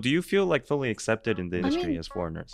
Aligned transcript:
Do 0.00 0.08
you 0.10 0.22
feel 0.22 0.46
like 0.46 0.64
fully 0.66 0.90
accepted 0.90 1.38
in 1.40 1.48
the 1.50 1.56
I 1.56 1.60
industry 1.60 1.90
mean- 1.90 1.98
as 1.98 2.06
foreigners? 2.08 2.52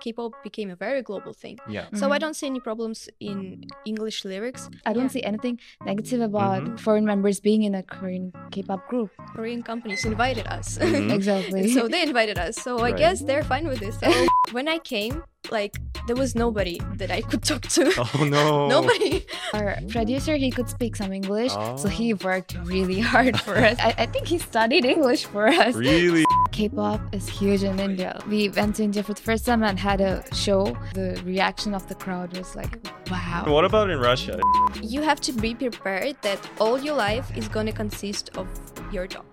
K-pop 0.00 0.32
became 0.42 0.70
a 0.70 0.76
very 0.76 1.02
global 1.02 1.34
thing. 1.34 1.58
Yeah. 1.68 1.84
So 1.94 2.10
I 2.10 2.16
Mhm. 2.16 2.20
don't 2.20 2.34
see 2.34 2.46
any 2.46 2.60
problems 2.60 3.10
in 3.20 3.64
English 3.84 4.24
lyrics. 4.24 4.70
I 4.86 4.94
don't 4.94 5.10
Yeah. 5.12 5.16
see 5.16 5.22
anything 5.22 5.58
negative 5.84 6.22
about 6.22 6.62
Mhm. 6.64 6.80
foreign 6.80 7.04
members 7.04 7.38
being 7.40 7.64
in 7.64 7.74
a 7.74 7.82
Korean 7.82 8.32
K-pop 8.50 8.88
group. 8.88 9.10
Korean 9.36 9.62
companies 9.62 10.04
invited 10.06 10.46
us. 10.46 10.78
Mhm. 10.78 11.12
Exactly. 11.18 11.68
so 11.74 11.86
they 11.86 12.02
invited 12.02 12.38
us. 12.38 12.56
So 12.56 12.78
I 12.78 12.92
guess 12.92 13.20
they're 13.20 13.44
fine 13.44 13.66
with 13.68 13.80
this. 13.80 13.98
So 14.00 14.08
when 14.56 14.68
I 14.68 14.78
came, 14.78 15.22
like 15.50 15.76
there 16.06 16.16
was 16.16 16.34
nobody 16.34 16.80
that 16.96 17.10
I 17.10 17.20
could 17.20 17.42
talk 17.42 17.62
to. 17.76 17.92
Oh 18.14 18.24
no. 18.24 18.68
Nobody. 18.76 19.26
Our 19.52 19.76
producer, 19.90 20.36
he 20.36 20.50
could 20.50 20.70
speak 20.70 20.96
some 20.96 21.12
English, 21.12 21.52
so 21.76 21.88
he 21.88 22.14
Oh. 22.14 22.18
worked 22.24 22.56
really 22.64 23.00
hard 23.00 23.38
for 23.40 23.56
us. 23.58 23.76
I, 23.78 23.92
I 23.98 24.06
think 24.06 24.28
he 24.28 24.38
studied 24.38 24.86
English 24.86 25.26
for 25.26 25.46
us. 25.48 25.74
Really? 25.76 26.24
K-pop 26.52 27.00
is 27.14 27.28
huge 27.28 27.62
in 27.62 27.78
India. 27.80 28.20
We 28.28 28.48
went 28.50 28.76
to 28.76 28.82
India 28.84 29.02
for 29.02 29.14
the 29.14 29.22
first 29.22 29.46
time 29.46 29.62
and 29.62 29.78
had 29.78 30.00
a 30.00 30.22
show. 30.34 30.76
The 30.94 31.20
reaction 31.24 31.74
of 31.74 31.86
the 31.88 31.94
crowd 31.94 32.36
was 32.36 32.54
like, 32.56 32.78
wow. 33.10 33.44
What 33.46 33.64
about 33.64 33.90
in 33.90 33.98
Russia? 33.98 34.40
You 34.82 35.02
have 35.02 35.20
to 35.22 35.32
be 35.32 35.54
prepared 35.54 36.16
that 36.22 36.38
all 36.60 36.78
your 36.78 36.94
life 36.94 37.36
is 37.36 37.48
gonna 37.48 37.72
consist 37.72 38.30
of 38.36 38.46
your 38.92 39.06
job. 39.06 39.24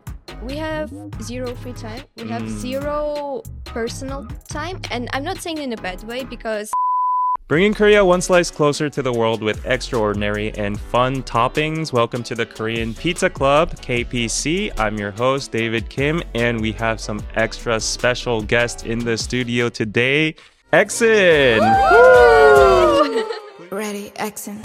We 0.43 0.55
have 0.57 0.93
zero 1.21 1.55
free 1.55 1.73
time. 1.73 2.03
We 2.17 2.27
have 2.29 2.43
Mm. 2.43 2.59
zero 2.59 3.41
personal 3.65 4.27
time, 4.47 4.79
and 4.91 5.09
I'm 5.13 5.23
not 5.23 5.37
saying 5.41 5.57
in 5.57 5.73
a 5.73 5.77
bad 5.77 6.03
way 6.03 6.23
because 6.23 6.71
Bringing 7.47 7.73
Korea 7.73 8.03
one 8.03 8.19
slice 8.19 8.51
closer 8.51 8.89
to 8.89 9.01
the 9.01 9.13
world 9.13 9.41
with 9.41 9.65
extraordinary 9.65 10.53
and 10.57 10.77
fun 10.77 11.23
toppings. 11.23 11.93
Welcome 11.93 12.21
to 12.23 12.35
the 12.35 12.45
Korean 12.45 12.93
Pizza 12.93 13.29
Club, 13.29 13.71
KPC. 13.77 14.77
I'm 14.77 14.97
your 14.97 15.11
host, 15.11 15.53
David 15.53 15.87
Kim, 15.87 16.21
and 16.35 16.59
we 16.59 16.73
have 16.73 16.99
some 16.99 17.23
extra 17.35 17.79
special 17.79 18.41
guests 18.41 18.83
in 18.83 18.99
the 18.99 19.17
studio 19.17 19.69
today. 19.69 20.35
X:IN! 20.73 21.61
Ready, 23.71 24.11
X:IN. 24.17 24.61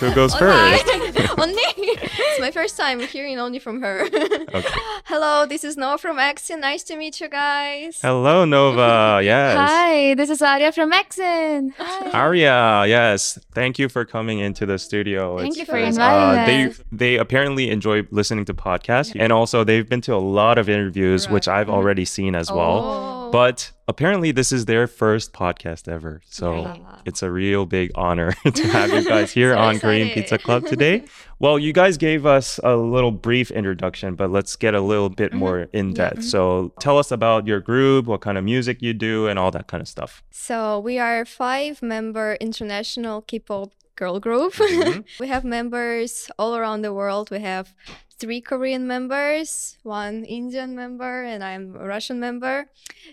Who 0.00 0.14
goes 0.14 0.34
oh 0.34 0.38
first? 0.38 0.99
Only 1.38 1.62
it's 1.76 2.40
my 2.40 2.50
first 2.50 2.76
time 2.76 3.00
hearing 3.00 3.38
only 3.38 3.58
from 3.58 3.80
her. 3.82 4.06
Okay. 4.52 4.68
Hello, 5.04 5.46
this 5.46 5.62
is 5.64 5.76
Nova 5.76 5.96
from 5.98 6.18
X:IN. 6.18 6.60
Nice 6.60 6.82
to 6.84 6.96
meet 6.96 7.20
you 7.20 7.28
guys. 7.28 8.00
Hello, 8.02 8.44
Nova. 8.44 9.20
Yes. 9.24 9.56
Hi, 9.56 10.14
this 10.14 10.30
is 10.30 10.42
Aria 10.42 10.72
from 10.72 10.92
X:IN. 10.92 11.74
Hi. 11.78 12.10
Aria, 12.10 12.84
yes. 12.86 13.38
Thank 13.54 13.78
you 13.78 13.88
for 13.88 14.04
coming 14.04 14.38
into 14.40 14.66
the 14.66 14.78
studio. 14.78 15.38
Thank 15.38 15.56
It's- 15.56 15.58
you 15.58 15.66
for 15.66 15.78
uh, 15.78 15.86
inviting 15.88 16.46
they 16.46 16.64
us. 16.70 16.78
they 16.90 16.96
they 17.14 17.18
apparently 17.18 17.70
enjoy 17.70 18.06
listening 18.10 18.44
to 18.46 18.54
podcasts, 18.54 19.14
and 19.18 19.32
also 19.32 19.62
they've 19.64 19.88
been 19.88 20.00
to 20.02 20.14
a 20.14 20.22
lot 20.40 20.58
of 20.58 20.68
interviews, 20.68 21.28
which 21.28 21.46
I've 21.48 21.70
already 21.70 22.04
seen 22.04 22.34
as 22.34 22.50
well. 22.50 22.80
Oh. 22.84 23.30
But 23.30 23.70
apparently, 23.90 24.32
this 24.32 24.50
is 24.52 24.64
their 24.64 24.86
first 24.86 25.32
podcast 25.32 25.88
ever, 25.88 26.22
so 26.28 26.62
Yeah. 26.62 26.76
it's 27.04 27.22
a 27.22 27.30
real 27.30 27.66
big 27.66 27.90
honor 27.94 28.32
to 28.58 28.62
have 28.68 28.90
you 28.92 29.04
guys 29.14 29.30
here 29.32 29.52
So 29.52 29.58
on 29.58 29.78
Korean. 29.78 30.08
Pizza 30.10 30.38
Club 30.38 30.66
today. 30.74 31.04
Well, 31.38 31.58
you 31.58 31.72
guys 31.72 31.96
gave 31.96 32.24
us 32.26 32.60
a 32.62 32.76
little 32.76 33.10
brief 33.10 33.50
introduction, 33.50 34.14
but 34.14 34.30
let's 34.30 34.56
get 34.56 34.74
a 34.74 34.80
little 34.80 35.08
bit 35.08 35.30
mm-hmm. 35.30 35.38
more 35.38 35.68
in 35.72 35.92
depth. 35.92 36.20
Mm-hmm. 36.20 36.34
So, 36.34 36.72
tell 36.80 36.96
us 36.98 37.10
about 37.10 37.46
your 37.46 37.60
group, 37.60 38.06
what 38.06 38.20
kind 38.20 38.38
of 38.38 38.44
music 38.44 38.80
you 38.80 38.94
do, 38.94 39.26
and 39.28 39.38
all 39.38 39.50
that 39.50 39.66
kind 39.66 39.80
of 39.80 39.88
stuff. 39.88 40.22
So 40.30 40.78
we 40.78 40.98
are 40.98 41.24
five-member 41.24 42.36
international 42.40 43.22
K-pop 43.22 43.70
girl 43.96 44.18
group. 44.20 44.54
Mhm. 44.54 45.04
we 45.20 45.28
have 45.28 45.44
members 45.44 46.30
all 46.38 46.56
around 46.56 46.82
the 46.82 46.92
world. 46.92 47.30
We 47.30 47.40
have 47.40 47.74
three 48.18 48.40
Korean 48.40 48.86
members, 48.86 49.78
one 49.82 50.24
Indian 50.24 50.74
member, 50.74 51.22
and 51.24 51.42
I'm 51.42 51.74
a 51.76 51.86
Russian 51.86 52.20
member. 52.20 52.66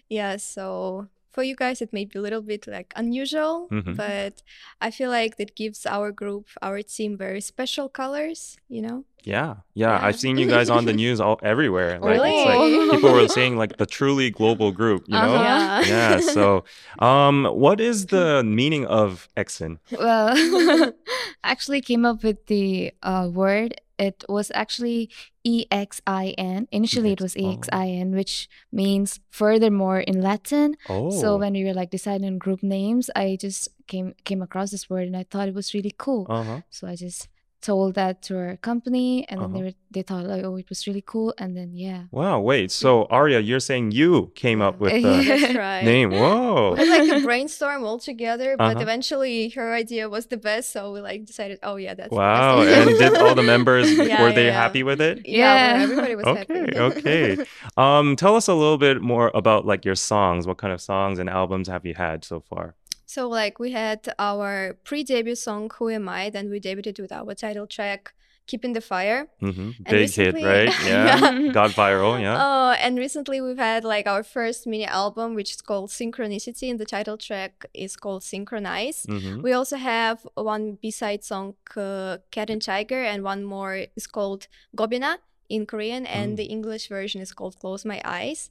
Yeah, 0.10 0.38
so 0.38 1.08
for 1.32 1.44
you 1.44 1.56
guys 1.56 1.82
it 1.82 1.94
may 1.94 2.04
be 2.06 2.18
a 2.18 2.22
little 2.22 2.42
bit 2.42 2.68
like 2.68 2.92
unusual, 2.96 3.68
Mhm. 3.72 3.96
but 3.96 4.42
I 4.82 4.90
feel 4.92 5.10
like 5.10 5.38
that 5.38 5.56
gives 5.56 5.86
our 5.86 6.12
group, 6.12 6.48
our 6.62 6.82
team 6.82 7.16
very 7.18 7.42
special 7.42 7.88
colors, 7.90 8.58
you 8.70 8.82
know? 8.82 9.06
Yeah, 9.24 9.56
yeah, 9.74 9.98
Yeah. 10.00 10.06
I've 10.08 10.20
seen 10.20 10.38
you 10.38 10.48
guys 10.48 10.70
on 10.70 10.86
the 10.86 10.94
news 10.94 11.20
all 11.20 11.38
everywhere. 11.44 12.00
Like, 12.00 12.16
it's 12.16 12.46
like 12.46 12.60
Really? 12.60 12.96
people 12.96 13.12
were 13.12 13.28
saying 13.40 13.58
like 13.58 13.78
the 13.78 13.86
truly 13.86 14.30
global 14.32 14.72
group, 14.72 15.04
you 15.08 15.14
know? 15.20 15.36
Uh-huh. 15.36 15.84
Yeah. 15.86 16.20
So, 16.22 16.64
um, 17.00 17.46
what 17.46 17.80
is 17.82 18.06
the 18.08 18.44
meaning 18.44 18.86
of 18.86 19.28
X:IN? 19.36 19.80
Well, 19.92 20.32
actually 21.44 21.82
came 21.82 22.06
up 22.06 22.24
with 22.24 22.46
the 22.48 22.94
uh, 23.04 23.28
word. 23.32 23.76
It 24.00 24.24
was 24.30 24.52
actually 24.54 25.10
E 25.44 25.66
X 25.72 26.02
I 26.06 26.36
N. 26.38 26.68
Initially, 26.72 27.12
it 27.14 27.22
was. 27.22 27.36
E 27.36 27.52
X 27.58 27.68
I 27.74 27.88
N, 27.90 28.12
which 28.14 28.48
means 28.72 29.20
furthermore 29.32 30.00
in 30.00 30.22
Latin. 30.22 30.78
Oh, 30.88 31.10
So 31.10 31.36
when 31.38 31.54
we 31.54 31.64
were 31.66 31.74
like 31.74 31.90
deciding 31.90 32.38
group 32.38 32.62
names, 32.62 33.10
I 33.16 33.38
just 33.42 33.70
came 33.88 34.14
came 34.24 34.42
across 34.44 34.70
this 34.72 34.88
word 34.90 35.08
and 35.08 35.18
I 35.18 35.24
thought 35.24 35.48
it 35.50 35.56
was 35.56 35.74
really 35.74 35.96
cool. 35.98 36.28
uh 36.30 36.44
huh. 36.44 36.62
So 36.70 36.88
I 36.88 36.96
just 36.96 37.28
told 37.62 37.96
that 37.96 38.22
to 38.24 38.38
our 38.38 38.58
company, 38.58 39.26
and 39.30 39.42
then 39.42 39.46
Uh-huh. 39.50 39.58
they 39.58 39.64
were, 39.64 39.72
they 39.92 40.02
thought 40.04 40.26
like, 40.26 40.44
oh, 40.44 40.56
it 40.58 40.70
was 40.70 40.86
really 40.88 41.04
cool, 41.06 41.34
and 41.38 41.58
then 41.58 41.74
yeah. 41.76 42.04
Wow. 42.12 42.40
Wait. 42.40 42.72
So 42.72 43.06
Aria, 43.06 43.40
you're 43.40 43.60
saying 43.60 43.92
you 43.92 44.32
came 44.36 44.62
up 44.62 44.80
with 44.80 44.94
the 44.94 45.02
That's 45.28 45.56
right. 45.68 45.84
name? 45.84 46.12
Whoa. 46.12 46.76
we 46.78 46.88
like 46.90 47.10
to 47.10 47.22
brainstorm 47.30 47.84
all 47.84 48.00
together, 48.00 48.56
but 48.58 48.76
Uh-huh. 48.76 48.82
eventually 48.82 49.50
her 49.58 49.74
idea 49.74 50.08
was 50.08 50.28
the 50.28 50.38
best, 50.38 50.72
so 50.72 50.94
we 50.94 51.02
like 51.02 51.26
decided, 51.26 51.58
oh 51.64 51.78
yeah, 51.78 51.94
that's 51.96 52.12
Wow. 52.12 52.64
that's 52.64 52.90
And 52.90 52.98
did 53.00 53.18
all 53.18 53.34
the 53.36 53.44
members 53.44 53.92
Yeah, 53.92 54.22
were 54.22 54.32
they 54.32 54.46
yeah, 54.46 54.52
yeah. 54.54 54.62
happy 54.62 54.84
with 54.84 55.02
it? 55.02 55.22
yeah, 55.26 55.78
Yeah. 55.78 55.84
everybody 55.84 56.16
was 56.16 56.26
Okay, 56.26 56.60
happy. 56.60 56.78
okay. 56.80 57.38
Um, 57.76 58.16
tell 58.16 58.36
us 58.36 58.48
a 58.48 58.54
little 58.54 58.78
bit 58.78 59.02
more 59.02 59.32
about 59.34 59.66
like 59.66 59.84
your 59.84 59.96
songs. 59.96 60.46
What 60.48 60.58
kind 60.58 60.74
of 60.74 60.80
songs 60.82 61.18
and 61.20 61.30
albums 61.30 61.68
have 61.68 61.86
you 61.86 61.96
had 61.96 62.24
so 62.24 62.40
far? 62.40 62.76
So 63.08 63.28
like 63.40 63.58
we 63.64 63.72
had 63.72 64.00
our 64.20 64.78
pre-debut 64.84 65.36
song 65.36 65.72
"Who 65.80 65.86
Am 65.90 66.08
I," 66.08 66.30
then 66.30 66.46
we 66.52 66.60
debuted 66.60 67.00
with 67.00 67.12
our 67.12 67.34
title 67.34 67.66
track 67.76 68.14
"Keeping 68.50 68.74
the 68.78 68.82
Fire." 68.94 69.22
hmm 69.40 69.72
And 69.88 69.94
Big 69.96 70.14
hit, 70.14 70.34
right? 70.54 70.74
Yeah. 70.86 71.20
Yeah. 71.20 71.52
Got 71.60 71.72
viral. 71.72 72.14
Yeah. 72.22 72.38
Oh, 72.46 72.72
and 72.86 72.94
recently 73.06 73.38
we've 73.42 73.64
had 73.72 73.84
like 73.84 74.08
our 74.14 74.24
first 74.24 74.68
mini 74.72 74.86
album, 74.86 75.36
which 75.36 75.52
is 75.56 75.62
called 75.70 75.90
Synchronicity, 75.90 76.70
and 76.72 76.80
the 76.80 76.86
title 76.96 77.18
track 77.18 77.54
is 77.74 77.96
called 78.04 78.24
Synchronize. 78.24 79.00
hmm 79.10 79.42
We 79.46 79.52
also 79.60 79.78
have 79.78 80.18
one 80.36 80.64
B-side 80.82 81.24
song, 81.24 81.56
uh, 81.76 82.18
Cat 82.36 82.50
and 82.50 82.62
Tiger, 82.62 83.02
and 83.12 83.20
one 83.24 83.42
more 83.44 83.74
is 84.00 84.08
called 84.08 84.42
Gobina 84.80 85.18
in 85.50 85.66
Korean, 85.66 86.06
and 86.06 86.34
Mm. 86.34 86.38
the 86.38 86.46
English 86.46 86.88
version 86.90 87.22
is 87.22 87.32
called 87.34 87.58
Close 87.60 87.86
My 87.86 88.02
Eyes. 88.04 88.50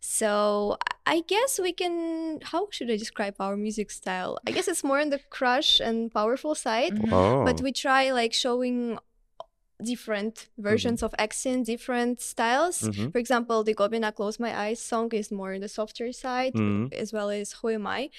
So 0.00 0.76
I 1.06 1.20
guess 1.26 1.58
we 1.58 1.72
can. 1.72 2.40
How 2.52 2.68
should 2.70 2.90
I 2.90 2.96
describe 2.96 3.36
our 3.40 3.56
music 3.56 3.90
style? 3.90 4.38
I 4.46 4.50
guess 4.52 4.68
it's 4.68 4.84
more 4.84 5.00
on 5.00 5.10
the 5.10 5.20
crush 5.30 5.80
and 5.80 6.12
powerful 6.12 6.54
side, 6.54 6.92
Mhm. 6.98 7.12
Oh. 7.12 7.44
but 7.44 7.60
we 7.60 7.72
try 7.72 8.10
like 8.12 8.32
showing 8.34 8.98
different 9.82 10.48
versions 10.58 11.02
of 11.02 11.14
accent, 11.18 11.66
different 11.66 12.20
styles. 12.20 12.82
Mhm. 12.82 13.12
For 13.12 13.18
example, 13.18 13.64
the 13.64 13.74
Gobina 13.74 14.14
Close 14.14 14.38
My 14.38 14.56
Eyes 14.56 14.80
song 14.80 15.10
is 15.12 15.30
more 15.32 15.54
on 15.54 15.60
the 15.60 15.68
softer 15.68 16.12
side, 16.12 16.54
Mhm. 16.54 16.92
as 16.92 17.12
well 17.12 17.28
as 17.30 17.52
Who 17.60 17.68
Am 17.70 17.86
I? 17.86 18.10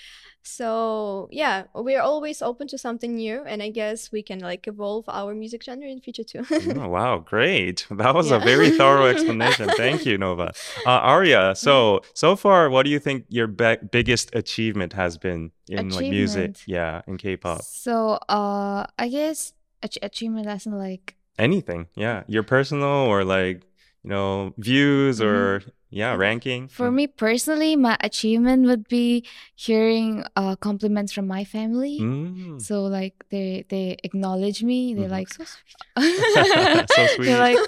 So 0.44 1.28
yeah, 1.32 1.64
we're 1.74 2.02
always 2.02 2.42
open 2.42 2.68
to 2.68 2.78
something 2.78 3.16
new, 3.16 3.42
and 3.46 3.64
I 3.64 3.70
guess 3.70 4.12
we 4.12 4.22
can 4.22 4.40
like 4.40 4.68
evolve 4.68 5.06
our 5.08 5.34
music 5.34 5.64
genre 5.64 5.88
in 5.88 6.02
future 6.02 6.24
too. 6.24 6.44
Oh, 6.78 6.88
wow, 6.96 7.18
great. 7.20 7.88
That 7.98 8.14
was 8.14 8.32
a 8.32 8.40
very 8.40 8.70
thorough 8.72 9.06
explanation. 9.14 9.70
Thank 9.76 10.06
you, 10.06 10.18
Nova. 10.18 10.54
Uh, 10.86 10.90
Aria, 11.02 11.56
so 11.56 12.02
so 12.14 12.36
far, 12.36 12.70
what 12.70 12.84
do 12.84 12.90
you 12.92 13.00
think 13.00 13.26
your 13.30 13.48
be- 13.48 13.78
biggest 13.92 14.30
achievement 14.36 14.94
has 14.94 15.18
been 15.18 15.52
in 15.68 15.90
like 15.90 16.10
music? 16.10 16.58
Yeah, 16.68 17.02
in 17.08 17.18
K-pop. 17.18 17.62
So 17.64 18.20
uh, 18.30 18.86
I 19.00 19.08
guess 19.10 19.54
ach- 19.82 19.98
achievement 20.04 20.46
lesson 20.46 20.78
like 20.78 21.16
Anything. 21.38 21.88
Yeah, 21.96 22.24
your 22.28 22.44
personal 22.44 23.08
or 23.12 23.24
like 23.24 23.64
you 24.04 24.10
know 24.10 24.54
views 24.58 25.22
or 25.22 25.62
yeah 25.90 26.16
ranking. 26.16 26.68
For 26.68 26.92
me 26.92 27.08
personally, 27.08 27.76
my 27.76 27.98
achievement 28.00 28.66
would 28.68 28.88
be 28.88 29.26
hearing 29.56 30.24
uh, 30.36 30.56
compliments 30.56 31.12
from 31.12 31.28
my 31.28 31.44
family. 31.44 32.00
Mm. 32.00 32.62
So 32.62 32.84
like 32.84 33.26
they 33.30 33.66
they 33.70 33.98
acknowledge 34.04 34.64
me. 34.64 34.94
They're 34.94 35.08
Mhm. 35.08 35.20
like 35.20 35.30
so 35.30 35.44
sweet. 35.44 35.76
So 36.90 37.08
sweet. 37.16 37.26
They're 37.26 37.40
like, 37.40 37.60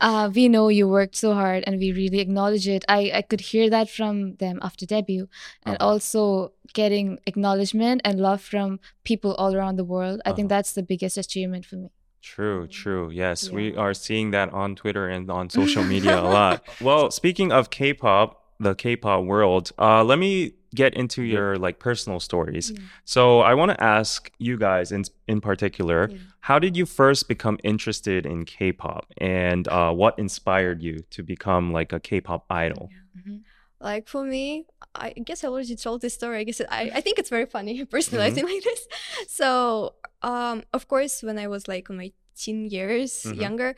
uh, 0.00 0.30
we 0.34 0.48
know 0.48 0.68
you 0.68 0.86
worked 0.88 1.16
so 1.16 1.34
hard, 1.34 1.64
and 1.66 1.78
we 1.78 1.92
really 1.92 2.20
acknowledge 2.20 2.68
it. 2.68 2.84
I 2.88 3.10
I 3.14 3.22
could 3.22 3.40
hear 3.40 3.70
that 3.70 3.90
from 3.90 4.36
them 4.36 4.58
after 4.62 4.86
debut, 4.86 5.26
and 5.66 5.76
Uh-huh. 5.76 5.88
also 5.90 6.52
getting 6.74 7.18
acknowledgement 7.26 8.00
and 8.04 8.20
love 8.20 8.40
from 8.42 8.78
people 9.04 9.34
all 9.34 9.54
around 9.54 9.76
the 9.76 9.84
world. 9.94 10.20
I 10.26 10.32
think 10.32 10.46
Uh-huh. 10.46 10.56
that's 10.58 10.72
the 10.74 10.82
biggest 10.82 11.16
achievement 11.18 11.64
for 11.66 11.76
me. 11.76 11.90
True, 12.34 12.66
true. 12.66 13.10
Yes, 13.10 13.50
we 13.50 13.76
are 13.76 13.94
seeing 13.94 14.32
that 14.32 14.52
on 14.52 14.74
Twitter 14.74 15.06
and 15.08 15.30
on 15.30 15.48
social 15.48 15.84
media 15.84 16.18
a 16.18 16.26
lot. 16.38 16.56
Well, 16.80 17.10
speaking 17.12 17.52
of 17.52 17.70
K-pop, 17.70 18.28
the 18.58 18.74
K-pop 18.74 19.24
world, 19.24 19.70
uh, 19.78 20.02
let 20.02 20.18
me 20.18 20.32
get 20.74 20.92
into 20.94 21.22
your 21.22 21.56
like 21.56 21.78
personal 21.78 22.18
stories. 22.18 22.66
Yeah. 22.72 22.80
So 23.04 23.40
I 23.40 23.54
want 23.54 23.70
to 23.74 23.78
ask 23.96 24.30
you 24.38 24.54
guys 24.58 24.90
in 24.96 25.04
in 25.28 25.40
particular, 25.40 26.08
Yeah. 26.10 26.18
how 26.50 26.58
did 26.58 26.76
you 26.76 26.84
first 27.00 27.28
become 27.28 27.56
interested 27.62 28.26
in 28.26 28.44
K-pop, 28.44 29.04
and 29.18 29.62
uh, 29.68 29.92
what 29.92 30.18
inspired 30.18 30.82
you 30.82 30.94
to 31.14 31.20
become 31.22 31.64
like 31.78 31.90
a 31.98 32.00
K-pop 32.00 32.42
idol? 32.50 32.90
Mhm. 33.16 33.42
Like 33.80 34.08
for 34.08 34.24
me, 34.24 34.64
I 34.94 35.10
guess 35.28 35.44
I 35.44 35.48
already 35.48 35.76
told 35.76 36.00
this 36.00 36.14
story. 36.14 36.36
I 36.42 36.44
guess 36.48 36.60
it, 36.60 36.66
I, 36.80 36.82
I 36.98 37.00
think 37.04 37.18
it's 37.20 37.30
very 37.30 37.46
funny 37.56 37.84
personally. 37.96 38.24
I 38.26 38.30
Mhm. 38.30 38.34
think 38.36 38.48
like 38.54 38.64
this. 38.70 38.82
So 39.28 39.94
um, 40.30 40.56
of 40.76 40.82
course, 40.92 41.14
when 41.26 41.38
I 41.44 41.46
was 41.54 41.62
like 41.74 41.86
on 41.90 41.96
my 42.04 42.10
teen 42.44 42.60
years 42.76 43.12
Mhm. 43.24 43.40
younger, 43.44 43.70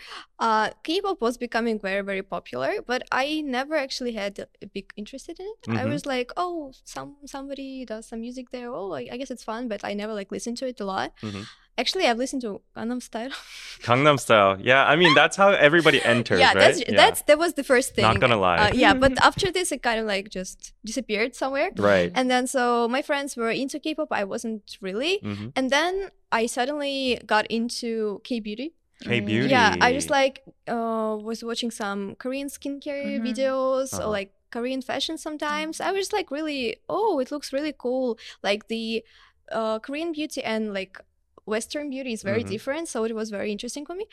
uh, 0.47 0.67
K-pop 0.87 1.19
was 1.27 1.35
becoming 1.47 1.77
very 1.89 2.03
very 2.11 2.25
popular. 2.35 2.71
But 2.91 3.01
I 3.23 3.27
never 3.57 3.75
actually 3.87 4.15
had 4.23 4.33
a 4.65 4.67
big 4.77 4.87
interest 5.01 5.25
in 5.33 5.37
it. 5.51 5.59
I 5.81 5.85
Mhm. 5.85 5.91
was 5.95 6.03
like, 6.15 6.29
oh, 6.45 6.73
some 6.95 7.11
somebody 7.35 7.69
does 7.93 8.05
some 8.11 8.21
music 8.27 8.47
there. 8.55 8.69
Oh, 8.81 8.91
I, 9.01 9.03
I 9.13 9.17
guess 9.19 9.31
it's 9.35 9.45
fun. 9.53 9.63
But 9.73 9.81
I 9.91 9.93
never 10.03 10.13
like 10.21 10.31
listened 10.37 10.57
to 10.61 10.67
it 10.73 10.81
a 10.85 10.87
lot. 10.95 11.11
Mhm. 11.23 11.45
Actually, 11.83 12.07
I've 12.11 12.19
listened 12.25 12.43
to 12.47 12.51
Gangnam 12.77 13.01
Style. 13.09 13.31
Gangnam 13.87 14.19
Style. 14.19 14.53
Yeah, 14.71 14.83
I 14.93 14.95
mean 15.01 15.15
that's 15.15 15.37
how 15.43 15.51
everybody 15.69 16.01
enters, 16.15 16.41
yeah, 16.43 16.51
right? 16.53 16.75
that's 16.75 16.79
that's 17.03 17.21
that 17.29 17.39
was 17.45 17.53
the 17.61 17.63
first 17.73 17.95
thing. 17.95 18.03
Not 18.11 18.19
gonna 18.19 18.43
lie. 18.49 18.59
Uh, 18.59 18.71
yeah, 18.85 18.95
but 19.05 19.13
after 19.31 19.53
this, 19.57 19.71
it 19.71 19.81
kind 19.89 19.99
of 20.03 20.07
like 20.15 20.27
just 20.41 20.73
disappeared 20.85 21.33
somewhere. 21.43 21.71
right. 21.79 22.11
And 22.19 22.27
then 22.33 22.45
so 22.55 22.89
my 22.97 23.03
friends 23.09 23.37
were 23.39 23.53
into 23.63 23.79
K-pop. 23.79 24.11
I 24.11 24.25
wasn't 24.35 24.65
really. 24.87 25.15
Mhm. 25.23 25.53
And 25.55 25.71
then 25.71 26.11
I 26.31 26.47
suddenly 26.47 27.21
got 27.27 27.47
into 27.49 28.21
K-beauty. 28.25 28.75
K 29.01 29.21
beauty. 29.21 29.49
Yeah, 29.51 29.77
I 29.81 29.93
just 29.93 30.11
like 30.11 30.43
uh, 30.67 31.17
was 31.21 31.45
watching 31.45 31.71
some 31.71 32.17
Korean 32.17 32.49
skincare 32.49 33.19
Mhm. 33.19 33.23
videos 33.23 33.95
Uh-huh. 33.95 34.05
or 34.05 34.11
like 34.11 34.33
Korean 34.51 34.83
fashion 34.83 35.17
sometimes. 35.19 35.81
I 35.81 35.93
was 35.93 36.13
like 36.13 36.31
really, 36.31 36.77
oh, 36.89 37.21
it 37.21 37.31
looks 37.31 37.53
really 37.53 37.73
cool. 37.79 38.19
Like 38.43 38.67
the 38.69 39.05
uh, 39.53 39.79
Korean 39.79 40.13
beauty 40.13 40.43
and 40.43 40.75
like 40.75 41.01
Western 41.47 41.89
beauty 41.91 42.13
is 42.13 42.23
very 42.23 42.43
Mhm. 42.45 42.49
different. 42.49 42.89
So 42.89 43.05
it 43.05 43.15
was 43.15 43.31
very 43.31 43.51
interesting 43.53 43.87
for 43.87 43.95
me. 43.95 44.07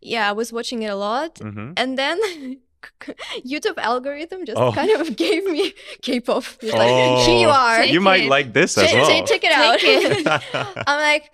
Yeah, 0.00 0.28
I 0.28 0.32
was 0.32 0.52
watching 0.52 0.82
it 0.82 0.90
a 0.90 0.96
lot. 0.96 1.36
Mhm. 1.36 1.72
And 1.76 1.96
then 1.96 2.18
YouTube 3.46 3.78
algorithm 3.78 4.44
just 4.46 4.58
Oh. 4.58 4.72
kind 4.72 4.90
of 4.90 5.16
gave 5.24 5.44
me 5.44 5.72
K-pop. 6.02 6.44
It's 6.60 6.72
like, 6.82 6.90
Oh. 6.90 7.24
here 7.26 7.38
you 7.40 7.48
are. 7.48 7.84
You 7.84 8.00
might 8.00 8.28
like 8.28 8.52
this 8.52 8.76
as 8.78 8.92
well. 8.92 9.06
check, 9.08 9.26
check 9.26 9.44
it 9.44 9.52
out. 9.52 9.78
Take 9.78 10.26
I'm 10.88 11.00
like, 11.00 11.30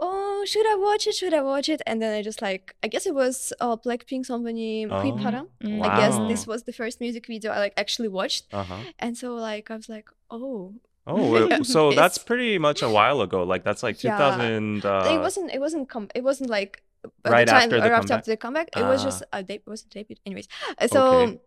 oh, 0.00 0.44
should 0.46 0.66
I 0.66 0.74
watch 0.76 1.06
it? 1.06 1.14
Should 1.14 1.34
I 1.34 1.42
watch 1.42 1.68
it? 1.68 1.80
And 1.86 2.00
then 2.02 2.12
I 2.16 2.22
just 2.22 2.42
like, 2.42 2.74
I 2.82 2.88
guess 2.88 3.06
it 3.06 3.14
was 3.14 3.52
uh, 3.60 3.76
Blackpink 3.76 4.26
somebody, 4.26 4.86
Oh. 4.90 5.00
Queen 5.00 5.18
Param. 5.18 5.46
Mm. 5.62 5.82
I 5.86 5.96
guess 6.00 6.16
this 6.28 6.46
was 6.46 6.64
the 6.64 6.72
first 6.72 7.00
music 7.00 7.26
video 7.26 7.52
I 7.52 7.58
like 7.58 7.74
actually 7.76 8.08
watched. 8.08 8.52
uh-huh. 8.52 8.76
And 8.98 9.16
so 9.16 9.34
like 9.34 9.70
I 9.70 9.76
was 9.76 9.88
like, 9.88 10.08
oh, 10.30 10.74
Oh, 11.04 11.62
so 11.64 11.90
that's 11.92 12.16
pretty 12.16 12.58
much 12.58 12.80
a 12.80 12.88
while 12.88 13.22
ago. 13.22 13.42
Like 13.42 13.64
that's 13.64 13.82
like 13.82 14.00
Yeah. 14.04 14.16
2000. 14.18 14.84
Uh, 14.86 15.08
it 15.10 15.18
wasn't. 15.18 15.50
It 15.52 15.58
wasn't. 15.60 15.88
Com- 15.88 16.08
it 16.14 16.22
wasn't 16.22 16.48
like 16.48 16.78
at 16.78 16.91
Right 17.24 17.46
the 17.46 17.50
time, 17.52 17.62
after 17.64 17.80
the 17.80 17.86
or 17.88 17.92
after, 17.92 18.08
comeback? 18.08 18.18
after 18.18 18.30
the 18.30 18.36
comeback. 18.36 18.68
It 18.76 18.82
was 18.84 19.00
Ah. 19.02 19.04
just 19.04 19.22
a 19.32 19.42
de- 19.42 19.62
was 19.66 19.82
it 19.82 19.90
debut. 19.90 20.16
Anyways, 20.26 20.48
Uh, 20.78 20.86
so. 20.88 21.02
Okay. 21.20 21.40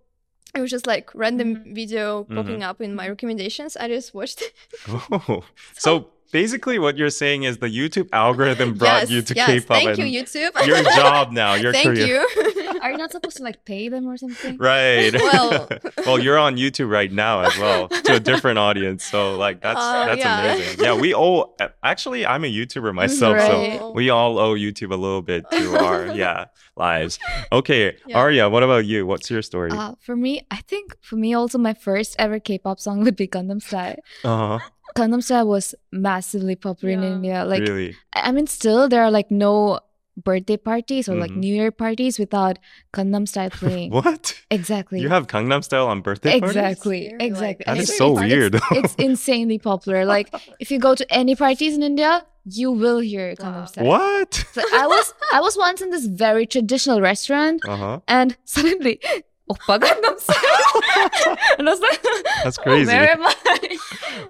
It 0.55 0.61
was 0.61 0.71
just 0.71 0.87
like 0.87 1.13
random 1.13 1.55
Mhm. 1.57 1.75
video 1.75 2.23
Mm-hmm. 2.23 2.35
popping 2.35 2.63
up 2.63 2.79
in 2.79 2.95
my 2.95 3.09
recommendations. 3.09 3.75
I 3.75 3.89
just 3.89 4.13
watched 4.13 4.39
it. 4.41 4.53
Oh. 5.11 5.43
So 5.77 6.11
basically, 6.31 6.79
what 6.79 6.97
you're 6.97 7.09
saying 7.09 7.43
is 7.43 7.57
the 7.57 7.67
YouTube 7.67 8.09
algorithm 8.13 8.73
brought 8.77 9.01
yes, 9.03 9.09
you 9.11 9.21
to 9.21 9.35
yes. 9.35 9.47
K-pop. 9.47 9.83
Thank 9.83 9.97
you, 9.97 10.05
YouTube. 10.05 10.51
Your 10.67 10.83
job 10.95 11.31
now, 11.31 11.53
your 11.55 11.71
Thank 11.73 11.85
career. 11.97 12.25
you. 12.35 12.79
Are 12.81 12.91
you 12.91 12.97
not 12.97 13.11
supposed 13.11 13.37
to 13.37 13.43
like 13.43 13.65
pay 13.65 13.89
them 13.89 14.05
or 14.07 14.17
something? 14.17 14.57
Right. 14.57 15.13
Well- 15.13 15.67
well, 16.05 16.19
you're 16.19 16.37
on 16.37 16.55
YouTube 16.57 16.89
right 16.89 17.11
now 17.11 17.39
as 17.41 17.57
well 17.57 17.87
to 17.87 18.15
a 18.15 18.19
different 18.19 18.59
audience. 18.59 19.03
So 19.03 19.35
like 19.37 19.61
that's 19.61 19.79
Uh, 19.79 20.05
that's 20.05 20.19
yeah. 20.19 20.53
amazing. 20.53 20.83
Yeah, 20.85 20.93
we 20.93 21.13
all 21.13 21.55
actually 21.83 22.25
I'm 22.25 22.43
a 22.43 22.51
YouTuber 22.51 22.93
myself, 22.93 23.35
Right. 23.37 23.79
so 23.79 23.91
we 23.91 24.09
all 24.11 24.37
owe 24.37 24.55
YouTube 24.55 24.91
a 24.91 24.95
little 24.95 25.21
bit 25.23 25.49
to 25.51 25.77
our 25.77 26.07
yeah 26.15 26.45
lives. 26.77 27.17
Okay, 27.51 27.95
Yeah. 28.05 28.17
Aria, 28.19 28.49
what 28.49 28.61
about 28.63 28.85
you? 28.85 29.05
What's 29.07 29.29
your 29.31 29.41
story? 29.41 29.71
Uh, 29.71 29.95
for 29.99 30.15
me, 30.15 30.45
I 30.51 30.57
think 30.57 30.95
for 31.01 31.15
me 31.15 31.33
also 31.33 31.57
my 31.57 31.73
first 31.73 32.15
ever 32.19 32.39
K-pop 32.39 32.79
song 32.79 33.03
would 33.03 33.15
be 33.15 33.27
Gangnam 33.27 33.61
Style. 33.61 33.95
Uh-huh. 34.23 34.59
Gangnam 34.95 35.21
Style 35.23 35.47
was 35.47 35.75
massively 35.91 36.55
popular 36.55 36.93
in 36.93 37.03
India. 37.03 37.43
Like 37.45 37.61
really? 37.61 37.95
I 38.13 38.31
mean, 38.31 38.47
still 38.47 38.87
there 38.87 39.03
are 39.03 39.11
like 39.11 39.29
no 39.31 39.79
birthday 40.17 40.55
parties 40.55 41.09
or 41.09 41.15
like 41.15 41.31
Mhm. 41.31 41.37
New 41.43 41.53
Year 41.53 41.71
parties 41.71 42.17
without 42.17 42.57
Gangnam 42.93 43.27
Style 43.27 43.49
playing. 43.61 43.91
What? 43.91 44.33
Exactly. 44.49 45.01
You 45.01 45.09
have 45.09 45.27
Gangnam 45.27 45.61
Style 45.63 45.87
on 45.87 45.99
birthday 46.01 46.39
parties? 46.39 46.55
exactly. 46.55 47.13
Exactly. 47.19 47.63
That 47.65 47.71
And 47.71 47.79
is 47.79 47.89
it's- 47.89 47.97
so 47.97 48.13
it's- 48.17 48.31
weird. 48.31 48.55
It's 48.71 48.95
insanely 49.09 49.59
popular. 49.59 50.05
Like 50.05 50.33
if 50.59 50.71
you 50.71 50.79
go 50.79 50.95
to 50.95 51.05
any 51.13 51.35
parties 51.35 51.75
in 51.75 51.83
India, 51.83 52.25
you 52.45 52.71
will 52.71 52.99
hear 52.99 53.35
Gangnam 53.35 53.59
Wow. 53.59 53.65
Style. 53.65 53.85
what? 53.85 54.33
So 54.53 54.61
I 54.73 54.87
was 54.87 55.13
I 55.33 55.41
was 55.41 55.57
once 55.57 55.81
in 55.81 55.89
this 55.89 56.05
very 56.05 56.45
traditional 56.45 57.01
restaurant 57.01 57.59
Uh-huh. 57.67 57.99
and 58.07 58.37
suddenly 58.45 59.01
Oppa 59.49 60.19
Style. 60.19 61.37
and 61.59 61.67
I 61.69 61.71
was 61.71 61.79
like, 61.79 62.01
That's 62.43 62.57
"Oh, 62.59 62.63
crazy. 62.63 62.87
where 62.91 63.11
am 63.11 63.23
I? 63.25 63.77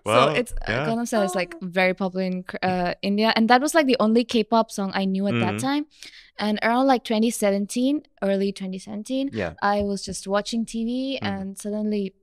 Well, 0.05 0.29
so 0.29 0.33
it's 0.35 0.51
uh, 0.53 0.55
yeah. 0.67 0.85
Gangnam 0.87 1.07
Style 1.07 1.23
is 1.23 1.35
like 1.35 1.55
very 1.61 1.93
popular 1.93 2.25
in 2.25 2.43
uh, 2.61 2.93
India, 3.01 3.31
and 3.35 3.49
that 3.49 3.61
was 3.61 3.73
like 3.73 3.85
the 3.87 3.97
only 3.99 4.23
K-pop 4.23 4.71
song 4.71 4.91
I 4.93 5.05
knew 5.05 5.27
at 5.27 5.33
Mhm. 5.33 5.41
that 5.41 5.59
time. 5.59 5.85
And 6.37 6.59
around 6.63 6.87
like 6.87 7.03
2017, 7.05 8.03
early 8.21 8.51
2017, 8.51 9.29
Yeah. 9.31 9.53
I 9.61 9.81
was 9.83 10.03
just 10.03 10.27
watching 10.27 10.65
TV, 10.65 11.17
Mhm. 11.21 11.27
and 11.27 11.57
suddenly. 11.57 12.13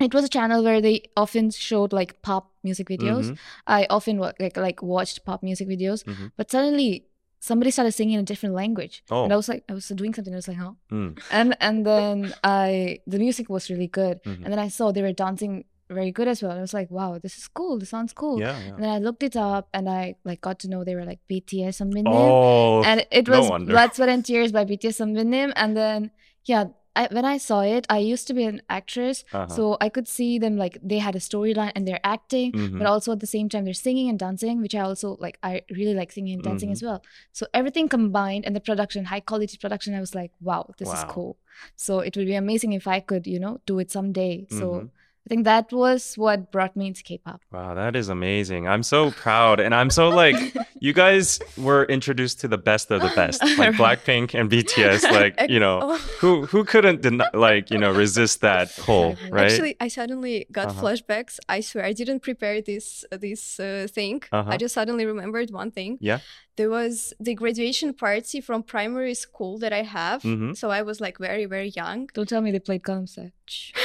It 0.00 0.14
was 0.14 0.22
a 0.24 0.28
channel 0.28 0.62
where 0.62 0.80
they 0.80 1.10
often 1.16 1.50
showed 1.50 1.92
like 1.92 2.22
pop 2.22 2.52
music 2.62 2.88
videos. 2.88 3.30
Mhm. 3.32 3.38
I 3.66 3.84
often 3.90 4.18
like 4.18 4.56
like 4.56 4.80
watched 4.80 5.24
pop 5.24 5.42
music 5.42 5.66
videos, 5.66 6.04
Mhm. 6.04 6.30
but 6.36 6.52
suddenly 6.52 7.06
somebody 7.40 7.70
started 7.70 7.92
singing 7.92 8.14
in 8.14 8.20
a 8.20 8.24
different 8.24 8.54
language, 8.54 9.02
Oh. 9.10 9.24
and 9.24 9.32
I 9.32 9.36
was 9.36 9.48
like, 9.48 9.64
I 9.68 9.74
was 9.74 9.88
doing 9.88 10.12
something. 10.14 10.32
I 10.34 10.36
was 10.36 10.48
like, 10.48 10.56
huh? 10.56 10.72
Mm. 10.92 11.18
and 11.30 11.56
and 11.60 11.86
then 11.86 12.34
I 12.44 12.98
the 13.06 13.18
music 13.18 13.48
was 13.48 13.70
really 13.70 13.86
good, 13.88 14.22
Mhm. 14.24 14.42
and 14.44 14.52
then 14.52 14.58
I 14.58 14.68
saw 14.68 14.92
they 14.92 15.02
were 15.02 15.12
dancing 15.12 15.64
very 15.90 16.12
good 16.12 16.28
as 16.28 16.42
well. 16.42 16.50
And 16.50 16.58
I 16.60 16.62
was 16.62 16.74
like, 16.74 16.90
wow, 16.90 17.18
this 17.18 17.38
is 17.38 17.48
cool. 17.48 17.78
This 17.78 17.88
sounds 17.88 18.12
cool. 18.12 18.38
Yeah, 18.40 18.58
yeah. 18.58 18.74
And 18.74 18.82
then 18.84 18.90
I 18.90 18.98
looked 18.98 19.22
it 19.22 19.36
up, 19.36 19.68
and 19.72 19.88
I 19.88 20.16
like 20.24 20.40
got 20.42 20.58
to 20.60 20.68
know 20.68 20.84
they 20.84 20.94
were 20.94 21.06
like 21.06 21.20
BTS 21.30 21.78
Sunbinim, 21.80 22.12
Oh, 22.12 22.82
and 22.84 23.06
it 23.10 23.26
was 23.28 23.48
wonder. 23.48 23.72
Blood, 23.72 23.94
Sweat, 23.94 24.10
and 24.10 24.22
Tears 24.24 24.52
by 24.52 24.64
BTS 24.66 25.00
and 25.00 25.16
Sunbinim. 25.16 25.52
And 25.56 25.76
then 25.76 26.10
yeah, 26.44 26.64
I, 27.00 27.02
when 27.16 27.24
I 27.24 27.36
saw 27.48 27.60
it, 27.76 27.86
I 27.96 27.98
used 28.12 28.26
to 28.28 28.34
be 28.40 28.44
an 28.52 28.58
actress, 28.78 29.18
Uh-huh. 29.32 29.54
so 29.56 29.62
I 29.86 29.88
could 29.96 30.08
see 30.08 30.38
them 30.44 30.54
like 30.64 30.74
they 30.92 30.98
had 31.06 31.14
a 31.20 31.22
storyline 31.28 31.72
and 31.76 31.86
they're 31.86 32.06
acting, 32.16 32.52
Mhm. 32.52 32.78
but 32.78 32.86
also 32.92 33.12
at 33.16 33.20
the 33.24 33.30
same 33.36 33.48
time 33.48 33.64
they're 33.66 33.82
singing 33.88 34.08
and 34.12 34.18
dancing, 34.26 34.60
which 34.64 34.74
I 34.74 34.82
also 34.90 35.08
like. 35.26 35.36
I 35.50 35.52
really 35.80 35.94
like 36.00 36.10
singing 36.16 36.34
and 36.38 36.42
dancing 36.48 36.70
Mm-hmm. 36.70 36.72
as 36.72 36.82
well. 36.88 37.00
So 37.38 37.46
everything 37.60 37.88
combined 37.96 38.44
and 38.46 38.54
the 38.58 38.64
production, 38.70 39.04
high 39.14 39.24
quality 39.30 39.56
production, 39.64 39.94
I 39.94 40.00
was 40.06 40.14
like, 40.20 40.32
wow, 40.48 40.62
this 40.78 40.88
is 40.88 41.04
cool. 41.14 41.32
So 41.76 41.92
it 42.00 42.16
would 42.16 42.26
be 42.26 42.38
amazing 42.44 42.72
if 42.80 42.86
I 42.96 42.98
could, 43.10 43.24
you 43.34 43.40
know, 43.44 43.54
do 43.70 43.78
it 43.78 43.90
someday. 43.98 44.34
So 44.60 44.66
Mhm. 44.66 44.90
I 45.28 45.34
think 45.34 45.44
that 45.44 45.70
was 45.74 46.14
what 46.14 46.50
brought 46.50 46.74
me 46.74 46.86
into 46.86 47.02
K-pop. 47.02 47.42
Wow, 47.52 47.74
that 47.74 47.94
is 47.94 48.08
amazing. 48.08 48.66
I'm 48.66 48.82
so 48.82 49.10
proud. 49.10 49.60
And 49.60 49.74
I'm 49.74 49.90
so 49.90 50.08
like, 50.08 50.36
you 50.80 50.94
guys 50.94 51.38
were 51.58 51.84
introduced 51.84 52.40
to 52.40 52.48
the 52.48 52.56
best 52.56 52.90
of 52.90 53.02
the 53.02 53.12
best, 53.14 53.42
like 53.58 53.74
Blackpink 53.74 54.32
and 54.32 54.50
BTS. 54.50 55.02
Like, 55.18 55.34
you 55.50 55.60
know, 55.60 55.80
Oh. 55.82 55.96
who 56.20 56.46
who 56.46 56.64
couldn't 56.64 57.02
deny, 57.02 57.28
like, 57.34 57.70
you 57.70 57.76
know, 57.76 57.92
resist 57.92 58.40
that 58.40 58.74
pull, 58.78 59.16
right? 59.30 59.52
Actually, 59.52 59.76
I 59.80 59.88
suddenly 59.88 60.46
got 60.50 60.68
Uh-huh. 60.68 60.80
flashbacks. 60.82 61.38
I 61.46 61.60
swear, 61.60 61.84
I 61.84 61.92
didn't 61.92 62.20
prepare 62.20 62.62
this 62.62 63.04
this 63.10 63.60
uh, 63.60 63.86
thing. 63.98 64.22
Uh-huh. 64.32 64.48
I 64.52 64.56
just 64.56 64.72
suddenly 64.74 65.04
remembered 65.04 65.50
one 65.50 65.70
thing. 65.70 65.98
Yeah. 66.00 66.20
There 66.58 66.70
was 66.78 67.14
the 67.26 67.34
graduation 67.42 67.88
party 67.94 68.38
from 68.46 68.58
primary 68.74 69.14
school 69.26 69.52
that 69.62 69.72
I 69.80 69.82
have. 69.98 70.20
Mhm. 70.22 70.50
So 70.60 70.64
I 70.78 70.80
was 70.88 70.96
like 71.06 71.16
very 71.28 71.46
very 71.54 71.70
young. 71.82 71.98
Don't 72.14 72.28
tell 72.32 72.42
me 72.44 72.50
they 72.54 72.62
played 72.68 72.82
Gangnam 72.88 73.08
Style. 73.08 73.32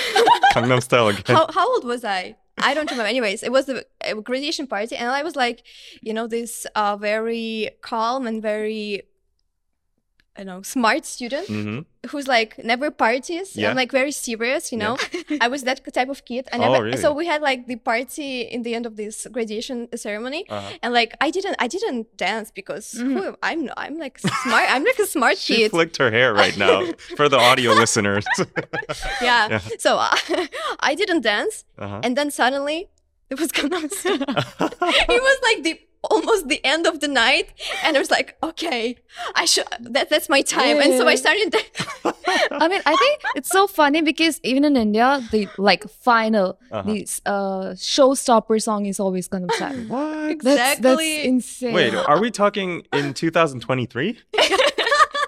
Gangnam 0.56 0.82
Style 0.88 1.08
again. 1.14 1.36
how 1.38 1.46
how 1.58 1.66
old 1.74 1.86
was 1.94 2.04
I? 2.20 2.22
I 2.70 2.72
don't 2.76 2.90
remember. 2.92 3.10
Anyways, 3.10 3.40
it 3.48 3.52
was 3.58 3.66
the 3.66 3.78
uh, 4.08 4.14
graduation 4.30 4.66
party, 4.68 4.96
and 4.96 5.10
I 5.20 5.22
was 5.24 5.36
like, 5.36 5.60
you 6.08 6.14
know, 6.18 6.28
this 6.28 6.52
uh, 6.82 6.96
very 6.98 7.70
calm 7.82 8.28
and 8.30 8.42
very, 8.52 9.02
you 10.38 10.46
know, 10.46 10.62
smart 10.64 11.06
student 11.06 11.48
hmm 11.48 11.80
who's 12.10 12.28
like 12.28 12.58
never 12.64 12.92
parties. 12.92 13.56
Yeah. 13.56 13.70
I'm 13.70 13.78
like 13.78 13.92
very 13.92 14.12
serious, 14.12 14.72
you 14.74 14.78
Yeah. 14.78 14.96
know. 14.96 15.38
I 15.40 15.48
was 15.48 15.64
that 15.64 15.80
type 15.94 16.10
of 16.10 16.26
kid. 16.26 16.50
I 16.52 16.58
Oh, 16.60 16.82
really? 16.82 16.98
So 16.98 17.14
we 17.14 17.26
had 17.28 17.42
like 17.42 17.68
the 17.68 17.78
party 17.78 18.42
in 18.42 18.64
the 18.64 18.76
end 18.76 18.86
of 18.86 18.98
this 18.98 19.26
graduation 19.32 19.88
ceremony, 19.96 20.42
Uh-huh. 20.50 20.70
and 20.84 20.94
like 20.94 21.12
I 21.22 21.30
didn't, 21.32 21.56
I 21.60 21.68
didn't 21.76 22.18
dance 22.18 22.52
because 22.52 22.86
Mhm. 23.00 23.14
who, 23.14 23.22
I'm, 23.42 23.70
I'm 23.78 23.96
like 24.06 24.20
smart. 24.20 24.66
I'm 24.74 24.84
like 24.84 25.00
a 25.00 25.06
smart 25.06 25.38
She 25.46 25.56
kid. 25.56 25.72
flicked 25.72 25.96
her 25.98 26.12
hair 26.12 26.34
right 26.34 26.58
now 26.58 26.78
for 27.18 27.30
the 27.30 27.38
audio 27.40 27.72
listeners. 27.72 28.26
yeah. 29.22 29.48
Yeah. 29.54 29.60
So 29.80 29.98
uh, 29.98 30.16
I 30.80 30.96
didn't 30.96 31.22
dance, 31.22 31.64
uh-huh. 31.78 32.02
and 32.04 32.18
then 32.18 32.32
suddenly 32.32 32.90
it 33.30 33.40
was 33.40 33.50
Gangnam 33.52 33.90
Style. 33.92 34.18
it 35.16 35.22
was 35.30 35.38
like 35.48 35.64
the 35.64 35.80
almost 36.04 36.48
the 36.48 36.64
end 36.66 36.86
of 36.88 37.00
the 37.00 37.08
night, 37.08 37.54
and 37.84 37.96
I 37.96 38.00
was 38.00 38.12
like, 38.12 38.36
okay, 38.44 38.98
I 39.36 39.46
should. 39.46 39.66
That, 39.80 40.10
that's 40.10 40.30
my 40.30 40.42
time. 40.42 40.80
And 40.82 40.94
so 40.94 41.08
I 41.08 41.12
Yeah. 41.12 41.16
started. 41.16 41.56
I 42.52 42.68
mean, 42.68 42.82
I 42.86 42.96
think 42.96 43.22
it's 43.36 43.50
so 43.50 43.68
funny 43.68 44.02
because 44.02 44.40
even 44.44 44.64
in 44.66 44.76
India, 44.78 45.24
the 45.32 45.48
like 45.58 45.84
final, 45.90 46.60
Uh-huh. 46.72 46.84
the 46.90 47.08
uh, 47.26 47.74
showstopper 47.76 48.62
song 48.62 48.86
is 48.86 49.00
always 49.00 49.28
Gangnam 49.30 49.52
Style. 49.54 49.76
What? 49.88 50.40
That's, 50.44 50.44
that's 50.44 50.78
Exactly. 50.80 51.24
insane. 51.26 51.74
Wait, 51.74 51.94
are 51.96 52.20
we 52.20 52.32
talking 52.32 52.84
in 52.94 53.14
2023? 53.14 54.20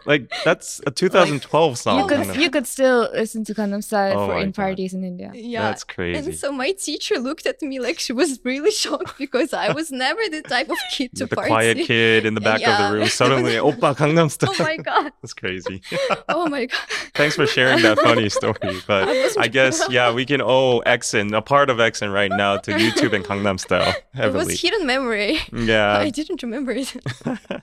like 0.06 0.32
that's 0.44 0.82
a 0.88 0.92
2012 0.92 1.78
song. 1.84 2.00
you 2.00 2.08
could 2.08 2.20
Gangnam- 2.20 2.42
you 2.42 2.50
could 2.50 2.68
still 2.68 3.10
listen 3.14 3.44
to 3.46 3.54
Gangnam 3.54 3.84
Style 3.84 4.18
Oh 4.20 4.28
for 4.28 4.34
my 4.36 4.42
in 4.42 4.48
God. 4.52 4.56
parties 4.56 4.94
in 4.94 5.04
India. 5.04 5.32
yeah. 5.34 5.62
That's 5.64 5.84
crazy. 5.84 6.18
And 6.30 6.36
so 6.38 6.52
my 6.52 6.72
teacher 6.72 7.20
looked 7.20 7.46
at 7.46 7.62
me 7.62 7.80
like 7.80 8.00
she 8.00 8.14
was 8.14 8.40
really 8.44 8.72
shocked 8.84 9.18
because 9.18 9.54
I 9.54 9.72
was 9.74 9.92
never 9.92 10.22
the 10.30 10.42
type 10.42 10.70
of 10.70 10.78
kid 10.92 11.16
to 11.18 11.28
party. 11.28 11.30
the 11.30 11.36
party. 11.36 11.50
quiet 11.50 11.78
kid 11.88 12.26
in 12.26 12.34
the 12.36 12.42
back 12.42 12.62
of 12.66 12.78
the 12.92 12.98
room 12.98 13.08
suddenly, 13.08 13.54
Oppa 13.54 13.96
Gangnam 13.96 14.30
Style. 14.32 14.54
Oh 14.60 14.64
my 14.64 14.78
god! 14.78 15.12
That's 15.22 15.34
crazy. 15.34 15.82
Oh 16.30 16.48
my 16.48 16.66
god! 16.66 16.80
Thanks 17.14 17.36
for 17.36 17.46
sharing 17.48 17.82
that 17.84 17.98
funny 18.00 18.30
story. 18.30 18.56
But 18.88 19.08
was 19.08 19.38
I 19.38 19.48
guess, 19.48 19.82
yeah, 19.90 20.12
we 20.14 20.26
can 20.26 20.42
owe 20.42 20.80
X:IN, 20.86 21.34
a 21.34 21.42
part 21.42 21.70
of 21.70 21.80
X:IN 21.80 22.12
right 22.12 22.32
now, 22.32 22.58
to 22.58 22.72
YouTube 22.72 23.14
and 23.14 23.24
Gangnam 23.26 23.60
Style 23.60 23.94
heavily. 24.14 24.44
It 24.44 24.48
was 24.48 24.62
hidden 24.62 24.86
memory. 24.86 25.40
Yeah. 25.54 25.98
I 25.98 26.10
didn't 26.10 26.44
remember 26.44 26.72
it. 26.72 26.94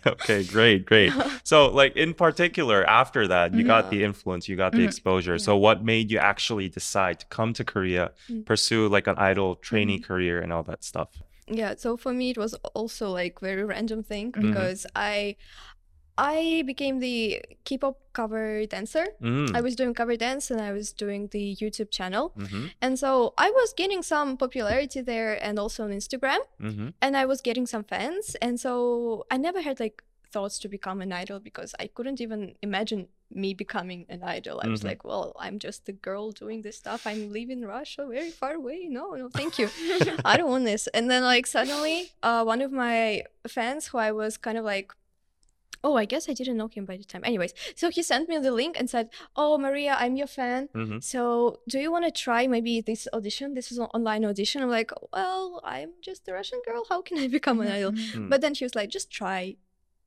okay, 0.06 0.44
great, 0.44 0.87
great. 0.87 1.12
So, 1.44 1.68
like 1.70 1.96
in 1.96 2.14
particular, 2.32 2.78
after 3.02 3.22
that, 3.34 3.46
you 3.56 3.62
got 3.74 3.84
the 3.94 4.00
influence, 4.08 4.42
you 4.50 4.56
got 4.64 4.72
the 4.72 4.84
Mhm. 4.84 4.90
exposure. 4.90 5.36
So, 5.38 5.52
what 5.66 5.78
made 5.92 6.06
you 6.12 6.18
actually 6.32 6.68
decide 6.80 7.16
to 7.22 7.26
come 7.36 7.50
to 7.58 7.64
Korea, 7.74 8.04
Mm. 8.28 8.44
pursue 8.50 8.82
like 8.96 9.06
an 9.12 9.16
idol 9.30 9.50
trainee 9.68 10.00
career 10.08 10.36
and 10.42 10.50
all 10.54 10.64
that 10.70 10.82
stuff? 10.92 11.10
yeah. 11.60 11.74
So 11.84 11.96
for 12.04 12.12
me, 12.20 12.26
it 12.34 12.38
was 12.44 12.52
also 12.80 13.04
like 13.20 13.34
very 13.50 13.64
random 13.74 14.00
thing 14.10 14.26
Mhm. 14.32 14.40
because 14.46 14.80
I, 15.12 15.36
I 16.18 16.62
became 16.66 17.00
the 17.00 17.42
K-pop 17.64 17.96
cover 18.12 18.64
dancer. 18.66 19.06
Mm. 19.22 19.56
I 19.56 19.60
was 19.66 19.74
doing 19.80 19.92
cover 19.94 20.16
dance 20.16 20.50
and 20.52 20.60
I 20.60 20.72
was 20.78 20.92
doing 20.92 21.28
the 21.36 21.56
YouTube 21.60 21.90
channel. 21.98 22.24
hmm 22.36 22.66
And 22.84 22.98
so 22.98 23.10
I 23.46 23.48
was 23.50 23.68
gaining 23.80 24.02
some 24.02 24.36
popularity 24.36 25.00
there 25.12 25.32
and 25.46 25.58
also 25.58 25.84
on 25.84 25.90
Instagram. 25.90 26.40
hmm 26.60 26.88
and 27.04 27.12
I 27.16 27.24
was 27.32 27.40
getting 27.48 27.66
some 27.66 27.84
fans. 27.92 28.36
And 28.46 28.54
so 28.64 28.72
I 29.34 29.36
never 29.46 29.60
had 29.68 29.76
like 29.80 29.98
thoughts 30.34 30.58
to 30.62 30.68
become 30.76 30.98
an 31.06 31.12
idol 31.22 31.38
because 31.48 31.70
I 31.78 31.86
couldn't 31.94 32.20
even 32.20 32.40
imagine 32.62 33.00
me 33.42 33.50
becoming 33.64 34.00
an 34.14 34.20
idol. 34.36 34.56
I 34.64 34.68
was 34.74 34.80
Mhm. 34.82 34.88
like, 34.90 35.02
well, 35.10 35.26
I'm 35.44 35.58
just 35.66 35.88
a 35.88 35.92
girl 36.08 36.26
doing 36.42 36.58
this 36.66 36.76
stuff. 36.82 37.00
I'm 37.10 37.22
living 37.38 37.58
in 37.62 37.66
Russia, 37.78 38.02
very 38.18 38.30
far 38.40 38.52
away. 38.60 38.78
No, 38.98 39.04
no, 39.20 39.26
thank 39.40 39.52
you. 39.60 39.68
I 40.24 40.36
don't 40.38 40.50
want 40.54 40.64
this. 40.72 40.82
And 40.96 41.04
then 41.10 41.22
like 41.34 41.46
suddenly, 41.46 41.96
uh, 42.28 42.42
one 42.52 42.60
of 42.66 42.70
my 42.84 43.22
fans 43.56 43.82
who 43.88 43.98
I 44.08 44.10
was 44.12 44.32
kind 44.46 44.58
of 44.58 44.64
like. 44.74 44.88
Oh, 45.84 45.96
I 45.96 46.04
guess 46.12 46.28
I 46.28 46.34
didn't 46.40 46.58
know 46.58 46.68
him 46.68 46.84
by 46.84 46.96
the 46.96 47.02
time. 47.12 47.22
Anyways, 47.24 47.52
so 47.74 47.90
he 47.90 48.02
sent 48.04 48.28
me 48.28 48.38
the 48.38 48.52
link 48.52 48.76
and 48.78 48.88
said, 48.88 49.06
"Oh, 49.34 49.58
Maria, 49.58 49.92
I'm 50.02 50.14
your 50.14 50.28
fan. 50.28 50.68
hmm 50.72 50.98
So, 51.00 51.58
do 51.72 51.76
you 51.84 51.90
want 51.94 52.04
to 52.08 52.12
try 52.26 52.46
maybe 52.46 52.74
this 52.90 53.08
audition? 53.12 53.54
This 53.58 53.72
is 53.72 53.78
an 53.78 53.88
online 53.96 54.24
audition. 54.24 54.62
I'm 54.62 54.70
like, 54.70 54.92
well, 55.12 55.60
I'm 55.64 55.90
just 56.08 56.28
a 56.28 56.32
Russian 56.38 56.60
girl. 56.64 56.82
How 56.88 57.02
can 57.02 57.18
I 57.18 57.26
become 57.38 57.58
an 57.64 57.66
idol? 57.78 57.92
Mm. 58.14 58.28
But 58.30 58.38
then 58.42 58.54
she 58.54 58.64
was 58.64 58.76
like, 58.80 58.90
just 58.98 59.10
try. 59.10 59.56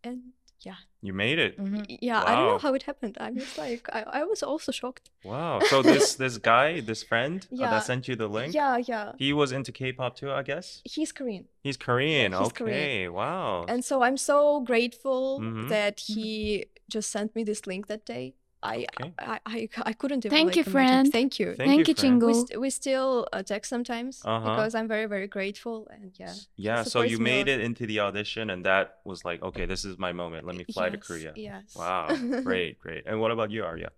And 0.05 0.19
yeah, 0.61 0.75
You 1.01 1.13
made 1.13 1.37
it. 1.37 1.53
Mhm. 1.59 1.85
yeah, 2.01 2.23
I 2.23 2.31
don't 2.35 2.47
know 2.53 2.57
how 2.67 2.73
it 2.73 2.83
happened. 2.83 3.15
I'm 3.19 3.35
just 3.37 3.55
like, 3.57 3.83
I, 3.97 4.01
I 4.19 4.23
was 4.23 4.41
also 4.41 4.71
shocked. 4.71 5.11
Wow. 5.23 5.59
So 5.71 5.81
this 5.83 6.15
this 6.23 6.37
guy, 6.51 6.79
this 6.91 7.03
friend 7.03 7.37
uh, 7.51 7.55
Yeah. 7.61 7.69
that 7.71 7.83
sent 7.85 8.07
you 8.07 8.15
the 8.15 8.27
link, 8.27 8.53
Yeah, 8.55 8.77
yeah. 8.77 9.11
he 9.19 9.31
was 9.33 9.51
into 9.51 9.71
K-pop 9.71 10.15
too, 10.15 10.31
I 10.31 10.43
guess. 10.51 10.81
He's 10.95 11.11
Korean. 11.11 11.45
He's 11.61 11.77
Korean. 11.77 12.31
he's 12.31 12.47
okay. 12.47 12.63
Korean. 12.63 13.13
Wow. 13.13 13.65
And 13.71 13.83
so 13.89 13.95
I'm 14.05 14.17
so 14.17 14.61
grateful 14.71 15.39
Mhm. 15.41 15.69
that 15.69 15.95
he 16.09 16.65
just 16.89 17.09
sent 17.11 17.35
me 17.35 17.43
this 17.43 17.61
link 17.67 17.87
that 17.87 18.03
day. 18.05 18.33
I, 18.63 18.85
Okay. 19.01 19.13
I, 19.19 19.39
I, 19.45 19.69
I 19.83 19.93
couldn't 19.93 20.25
even 20.25 20.35
Thank 20.35 20.47
like, 20.47 20.55
you, 20.55 20.61
imagine. 20.63 20.71
friend. 20.71 21.11
Thank 21.11 21.39
you. 21.39 21.53
Thank 21.55 21.69
Thank, 21.69 21.87
you, 21.87 21.93
you. 21.97 22.19
Chingu. 22.19 22.27
we, 22.27 22.33
st- 22.33 22.61
we 22.61 22.69
still 22.69 23.27
uh, 23.31 23.43
text 23.43 23.69
sometimes 23.69 24.21
Uh-huh. 24.25 24.49
because 24.49 24.73
I'm 24.75 24.87
very, 24.87 25.05
very 25.05 25.27
grateful. 25.27 25.87
And 25.91 26.11
yeah. 26.17 26.33
yeah. 26.55 26.83
So 26.83 27.01
you 27.01 27.17
supports 27.17 27.19
made 27.23 27.47
it 27.47 27.59
into 27.61 27.85
the 27.85 27.99
audition, 27.99 28.49
and 28.49 28.65
that 28.65 28.99
was 29.05 29.23
like, 29.23 29.41
okay, 29.43 29.65
this 29.65 29.85
is 29.85 29.97
my 29.99 30.13
moment. 30.13 30.45
Let 30.47 30.55
me 30.55 30.65
fly 30.73 30.89
to 30.89 30.97
Korea. 30.97 31.33
Yes. 31.35 31.75
Wow. 31.75 32.07
great, 32.43 32.79
great. 32.79 33.03
And 33.05 33.19
what 33.21 33.31
about 33.31 33.51
you, 33.51 33.63
Aria? 33.63 33.89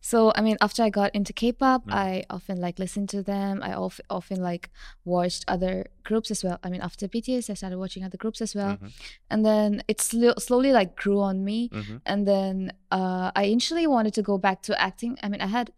So 0.00 0.32
I 0.34 0.40
mean, 0.40 0.56
after 0.60 0.82
I 0.82 0.90
got 0.90 1.14
into 1.14 1.32
K-pop, 1.32 1.86
Mm. 1.86 1.92
I 1.92 2.24
often 2.30 2.60
like 2.60 2.78
listened 2.78 3.08
to 3.10 3.22
them. 3.22 3.62
I 3.62 3.72
of, 3.74 4.00
often 4.08 4.40
like 4.42 4.70
watched 5.04 5.44
other 5.46 5.86
groups 6.04 6.30
as 6.30 6.42
well. 6.44 6.58
I 6.64 6.70
mean, 6.70 6.80
after 6.80 7.06
BTS, 7.08 7.50
I 7.50 7.54
started 7.54 7.78
watching 7.78 8.02
other 8.04 8.16
groups 8.16 8.40
as 8.40 8.54
well, 8.54 8.76
Mhm. 8.76 8.90
and 9.30 9.44
then 9.44 9.82
it 9.88 10.00
slo- 10.00 10.38
slowly 10.38 10.72
like 10.72 10.96
grew 10.96 11.20
on 11.20 11.44
me. 11.44 11.68
Mhm. 11.68 12.00
And 12.06 12.26
then 12.26 12.72
uh, 12.90 13.30
I 13.36 13.44
initially 13.44 13.86
wanted 13.86 14.14
to 14.14 14.22
go 14.22 14.36
back 14.38 14.62
to 14.62 14.80
acting. 14.80 15.16
I 15.22 15.28
mean, 15.28 15.40
I 15.40 15.46
had 15.46 15.70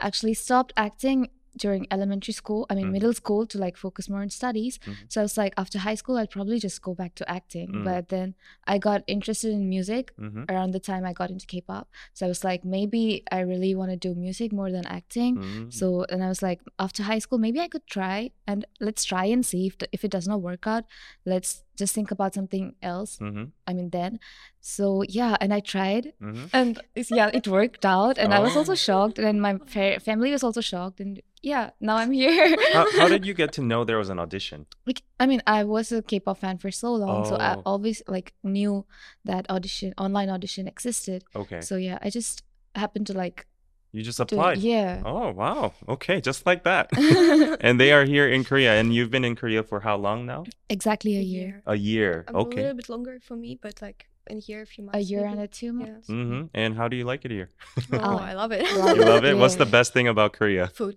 actually 0.00 0.34
stopped 0.34 0.72
acting 0.76 1.28
during 1.56 1.86
elementary 1.90 2.32
school. 2.34 2.66
I 2.70 2.74
mean, 2.74 2.86
Mhm. 2.88 2.92
middle 2.92 3.12
school 3.12 3.46
to 3.46 3.58
like 3.58 3.76
focus 3.76 4.08
more 4.08 4.20
on 4.22 4.30
studies. 4.30 4.78
Mhm. 4.78 4.94
So 5.08 5.20
I 5.20 5.24
was 5.24 5.36
like, 5.36 5.54
after 5.56 5.78
high 5.78 5.94
school, 5.96 6.16
I'd 6.16 6.30
probably 6.30 6.58
just 6.58 6.82
go 6.82 6.94
back 6.94 7.14
to 7.16 7.30
acting. 7.30 7.68
Mm. 7.72 7.84
But 7.84 8.08
then 8.08 8.34
I 8.64 8.78
got 8.78 9.02
interested 9.06 9.50
in 9.52 9.68
music 9.68 10.12
Mhm. 10.18 10.50
around 10.50 10.70
the 10.72 10.80
time 10.80 11.04
I 11.04 11.12
got 11.12 11.30
into 11.30 11.46
K-pop. 11.46 11.88
So 12.14 12.26
I 12.26 12.28
was 12.28 12.44
like, 12.44 12.64
maybe 12.64 13.22
I 13.30 13.40
really 13.40 13.74
want 13.74 13.90
to 13.90 13.96
do 13.96 14.14
music 14.14 14.52
more 14.52 14.70
than 14.70 14.86
acting. 14.86 15.36
Mhm. 15.38 15.72
So 15.72 16.04
and 16.10 16.22
I 16.22 16.28
was 16.28 16.42
like, 16.42 16.60
after 16.78 17.02
high 17.04 17.18
school, 17.20 17.38
maybe 17.38 17.60
I 17.60 17.68
could 17.68 17.86
try 17.86 18.30
and 18.46 18.64
let's 18.80 19.04
try 19.04 19.24
and 19.26 19.44
see 19.44 19.66
if 19.68 19.76
if 19.92 20.04
it 20.04 20.10
does 20.10 20.26
not 20.28 20.40
work 20.42 20.66
out, 20.66 20.84
let's 21.24 21.64
just 21.78 21.94
think 21.94 22.10
about 22.10 22.34
something 22.34 22.74
else. 22.82 23.18
Mhm. 23.18 23.52
I 23.68 23.72
mean, 23.72 23.90
then. 23.90 24.18
So 24.60 25.02
yeah, 25.18 25.36
and 25.40 25.50
I 25.54 25.60
tried, 25.60 26.12
Mhm. 26.20 26.50
and 26.52 26.72
yeah, 27.18 27.30
it 27.38 27.46
worked 27.48 27.84
out, 27.86 28.18
and 28.18 28.34
I 28.34 28.40
was 28.46 28.54
also 28.56 28.72
Oh. 28.72 28.82
shocked, 28.86 29.18
and 29.18 29.40
my 29.40 29.54
fa- 29.74 30.00
family 30.00 30.30
was 30.36 30.42
also 30.42 30.60
shocked, 30.60 30.98
and 31.00 31.22
yeah, 31.50 31.70
now 31.80 31.96
I'm 32.02 32.10
here. 32.12 32.56
how, 32.76 32.84
how 32.98 33.08
did 33.08 33.24
you 33.28 33.34
get 33.42 33.50
to 33.58 33.62
know 33.70 33.84
there 33.84 33.98
was 34.02 34.10
an 34.10 34.18
audition? 34.18 34.66
like 34.88 35.00
I 35.22 35.26
mean, 35.30 35.42
I 35.46 35.60
was 35.64 35.86
a 35.92 36.02
K-pop 36.02 36.38
fan 36.38 36.58
for 36.58 36.70
so 36.70 36.88
long, 37.04 37.24
so 37.30 37.34
I 37.36 37.54
Oh. 37.56 37.62
always 37.72 38.02
like 38.16 38.34
knew 38.42 38.84
that 39.24 39.44
audition, 39.54 39.94
online 40.04 40.28
audition 40.36 40.66
existed. 40.68 41.24
Okay. 41.42 41.60
So 41.68 41.76
yeah, 41.76 41.98
I 42.02 42.10
just 42.10 42.42
happened 42.74 43.06
to 43.10 43.14
like 43.24 43.46
you 43.92 44.02
just 44.02 44.18
do 44.18 44.22
it. 44.22 44.32
applied. 44.32 44.58
Yeah. 44.58 45.02
Oh 45.04 45.30
wow. 45.30 45.72
Okay, 45.88 46.20
just 46.20 46.44
like 46.46 46.64
that. 46.64 46.90
and 47.60 47.80
they 47.80 47.92
are 47.92 48.04
here 48.04 48.28
in 48.28 48.44
Korea, 48.44 48.74
and 48.78 48.94
you've 48.94 49.10
been 49.10 49.24
in 49.24 49.34
Korea 49.36 49.62
for 49.62 49.80
how 49.80 49.96
long 49.96 50.26
now? 50.26 50.44
exactly 50.68 51.16
a 51.16 51.20
year. 51.22 51.62
A 51.66 51.74
year. 51.76 52.24
A 52.28 52.36
Okay. 52.36 52.60
A 52.60 52.62
little 52.64 52.76
bit 52.76 52.88
longer 52.88 53.18
for 53.22 53.36
me, 53.36 53.58
but 53.60 53.80
like 53.82 54.06
in 54.28 54.38
here, 54.40 54.60
a 54.62 54.66
few 54.66 54.84
months. 54.84 54.98
A 54.98 55.00
year 55.02 55.20
maybe. 55.22 55.32
and 55.32 55.40
a 55.40 55.48
two 55.48 55.72
months. 55.72 56.06
hmm 56.06 56.42
And 56.54 56.76
how 56.76 56.86
do 56.88 56.96
you 56.96 57.04
like 57.04 57.24
it 57.24 57.30
here? 57.30 57.48
Oh, 57.92 57.98
Oh, 57.98 58.18
I 58.18 58.34
love 58.34 58.52
it. 58.52 58.62
love 58.76 58.96
You 58.96 59.04
love 59.04 59.24
it. 59.24 59.36
What's 59.36 59.56
the 59.56 59.66
best 59.66 59.92
thing 59.94 60.06
about 60.08 60.32
Korea? 60.34 60.66
Food. 60.68 60.96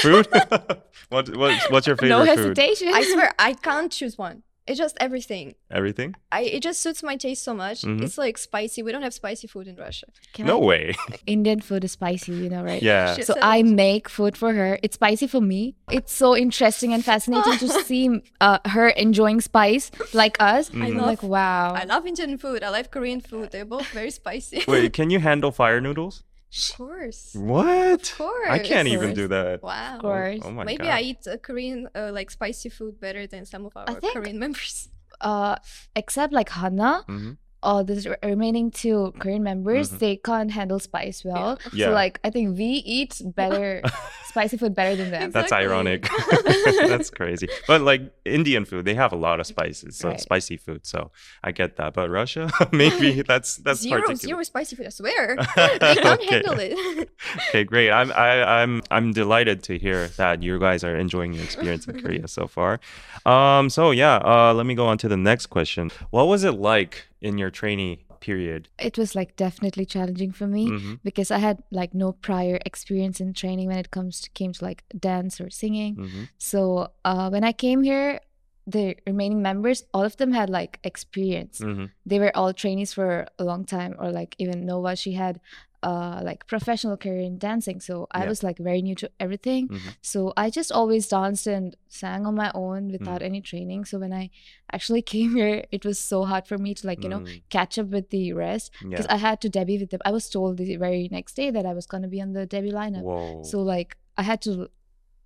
Food. 0.00 0.26
what, 1.08 1.28
what 1.36 1.52
What's 1.72 1.86
your 1.88 1.96
favorite 1.96 2.10
No 2.10 2.24
food? 2.24 2.56
hesitation. 2.56 2.88
I 2.94 3.02
swear, 3.02 3.32
I 3.38 3.52
can't 3.54 3.90
choose 3.90 4.16
one. 4.16 4.42
It's 4.68 4.78
just 4.78 4.96
everything. 5.00 5.54
Everything? 5.70 6.14
I 6.30 6.42
it 6.42 6.60
just 6.62 6.80
suits 6.80 7.02
my 7.02 7.16
taste 7.16 7.42
so 7.42 7.54
much. 7.54 7.82
Mhm. 7.82 8.02
It's 8.02 8.18
like 8.18 8.36
spicy. 8.38 8.82
We 8.82 8.92
don't 8.92 9.02
have 9.02 9.14
spicy 9.14 9.46
food 9.46 9.66
in 9.66 9.76
Russia. 9.76 10.06
Can 10.34 10.46
no 10.46 10.60
I- 10.62 10.64
way. 10.64 10.94
Indian 11.26 11.60
food 11.60 11.84
is 11.84 11.92
spicy, 11.92 12.32
you 12.32 12.48
know, 12.50 12.62
right? 12.62 12.82
Yeah. 12.82 13.14
Shit. 13.16 13.26
So 13.26 13.34
I 13.40 13.62
make 13.62 14.08
food 14.08 14.36
for 14.36 14.52
her. 14.52 14.78
It's 14.82 14.94
spicy 14.94 15.26
for 15.26 15.40
me. 15.40 15.74
It's 15.90 16.12
so 16.12 16.36
interesting 16.36 16.92
and 16.92 17.04
fascinating 17.04 17.56
to 17.58 17.68
see 17.88 18.20
uh, 18.40 18.58
her 18.66 18.88
enjoying 18.90 19.40
spice 19.40 19.90
like 20.12 20.36
us. 20.40 20.70
I 20.74 20.86
I'm 20.86 20.96
love- 20.98 21.06
like, 21.06 21.22
wow. 21.22 21.72
I 21.74 21.84
love 21.84 22.06
Indian 22.06 22.36
food. 22.38 22.62
I 22.62 22.68
love 22.70 22.90
Korean 22.90 23.20
food. 23.20 23.50
They're 23.50 23.64
both 23.64 23.86
very 23.88 24.10
spicy. 24.10 24.64
Wait, 24.68 24.92
can 24.98 25.08
you 25.10 25.18
handle 25.20 25.50
fire 25.50 25.80
noodles? 25.80 26.24
Of 26.52 26.76
course. 26.76 27.34
What? 27.34 28.02
Of 28.12 28.18
course. 28.18 28.48
I 28.50 28.58
can't 28.58 28.88
Of 28.88 28.94
even 28.94 29.08
course. 29.10 29.18
do 29.22 29.28
that. 29.28 29.62
Wow. 29.62 29.94
Of 29.96 30.00
course. 30.00 30.40
Oh, 30.44 30.50
my 30.50 30.64
Maybe 30.64 30.84
god. 30.84 30.98
I 30.98 31.00
eat 31.02 31.26
uh, 31.26 31.36
Korean 31.38 31.88
uh, 31.94 32.10
like 32.12 32.30
spicy 32.30 32.68
food 32.68 32.98
better 33.00 33.26
than 33.26 33.44
some 33.44 33.66
of 33.66 33.72
our 33.76 33.86
think- 34.00 34.12
Korean 34.14 34.38
members. 34.44 34.88
Uh, 35.20 35.56
except 35.96 36.32
like 36.32 36.48
Hana, 36.48 37.02
Mhm. 37.08 37.36
Uh, 37.62 37.82
the 37.82 38.16
remaining 38.22 38.70
two 38.70 39.12
Korean 39.18 39.42
members, 39.42 39.90
Mhm. 39.90 39.98
they 39.98 40.16
can't 40.16 40.50
handle 40.50 40.78
spice 40.78 41.24
well. 41.24 41.58
Yeah. 41.72 41.86
So 41.86 41.92
like, 41.92 42.20
I 42.22 42.30
think 42.30 42.56
we 42.56 42.64
eat 42.86 43.20
better 43.24 43.82
spicy 44.28 44.56
food 44.56 44.74
better 44.74 44.94
than 44.94 45.10
them. 45.10 45.30
That's 45.32 45.46
Exactly. 45.52 45.66
ironic. 45.66 46.08
That's 46.86 47.10
crazy. 47.10 47.48
But 47.66 47.80
like 47.82 48.02
Indian 48.24 48.64
food, 48.64 48.84
they 48.84 48.94
have 48.94 49.12
a 49.12 49.16
lot 49.16 49.40
of 49.40 49.46
spices, 49.46 49.96
so 49.96 50.10
Right. 50.10 50.20
spicy 50.20 50.56
food. 50.56 50.86
So 50.86 51.10
I 51.42 51.50
get 51.52 51.76
that. 51.76 51.94
But 51.94 52.10
Russia, 52.10 52.48
maybe 52.72 53.22
that's 53.22 53.56
that's 53.56 53.80
zero, 53.80 54.02
particular. 54.02 54.16
zero 54.16 54.42
spicy 54.44 54.76
food. 54.76 54.86
I 54.86 54.90
swear, 54.90 55.36
they 55.80 55.94
can't 55.96 56.20
Okay. 56.20 56.26
handle 56.30 56.58
it. 56.60 57.10
okay, 57.48 57.64
great. 57.64 57.90
I'm 57.90 58.12
I, 58.12 58.62
I'm 58.62 58.82
I'm 58.90 59.12
delighted 59.12 59.62
to 59.64 59.78
hear 59.78 60.08
that 60.16 60.42
you 60.42 60.58
guys 60.60 60.84
are 60.84 60.96
enjoying 60.96 61.32
your 61.32 61.42
experience 61.44 61.86
in 61.88 62.00
Korea 62.00 62.28
so 62.28 62.46
far. 62.46 62.78
Um, 63.26 63.68
so 63.70 63.90
yeah, 63.90 64.16
uh, 64.22 64.54
let 64.54 64.66
me 64.66 64.74
go 64.76 64.86
on 64.86 64.98
to 64.98 65.08
the 65.08 65.16
next 65.16 65.46
question. 65.46 65.90
What 66.10 66.28
was 66.28 66.44
it 66.44 66.52
like 66.54 67.07
in 67.20 67.38
your 67.38 67.50
trainee 67.50 68.04
period? 68.20 68.68
It 68.78 68.98
was 68.98 69.14
like 69.14 69.36
definitely 69.36 69.84
challenging 69.84 70.32
for 70.32 70.46
me. 70.46 70.68
hmm 70.68 70.94
because 71.04 71.30
I 71.30 71.38
had 71.38 71.62
like 71.70 71.94
no 71.94 72.12
prior 72.12 72.58
experience 72.66 73.20
in 73.20 73.32
training 73.32 73.68
when 73.68 73.78
it 73.78 73.90
comes 73.90 74.20
to 74.22 74.30
came 74.30 74.52
to 74.52 74.64
like 74.64 74.82
dance 74.98 75.40
or 75.40 75.50
singing. 75.50 75.94
hmm 75.96 76.24
So 76.38 76.88
uh, 77.04 77.28
when 77.30 77.44
I 77.44 77.52
came 77.52 77.82
here, 77.82 78.20
the 78.66 78.96
remaining 79.06 79.40
members, 79.40 79.84
all 79.94 80.04
of 80.04 80.16
them 80.18 80.32
had 80.32 80.50
like 80.50 80.78
experience. 80.84 81.58
hmm 81.58 81.86
They 82.04 82.18
were 82.18 82.34
all 82.36 82.52
trainees 82.52 82.92
for 82.92 83.26
a 83.38 83.44
long 83.44 83.64
time, 83.64 83.94
or 83.98 84.10
like 84.12 84.34
even 84.38 84.66
Nova, 84.66 84.94
she 84.96 85.12
had 85.12 85.40
uh 85.82 86.20
like 86.24 86.46
professional 86.48 86.96
career 86.96 87.20
in 87.20 87.38
dancing. 87.38 87.80
So 87.80 88.06
I 88.10 88.22
Yeah. 88.22 88.28
was 88.28 88.42
like 88.42 88.58
very 88.58 88.82
new 88.82 88.94
to 88.96 89.08
everything. 89.20 89.68
Mhm. 89.68 89.94
So 90.02 90.32
I 90.36 90.50
just 90.50 90.72
always 90.72 91.06
danced 91.08 91.46
and 91.46 91.76
sang 91.88 92.26
on 92.26 92.34
my 92.34 92.50
own 92.54 92.88
Mm. 92.88 92.92
without 92.92 93.22
any 93.22 93.40
training. 93.40 93.84
So 93.84 93.98
when 93.98 94.12
I 94.12 94.30
actually 94.72 95.02
came 95.14 95.36
here, 95.36 95.64
it 95.70 95.84
was 95.84 95.98
so 95.98 96.24
hard 96.24 96.46
for 96.48 96.58
me 96.58 96.74
to 96.74 96.86
like, 96.86 97.02
you 97.04 97.08
know, 97.08 97.20
Mm. 97.20 97.42
catch 97.48 97.78
up 97.78 97.88
with 97.88 98.10
the 98.10 98.32
rest 98.32 98.72
Yeah. 98.82 98.90
because 98.90 99.06
I 99.06 99.18
had 99.18 99.40
to 99.42 99.48
debut 99.48 99.78
with 99.80 99.90
them. 99.90 100.00
I 100.04 100.10
was 100.10 100.28
told 100.28 100.56
the 100.56 100.76
very 100.76 101.08
next 101.12 101.34
day 101.34 101.50
that 101.52 101.64
I 101.64 101.72
was 101.74 101.86
gonna 101.86 102.08
be 102.08 102.20
on 102.20 102.32
the 102.32 102.44
debut 102.46 102.72
lineup. 102.72 103.02
Whoa. 103.02 103.42
So 103.44 103.62
like 103.62 103.96
I 104.16 104.22
had 104.22 104.40
to, 104.42 104.68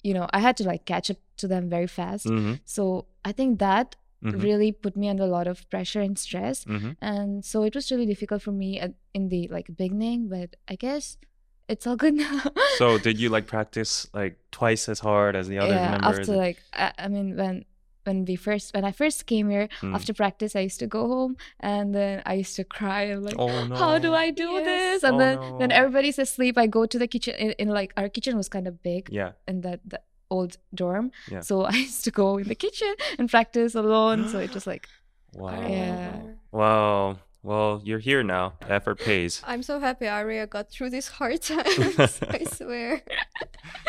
you 0.03 0.13
know, 0.13 0.27
I 0.33 0.41
had 0.41 0.57
to 0.59 0.65
like 0.65 0.85
catch 0.85 1.11
up 1.11 1.17
to 1.39 1.49
them 1.49 1.69
very 1.71 1.87
fast. 1.87 2.25
hmm 2.29 2.55
So 2.65 3.07
I 3.25 3.33
think 3.33 3.59
that 3.61 3.97
hmm 4.23 4.39
really 4.41 4.71
put 4.73 4.97
me 4.97 5.09
under 5.09 5.25
a 5.25 5.33
lot 5.39 5.47
of 5.47 5.69
pressure 5.71 6.01
and 6.01 6.19
stress. 6.19 6.65
hmm 6.65 6.93
And 7.01 7.45
so 7.45 7.65
it 7.65 7.75
was 7.75 7.91
really 7.91 8.07
difficult 8.07 8.41
for 8.43 8.53
me 8.53 8.79
at, 8.81 8.95
in 9.15 9.29
the 9.29 9.49
like 9.49 9.69
beginning, 9.77 10.29
but 10.29 10.57
I 10.69 10.77
guess 10.77 11.19
it's 11.69 11.87
all 11.87 11.97
good 11.97 12.15
now. 12.27 12.41
So 12.79 12.99
did 12.99 13.19
you 13.19 13.29
like 13.31 13.47
practice 13.47 14.07
like 14.15 14.39
twice 14.51 14.89
as 14.89 15.01
hard 15.01 15.35
as 15.37 15.49
the 15.49 15.59
other 15.59 15.75
yeah, 15.75 15.91
members? 15.99 16.19
after 16.21 16.37
like 16.37 16.59
I, 16.73 16.93
I 16.99 17.09
mean 17.09 17.37
when 17.37 17.65
when 18.05 18.25
we 18.25 18.35
first 18.37 18.75
when 18.75 18.85
I 18.85 18.93
first 18.93 19.27
came 19.27 19.51
here 19.51 19.69
Mm. 19.81 19.95
after 19.95 20.13
practice 20.13 20.55
I 20.57 20.63
used 20.69 20.81
to 20.81 20.89
go 20.99 21.03
home 21.07 21.37
and 21.61 21.95
then 21.95 22.23
I 22.27 22.35
used 22.43 22.57
to 22.57 22.65
cry 22.65 23.03
and 23.15 23.23
like 23.25 23.39
oh 23.39 23.65
no. 23.65 23.77
how 23.77 23.99
do 23.99 24.11
I 24.15 24.31
do 24.31 24.49
Yes. 24.59 24.65
this? 24.71 25.03
And 25.07 25.15
Oh, 25.15 25.19
then 25.23 25.39
when 25.59 25.69
no. 25.71 25.77
everybody's 25.81 26.19
asleep, 26.19 26.55
I 26.59 26.67
go 26.67 26.83
to 26.87 26.99
the 26.99 27.07
kitchen. 27.07 27.35
In, 27.39 27.51
in 27.63 27.69
like 27.69 27.91
our 27.97 28.09
kitchen 28.09 28.37
was 28.37 28.49
kind 28.49 28.67
of 28.67 28.83
big 28.83 29.09
Yeah. 29.11 29.33
and 29.47 29.63
that 29.63 29.81
the 29.87 30.01
old 30.35 30.53
dorm, 30.75 31.07
Yeah. 31.31 31.41
so 31.49 31.55
I 31.73 31.77
used 31.89 32.05
to 32.09 32.11
go 32.23 32.27
in 32.41 32.47
the 32.53 32.59
kitchen 32.65 32.93
and 33.19 33.25
practice 33.35 33.75
alone. 33.85 34.29
so 34.33 34.37
it 34.47 34.53
was 34.55 34.67
like 34.73 34.85
Wow. 35.43 35.69
Yeah. 35.77 36.21
Wow. 36.53 37.19
Well, 37.45 37.81
you're 37.89 37.99
here 38.11 38.23
now. 38.23 38.47
Effort 38.77 38.99
pays. 39.01 39.43
I'm 39.53 39.63
so 39.71 39.81
happy 39.81 40.07
Aria 40.07 40.47
got 40.47 40.71
through 40.71 40.91
these 40.91 41.09
hard 41.19 41.41
times. 41.53 42.21
I 42.39 42.41
swear. 42.59 43.03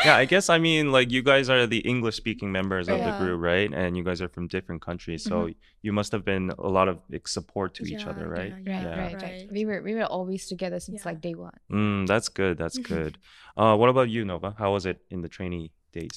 yeah, 0.06 0.16
I 0.22 0.24
guess 0.32 0.46
I 0.50 0.58
mean 0.58 0.90
like 0.96 1.08
you 1.16 1.22
guys 1.22 1.46
are 1.54 1.62
the 1.66 1.78
English 1.92 2.16
speaking 2.22 2.50
members 2.50 2.88
of 2.88 2.98
the 3.06 3.12
group, 3.20 3.38
right? 3.52 3.70
And 3.72 3.96
you 3.96 4.02
guys 4.08 4.20
are 4.24 4.28
from 4.36 4.48
different 4.56 4.80
countries, 4.88 5.22
so 5.30 5.36
Mm-hmm. 5.44 5.86
you 5.86 5.92
must 5.92 6.10
have 6.16 6.24
been 6.32 6.50
a 6.58 6.70
lot 6.78 6.88
of 6.92 6.96
like, 7.12 7.28
support 7.28 7.74
to 7.78 7.82
each 7.92 8.04
other, 8.10 8.26
right? 8.38 8.52
yeah, 8.66 8.72
right, 8.74 8.82
Yeah. 8.82 9.02
right, 9.04 9.22
right, 9.26 9.46
We 9.56 9.62
were 9.68 9.80
we 9.88 9.92
were 9.98 10.08
always 10.16 10.42
together 10.52 10.78
since 10.86 11.00
Yeah. 11.02 11.08
like 11.10 11.20
day 11.28 11.34
one. 11.48 11.56
Mm, 11.70 12.00
that's 12.10 12.28
good. 12.40 12.54
That's 12.62 12.78
good. 12.92 13.12
Uh, 13.60 13.74
what 13.80 13.88
about 13.94 14.08
you, 14.14 14.22
Nova? 14.24 14.50
How 14.62 14.70
was 14.76 14.84
it 14.90 14.98
in 15.14 15.18
the 15.24 15.28
trainee 15.36 15.70
days? 15.98 16.16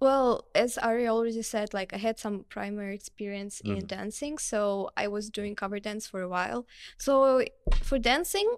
Well, 0.00 0.46
as 0.54 0.78
Ari 0.78 1.08
already 1.08 1.42
said, 1.42 1.74
like 1.74 1.92
I 1.92 1.96
had 1.98 2.18
some 2.18 2.44
primary 2.48 2.94
experience 2.94 3.60
in 3.60 3.82
Mhm. 3.82 3.86
dancing, 3.86 4.38
so 4.38 4.90
I 4.96 5.08
was 5.08 5.28
doing 5.28 5.56
cover 5.56 5.80
dance 5.80 6.06
for 6.06 6.20
a 6.22 6.28
while. 6.28 6.66
So 6.98 7.44
for 7.82 7.98
dancing, 7.98 8.56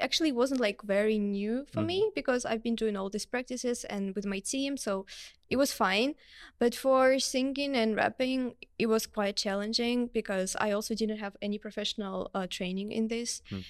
actually 0.00 0.32
wasn't 0.32 0.60
like 0.60 0.82
very 0.82 1.18
new 1.18 1.64
for 1.66 1.80
me 1.82 2.10
because 2.16 2.44
I've 2.44 2.62
been 2.62 2.74
doing 2.74 2.96
all 2.96 3.10
these 3.10 3.26
practices 3.26 3.84
and 3.84 4.12
with 4.16 4.26
my 4.26 4.40
team, 4.40 4.76
so 4.76 5.06
it 5.48 5.56
was 5.56 5.72
fine. 5.72 6.14
But 6.58 6.74
for 6.74 7.20
singing 7.20 7.76
and 7.76 7.94
rapping, 7.94 8.56
it 8.76 8.86
was 8.86 9.06
quite 9.06 9.36
challenging 9.36 10.08
because 10.08 10.56
I 10.58 10.72
also 10.72 10.94
didn't 10.94 11.18
have 11.18 11.36
any 11.40 11.58
professional 11.58 12.30
uh, 12.34 12.46
training 12.48 12.90
in 12.90 13.08
this. 13.08 13.42
Hmm. 13.50 13.60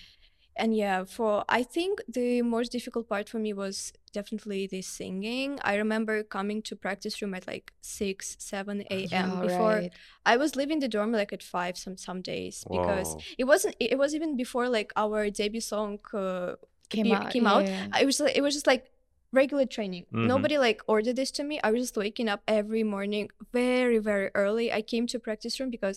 And 0.56 0.76
yeah, 0.76 1.04
for 1.04 1.44
I 1.48 1.62
think 1.64 2.00
the 2.08 2.42
most 2.42 2.70
difficult 2.70 3.08
part 3.08 3.28
for 3.28 3.38
me 3.38 3.52
was 3.52 3.92
definitely 4.12 4.66
the 4.68 4.82
singing. 4.82 5.58
I 5.64 5.74
remember 5.76 6.22
coming 6.22 6.62
to 6.62 6.76
practice 6.76 7.20
room 7.20 7.34
at 7.34 7.46
like 7.46 7.72
six, 7.80 8.36
seven 8.38 8.84
a.m. 8.90 9.08
Yeah, 9.10 9.40
before 9.40 9.74
right. 9.74 9.92
I 10.24 10.36
was 10.36 10.54
leaving 10.54 10.78
the 10.78 10.88
dorm 10.88 11.12
like 11.12 11.32
at 11.32 11.42
five 11.42 11.76
some 11.76 11.96
some 11.96 12.22
days 12.22 12.64
because 12.70 13.14
Whoa. 13.14 13.20
it 13.38 13.44
wasn't. 13.44 13.74
It 13.80 13.98
was 13.98 14.14
even 14.14 14.36
before 14.36 14.68
like 14.68 14.92
our 14.96 15.28
debut 15.28 15.60
song 15.60 15.98
uh, 16.12 16.54
came 16.88 17.04
be- 17.04 17.12
out. 17.12 17.30
came 17.30 17.46
out. 17.46 17.66
yeah. 17.66 17.88
I 17.92 18.04
was 18.04 18.20
like, 18.20 18.36
it 18.36 18.42
was 18.42 18.54
just 18.54 18.66
like 18.66 18.86
regular 19.34 19.66
training. 19.76 20.04
Mhm. 20.12 20.26
Nobody 20.32 20.56
like 20.66 20.82
ordered 20.86 21.16
this 21.16 21.30
to 21.38 21.42
me. 21.44 21.60
I 21.66 21.70
was 21.72 21.80
just 21.82 21.96
waking 21.96 22.28
up 22.34 22.42
every 22.58 22.82
morning 22.94 23.24
very 23.52 23.98
very 24.10 24.28
early. 24.34 24.66
I 24.72 24.82
came 24.92 25.06
to 25.12 25.18
practice 25.18 25.58
room 25.60 25.70
because 25.76 25.96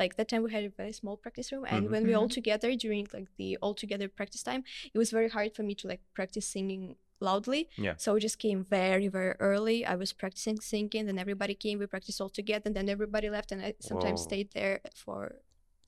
like 0.00 0.12
that 0.16 0.28
time 0.28 0.42
we 0.42 0.50
had 0.52 0.64
a 0.64 0.70
very 0.82 0.92
small 1.00 1.16
practice 1.24 1.48
room 1.52 1.64
and 1.68 1.86
Mhm. 1.86 1.90
when 1.92 2.02
we 2.08 2.14
all 2.18 2.28
Mhm. 2.28 2.38
together 2.38 2.70
during 2.84 3.04
like 3.16 3.28
the 3.36 3.48
all 3.62 3.74
together 3.74 4.08
practice 4.08 4.42
time, 4.50 4.62
it 4.94 4.98
was 5.02 5.10
very 5.18 5.28
hard 5.36 5.50
for 5.56 5.62
me 5.68 5.74
to 5.80 5.86
like 5.92 6.00
practice 6.14 6.46
singing 6.46 6.96
loudly. 7.20 7.68
Yeah. 7.76 7.96
So 8.02 8.14
we 8.14 8.20
just 8.28 8.38
came 8.38 8.60
very 8.64 9.08
very 9.18 9.34
early. 9.50 9.78
I 9.92 9.96
was 10.02 10.10
practicing 10.22 10.58
singing, 10.72 11.06
then 11.08 11.18
everybody 11.18 11.54
came. 11.64 11.76
We 11.82 11.86
practiced 11.86 12.20
all 12.22 12.30
together, 12.40 12.66
and 12.68 12.76
then 12.78 12.88
everybody 12.88 13.28
left, 13.36 13.50
and 13.52 13.60
I 13.68 13.74
sometimes 13.90 14.20
Whoa. 14.20 14.28
stayed 14.30 14.50
there 14.58 14.80
for 14.94 15.20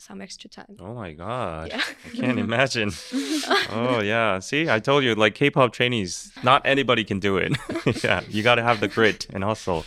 some 0.00 0.20
extra 0.20 0.48
time. 0.50 0.76
Oh 0.80 0.94
my 0.94 1.12
god. 1.12 1.68
Yeah. 1.68 1.82
I 2.06 2.08
can't 2.16 2.38
imagine. 2.48 2.90
oh 3.70 4.00
yeah. 4.02 4.38
See, 4.40 4.68
I 4.68 4.78
told 4.80 5.04
you, 5.04 5.14
like 5.14 5.34
K-pop 5.34 5.72
trainees, 5.72 6.32
not 6.42 6.62
anybody 6.64 7.04
can 7.04 7.20
do 7.20 7.36
it. 7.36 7.52
yeah, 8.04 8.20
you 8.28 8.42
got 8.42 8.56
to 8.56 8.62
have 8.62 8.80
the 8.80 8.88
grit 8.88 9.26
and 9.32 9.44
hustle. 9.44 9.84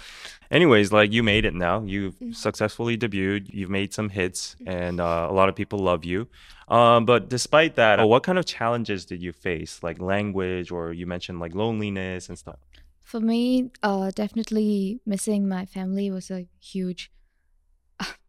Anyways, 0.51 0.91
like 0.91 1.11
you 1.11 1.23
made 1.23 1.45
it 1.45 1.53
now. 1.55 1.83
You've 1.83 2.15
Mm. 2.19 2.35
successfully 2.35 2.95
debuted. 2.97 3.51
You've 3.53 3.71
made 3.71 3.91
some 3.93 4.09
hits, 4.09 4.55
and 4.67 4.99
uh, 4.99 5.27
a 5.29 5.33
lot 5.33 5.49
of 5.49 5.55
people 5.55 5.79
love 5.79 6.05
you. 6.05 6.27
Um, 6.67 7.05
but 7.05 7.27
despite 7.29 7.75
that, 7.75 7.99
uh, 7.99 8.05
what 8.07 8.23
kind 8.23 8.37
of 8.37 8.45
challenges 8.45 9.05
did 9.05 9.21
you 9.21 9.31
face? 9.33 9.81
Like 9.81 9.99
language, 9.99 10.71
or 10.71 10.93
you 10.93 11.05
mentioned 11.07 11.39
like 11.39 11.55
loneliness 11.55 12.29
and 12.29 12.37
stuff. 12.37 12.59
For 13.01 13.19
me, 13.19 13.71
uh, 13.81 14.11
definitely 14.15 14.99
missing 15.05 15.47
my 15.47 15.65
family 15.65 16.09
was 16.11 16.29
a 16.31 16.45
huge 16.61 17.11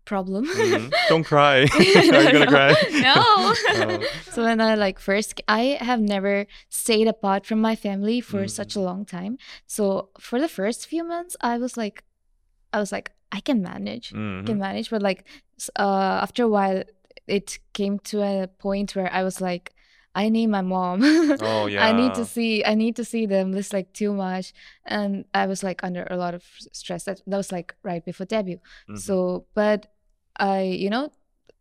problem. 0.05 0.47
Mhm. 0.47 0.93
Don't 1.09 1.25
cry. 1.25 1.67
You 1.79 2.11
gonna 2.13 2.47
cry? 2.47 2.75
No. 2.91 3.15
Oh. 3.17 4.05
so 4.31 4.45
when 4.45 4.61
I 4.61 4.75
like 4.75 4.99
first, 4.99 5.41
I 5.49 5.79
have 5.81 6.01
never 6.01 6.47
stayed 6.69 7.09
apart 7.09 7.47
from 7.47 7.61
my 7.61 7.77
family 7.77 8.21
for 8.21 8.45
Mm. 8.45 8.51
such 8.51 8.77
a 8.77 8.81
long 8.81 9.05
time. 9.05 9.39
So 9.67 10.11
for 10.19 10.41
the 10.41 10.49
first 10.49 10.87
few 10.87 11.05
months, 11.05 11.37
I 11.41 11.59
was 11.59 11.77
like, 11.77 12.05
I 12.73 12.79
was 12.81 12.93
like, 12.93 13.11
I 13.33 13.41
can 13.41 13.63
manage, 13.63 14.13
I 14.13 14.17
Mhm. 14.17 14.47
can 14.47 14.59
manage. 14.59 14.91
But 14.91 15.03
like, 15.03 15.25
uh, 15.79 16.19
after 16.25 16.43
a 16.45 16.49
while, 16.49 16.83
it 17.27 17.59
came 17.73 17.99
to 18.11 18.23
a 18.23 18.47
point 18.47 18.95
where 18.97 19.11
I 19.13 19.23
was 19.25 19.41
like, 19.41 19.74
I 20.15 20.29
need 20.29 20.47
my 20.49 20.63
mom. 20.63 21.03
Oh 21.43 21.67
yeah. 21.67 21.87
I 21.87 21.93
need 21.93 22.15
to 22.15 22.25
see. 22.25 22.65
I 22.65 22.75
need 22.75 22.95
to 22.97 23.05
see 23.05 23.27
them. 23.27 23.53
This 23.53 23.73
like 23.73 23.93
too 23.93 24.13
much, 24.15 24.53
and 24.87 25.25
I 25.35 25.47
was 25.47 25.63
like 25.63 25.83
under 25.83 26.07
a 26.11 26.17
lot 26.17 26.35
of 26.35 26.45
stress. 26.73 27.05
That 27.05 27.21
that 27.27 27.37
was 27.37 27.51
like 27.53 27.75
right 27.83 28.05
before 28.05 28.27
debut. 28.27 28.61
Mhm. 28.89 28.99
So, 28.99 29.47
but 29.55 29.87
I, 30.39 30.63
you 30.63 30.91
know, 30.91 31.11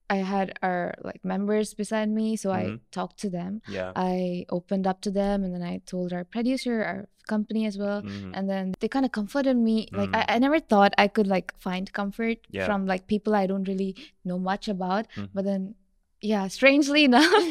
I 0.10 0.18
had 0.18 0.58
our 0.62 0.94
like 1.04 1.26
members 1.26 1.74
beside 1.74 2.10
me, 2.10 2.36
so 2.38 2.52
I 2.52 2.64
Mhm. 2.66 2.80
talked 2.92 3.18
to 3.26 3.30
them. 3.30 3.62
yeah. 3.68 3.92
I 3.96 4.46
opened 4.50 4.86
up 4.86 5.02
to 5.02 5.12
them, 5.12 5.44
and 5.44 5.54
then 5.54 5.64
I 5.64 5.82
told 5.86 6.14
our 6.14 6.24
producer, 6.24 6.84
our 6.84 7.10
company 7.28 7.66
as 7.66 7.78
well, 7.78 8.02
Mhm. 8.04 8.32
and 8.38 8.46
then 8.50 8.74
they 8.82 8.90
kind 8.90 9.06
of 9.06 9.12
comforted 9.12 9.56
me. 9.58 9.88
Like 9.92 10.12
Mm. 10.12 10.20
I, 10.30 10.36
I 10.36 10.38
never 10.40 10.60
thought 10.60 10.94
I 10.98 11.08
could 11.08 11.26
like 11.28 11.54
find 11.58 11.86
comfort 11.94 12.38
Yeah. 12.52 12.66
from 12.68 12.86
like 12.86 13.08
people 13.08 13.34
I 13.34 13.48
don't 13.48 13.68
really 13.68 13.96
know 14.26 14.38
much 14.38 14.68
about, 14.68 15.08
Mhm. 15.16 15.30
but 15.34 15.46
then. 15.46 15.76
Yeah, 16.24 16.48
strangely 16.48 17.04
enough, 17.12 17.44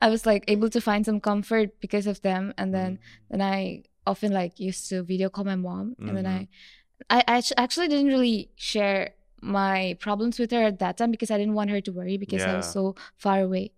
I 0.00 0.08
was 0.08 0.24
like 0.26 0.44
able 0.48 0.70
to 0.70 0.80
find 0.80 1.04
some 1.04 1.20
comfort 1.20 1.80
because 1.80 2.06
of 2.06 2.22
them, 2.22 2.54
and 2.58 2.74
then 2.74 2.96
Mm. 2.96 2.98
then 3.30 3.42
I 3.42 3.84
often 4.06 4.32
like 4.32 4.58
used 4.58 4.88
to 4.90 5.02
video 5.02 5.28
call 5.28 5.44
my 5.44 5.56
mom, 5.56 5.96
and 6.06 6.16
then 6.16 6.24
Mhm. 6.26 6.48
I, 7.10 7.24
I 7.28 7.42
actually 7.56 7.88
didn't 7.88 8.08
really 8.08 8.50
share 8.56 9.14
my 9.42 9.96
problems 10.00 10.38
with 10.38 10.50
her 10.52 10.62
at 10.64 10.78
that 10.80 10.96
time 10.98 11.10
because 11.10 11.30
I 11.30 11.38
didn't 11.38 11.54
want 11.54 11.70
her 11.70 11.80
to 11.80 11.92
worry 11.92 12.18
because 12.18 12.46
I 12.46 12.54
was 12.54 12.66
so 12.66 12.94
far 13.16 13.40
away. 13.40 13.72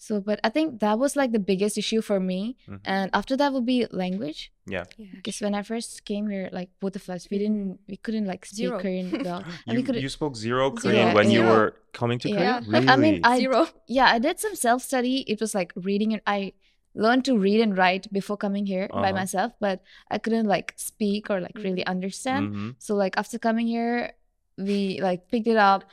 So, 0.00 0.20
but 0.20 0.38
I 0.44 0.48
think 0.48 0.78
that 0.80 0.96
was 0.98 1.16
like 1.16 1.32
the 1.32 1.40
biggest 1.42 1.76
issue 1.76 2.00
for 2.00 2.18
me, 2.20 2.54
Mhm. 2.68 2.80
and 2.84 3.10
after 3.12 3.36
that 3.36 3.52
would 3.52 3.66
be 3.66 3.86
language 3.90 4.52
Yeah. 4.66 4.84
Yeah. 4.96 5.06
because 5.16 5.40
when 5.40 5.54
I 5.54 5.62
first 5.62 6.04
came 6.04 6.30
here, 6.30 6.48
like 6.52 6.70
both 6.78 6.94
of 6.94 7.08
us, 7.10 7.26
we 7.30 7.36
didn't, 7.38 7.80
we 7.88 7.96
couldn't 7.96 8.26
like 8.26 8.46
speak 8.46 8.56
Zero. 8.70 8.78
Korean 8.80 9.06
well, 9.24 9.42
You, 9.66 9.82
couldn't. 9.82 10.00
you 10.02 10.08
spoke 10.08 10.36
zero 10.36 10.70
Korean 10.70 11.14
when 11.18 11.30
you 11.30 11.42
were 11.42 11.74
coming 11.92 12.18
to 12.20 12.28
Yeah. 12.30 12.60
Korea? 12.62 12.70
Like, 12.74 12.86
I 12.88 12.94
mean, 12.96 13.14
Really? 13.18 13.24
I 13.24 13.38
Zero. 13.40 13.66
yeah, 13.88 14.06
I 14.14 14.18
did 14.20 14.38
some 14.38 14.54
self 14.54 14.82
study. 14.82 15.16
It 15.26 15.40
was 15.40 15.52
like 15.54 15.72
reading 15.74 16.12
and 16.14 16.22
I 16.26 16.52
learned 16.94 17.24
to 17.26 17.34
read 17.36 17.60
and 17.60 17.76
write 17.76 18.06
before 18.12 18.36
coming 18.36 18.66
here 18.66 18.86
by 18.88 19.10
Uh-huh. 19.10 19.20
myself, 19.20 19.52
but 19.58 19.82
I 20.14 20.18
couldn't 20.18 20.46
like 20.46 20.74
speak 20.76 21.28
or 21.30 21.40
like 21.40 21.56
really 21.58 21.84
understand. 21.86 22.54
Mhm. 22.54 22.70
So 22.78 22.94
like 22.94 23.14
after 23.18 23.36
coming 23.38 23.66
here, 23.66 24.12
we 24.56 25.00
like 25.02 25.26
picked 25.28 25.46
it 25.46 25.56
up 25.58 25.84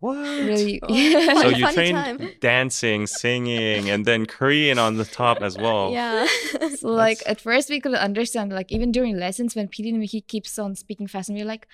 What? 0.00 0.16
really. 0.16 0.80
So 0.88 1.34
Funny 1.42 1.58
you 1.58 1.64
time. 1.64 1.74
trained 1.74 2.34
dancing, 2.40 3.06
singing, 3.06 3.90
and 3.90 4.04
then 4.06 4.26
Korean 4.26 4.78
on 4.78 4.96
the 4.96 5.04
top 5.04 5.42
as 5.42 5.56
well. 5.58 5.90
Yeah. 5.92 6.26
So 6.78 6.88
like 6.88 7.20
at 7.26 7.40
first 7.40 7.68
we 7.70 7.80
couldn't 7.80 7.98
understand. 7.98 8.52
Like 8.52 8.70
even 8.70 8.92
during 8.92 9.16
lessons 9.18 9.56
when 9.56 9.66
PD 9.68 9.86
he 10.08 10.20
keeps 10.20 10.58
on 10.58 10.76
speaking 10.76 11.06
fast 11.08 11.28
and 11.28 11.36
we're 11.38 11.44
like, 11.56 11.66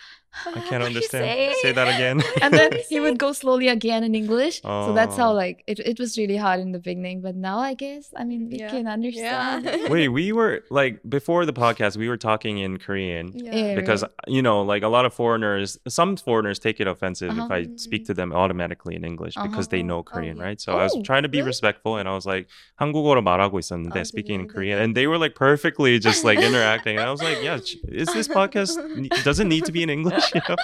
I 0.47 0.53
"Ah, 0.57 0.67
can't 0.69 0.83
understand. 0.83 1.55
Say 1.63 1.73
that 1.73 1.89
again. 1.95 2.23
and 2.43 2.53
then 2.55 2.71
he 2.89 2.99
would 3.01 3.19
go 3.19 3.33
slowly 3.33 3.69
again 3.69 4.03
in 4.03 4.15
English. 4.15 4.63
So 4.63 4.93
that's 4.95 5.17
how 5.17 5.31
Oh. 5.33 5.35
like 5.45 5.63
it, 5.67 5.79
it 5.81 5.99
was 6.01 6.17
really 6.17 6.37
hard 6.37 6.61
in 6.61 6.73
the 6.73 6.79
beginning. 6.79 7.21
But 7.21 7.35
now 7.37 7.59
I 7.59 7.75
guess 7.75 8.05
I 8.17 8.25
mean 8.25 8.49
we 8.51 8.59
Yeah. 8.61 8.71
can 8.71 8.87
understand. 8.87 9.65
Yeah. 9.67 9.89
Wait, 9.89 10.09
we 10.09 10.33
were 10.33 10.65
like 10.71 11.01
before 11.09 11.45
the 11.45 11.53
podcast, 11.53 11.97
we 11.99 12.09
were 12.09 12.17
talking 12.31 12.59
in 12.59 12.79
Korean. 12.79 13.33
Yeah, 13.35 13.75
Because 13.75 14.03
right. 14.03 14.11
you 14.27 14.41
know, 14.43 14.63
like 14.63 14.83
a 14.83 14.89
lot 14.89 15.05
of 15.05 15.13
foreigners, 15.13 15.77
some 15.89 16.17
foreigners 16.17 16.59
take 16.59 16.81
it 16.81 16.87
offensive 16.87 17.31
if 17.33 17.39
Uh-huh. 17.39 17.55
I 17.55 17.69
speak 17.77 18.07
to 18.07 18.14
them 18.14 18.32
automatically 18.34 18.96
in 18.96 19.04
English 19.04 19.34
because 19.42 19.68
they 19.70 19.82
know 19.82 20.00
Uh-huh. 20.00 20.04
Korean, 20.22 20.38
Oh, 20.38 20.42
yeah. 20.42 20.48
right? 20.48 20.60
So 20.62 20.74
I 20.78 20.84
was 20.84 20.94
Oh, 20.96 21.02
trying 21.02 21.24
to 21.24 21.30
be 21.30 21.40
really? 21.40 21.48
respectful, 21.50 21.98
and 21.98 22.08
I 22.08 22.14
was 22.14 22.26
like 22.26 22.48
한국어로 22.80 23.22
말하고 23.24 23.58
있었는데 23.60 24.00
Oh, 24.00 24.04
speaking 24.04 24.36
in 24.36 24.42
did 24.46 24.50
you? 24.50 24.54
Korean, 24.54 24.78
and 24.80 24.96
they 24.96 25.08
were 25.08 25.18
like 25.18 25.34
perfectly 25.36 25.98
just 26.00 26.24
like 26.24 26.40
interacting, 26.40 26.98
and 26.98 27.06
I 27.08 27.12
was 27.12 27.22
like, 27.22 27.42
yeah, 27.42 27.58
ch- 27.60 27.78
is 27.90 28.08
this 28.14 28.28
podcast 28.28 28.78
does 29.24 29.40
it 29.40 29.46
need 29.48 29.66
to 29.66 29.72
be 29.72 29.82
in 29.84 29.90
English? 29.90 30.30
You 30.36 30.42
know? 30.48 30.56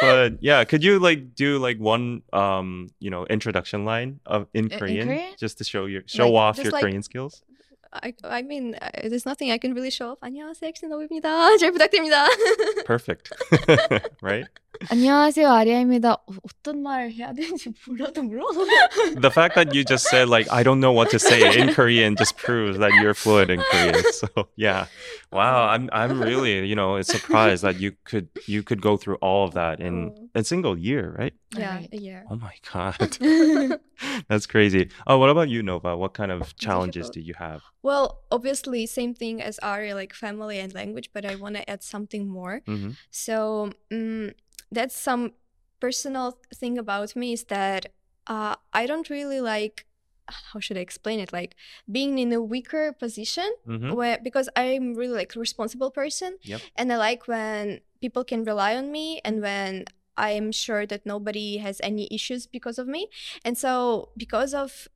But 0.00 0.38
yeah, 0.40 0.64
could 0.64 0.84
you 0.84 0.98
like 0.98 1.34
do 1.34 1.58
like 1.58 1.78
one 1.78 2.22
um 2.32 2.88
you 3.00 3.10
know 3.10 3.26
introduction 3.26 3.84
line 3.84 4.20
of 4.26 4.46
in 4.54 4.68
in 4.70 4.78
Korean, 4.78 5.08
Korean? 5.08 5.34
just 5.38 5.58
to 5.58 5.64
show 5.64 5.86
your 5.86 6.02
show 6.06 6.30
Like, 6.30 6.40
off 6.40 6.54
just 6.56 6.64
your 6.68 6.72
like- 6.72 6.82
Korean 6.84 7.02
skills? 7.02 7.42
I, 7.92 8.14
I 8.22 8.42
mean, 8.42 8.76
uh, 8.80 8.88
there's 9.08 9.26
nothing 9.26 9.50
I 9.50 9.58
can 9.58 9.74
really 9.74 9.90
show 9.90 10.10
off. 10.12 10.18
안녕하세요, 10.22 10.68
엑스노우입니다. 10.68 11.56
잘 11.58 11.72
부탁드립니다. 11.72 12.26
Perfect, 12.86 13.30
right? 14.22 14.46
안녕하세요 14.88 15.50
아리아입니다. 15.50 16.12
어, 16.12 16.22
어떤 16.44 16.82
말을 16.82 17.12
해야 17.12 17.32
되는지 17.34 17.70
몰라도 17.86 18.22
물어. 18.22 18.46
the 19.20 19.30
fact 19.30 19.54
that 19.56 19.74
you 19.74 19.84
just 19.84 20.06
said 20.08 20.28
like 20.28 20.46
I 20.50 20.62
don't 20.62 20.80
know 20.80 20.92
what 20.92 21.10
to 21.10 21.18
say 21.18 21.42
in 21.60 21.74
Korean 21.74 22.14
just 22.16 22.36
proves 22.38 22.78
that 22.78 22.92
you're 22.94 23.12
fluent 23.12 23.50
in 23.50 23.60
Korean. 23.60 24.00
So 24.12 24.28
yeah, 24.56 24.86
wow, 25.32 25.66
I'm 25.68 25.90
I'm 25.92 26.22
really 26.22 26.64
you 26.64 26.76
know 26.76 27.02
surprised 27.02 27.62
that 27.64 27.80
you 27.80 27.92
could 28.04 28.28
you 28.46 28.62
could 28.62 28.80
go 28.80 28.96
through 28.96 29.18
all 29.20 29.44
of 29.44 29.54
that 29.54 29.80
in 29.80 30.14
Oh. 30.14 30.23
a 30.35 30.43
single 30.43 30.77
year, 30.77 31.15
right? 31.17 31.33
yeah, 31.57 31.75
Right. 31.75 31.89
a 31.91 31.97
year. 31.97 32.25
Oh 32.29 32.35
my 32.35 32.53
god, 32.73 33.17
that's 34.29 34.45
crazy. 34.45 34.89
Oh, 35.07 35.17
what 35.17 35.29
about 35.29 35.49
you, 35.49 35.63
Nova? 35.63 35.95
What 35.97 36.13
kind 36.13 36.31
of 36.31 36.55
challenges 36.57 37.09
do 37.09 37.19
you 37.21 37.33
have? 37.35 37.61
Well, 37.81 38.23
obviously, 38.31 38.85
same 38.85 39.13
thing 39.13 39.41
as 39.41 39.59
Ari, 39.59 39.93
like 39.93 40.13
family 40.13 40.59
and 40.59 40.73
language, 40.73 41.09
but 41.13 41.23
I 41.25 41.35
want 41.35 41.55
to 41.55 41.69
add 41.69 41.83
something 41.83 42.27
more. 42.27 42.61
hmm 42.65 42.91
So 43.11 43.71
mm 43.91 44.33
that's 44.71 44.95
some 44.97 45.33
personal 45.79 46.37
thing 46.53 46.77
about 46.77 47.15
me 47.15 47.33
is 47.33 47.43
that 47.45 47.93
uh, 48.27 48.55
I 48.73 48.85
don't 48.85 49.09
really 49.09 49.39
like. 49.41 49.85
How 50.27 50.59
should 50.59 50.75
I 50.77 50.81
explain 50.81 51.19
it? 51.19 51.31
Like 51.31 51.53
being 51.89 52.17
in 52.17 52.33
a 52.33 52.41
weaker 52.41 52.91
position, 52.91 53.49
hmm 53.65 53.93
where 53.93 54.17
because 54.21 54.49
I'm 54.55 54.95
really 54.95 55.13
like 55.21 55.35
a 55.35 55.39
responsible 55.39 55.91
person, 55.91 56.37
Yep. 56.43 56.61
and 56.75 56.91
I 56.91 56.97
like 56.97 57.27
when 57.27 57.81
people 58.01 58.23
can 58.25 58.43
rely 58.43 58.75
on 58.75 58.91
me 58.91 59.21
and 59.23 59.41
when 59.41 59.85
I'm 60.17 60.51
sure 60.51 60.85
that 60.85 61.05
nobody 61.05 61.57
has 61.57 61.79
any 61.83 62.07
issues 62.11 62.47
because 62.47 62.77
of 62.79 62.87
me. 62.87 63.09
And 63.43 63.57
so 63.57 64.09
because 64.17 64.53
of 64.53 64.87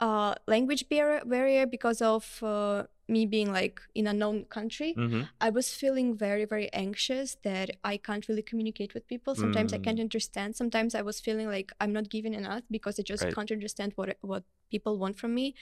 uh, 0.00 0.34
language 0.46 0.88
barrier, 0.88 1.22
barrier 1.24 1.66
because 1.66 2.00
of 2.00 2.42
uh, 2.42 2.84
me 3.08 3.26
being 3.26 3.52
like 3.52 3.80
in 3.94 4.06
a 4.06 4.12
known 4.12 4.44
country, 4.44 4.94
hmm 4.94 5.22
I 5.40 5.50
was 5.50 5.72
feeling 5.74 6.16
very, 6.16 6.44
very 6.44 6.72
anxious 6.72 7.36
that 7.42 7.70
I 7.84 7.96
can't 7.96 8.26
really 8.28 8.42
communicate 8.42 8.94
with 8.94 9.06
people. 9.08 9.34
Sometimes 9.34 9.72
I 9.72 9.78
Mm. 9.78 9.82
can't 9.84 10.00
understand. 10.00 10.56
Sometimes 10.56 10.94
I 10.94 11.02
was 11.02 11.20
feeling 11.20 11.48
like 11.48 11.72
I'm 11.80 11.92
not 11.92 12.10
giving 12.10 12.34
enough 12.34 12.62
because 12.70 12.98
I 12.98 13.02
just 13.02 13.24
Right. 13.24 13.34
can't 13.34 13.50
understand 13.50 13.92
what 13.96 14.16
what 14.20 14.44
people 14.70 14.98
want 14.98 15.18
from 15.18 15.34
me. 15.34 15.54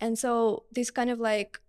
And 0.00 0.18
so 0.18 0.64
this 0.72 0.90
kind 0.90 1.10
of 1.10 1.18
like 1.20 1.60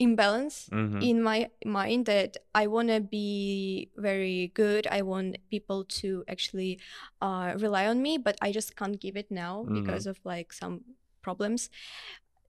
imbalance 0.00 0.72
hmm 0.72 1.00
in 1.00 1.22
my 1.22 1.50
mind 1.64 2.06
that 2.06 2.36
I 2.54 2.66
want 2.68 2.88
to 2.88 3.00
be 3.00 3.90
very 3.96 4.48
good. 4.54 4.86
I 4.88 5.02
want 5.02 5.38
people 5.50 5.84
to 6.02 6.24
actually 6.28 6.80
uh, 7.22 7.54
rely 7.58 7.86
on 7.86 8.02
me, 8.02 8.18
but 8.18 8.36
I 8.42 8.52
just 8.52 8.76
can't 8.76 9.00
give 9.00 9.16
it 9.16 9.30
now 9.30 9.68
Mhm. 9.68 9.72
because 9.74 10.06
of 10.06 10.20
like 10.24 10.52
some 10.52 10.82
problems. 11.22 11.70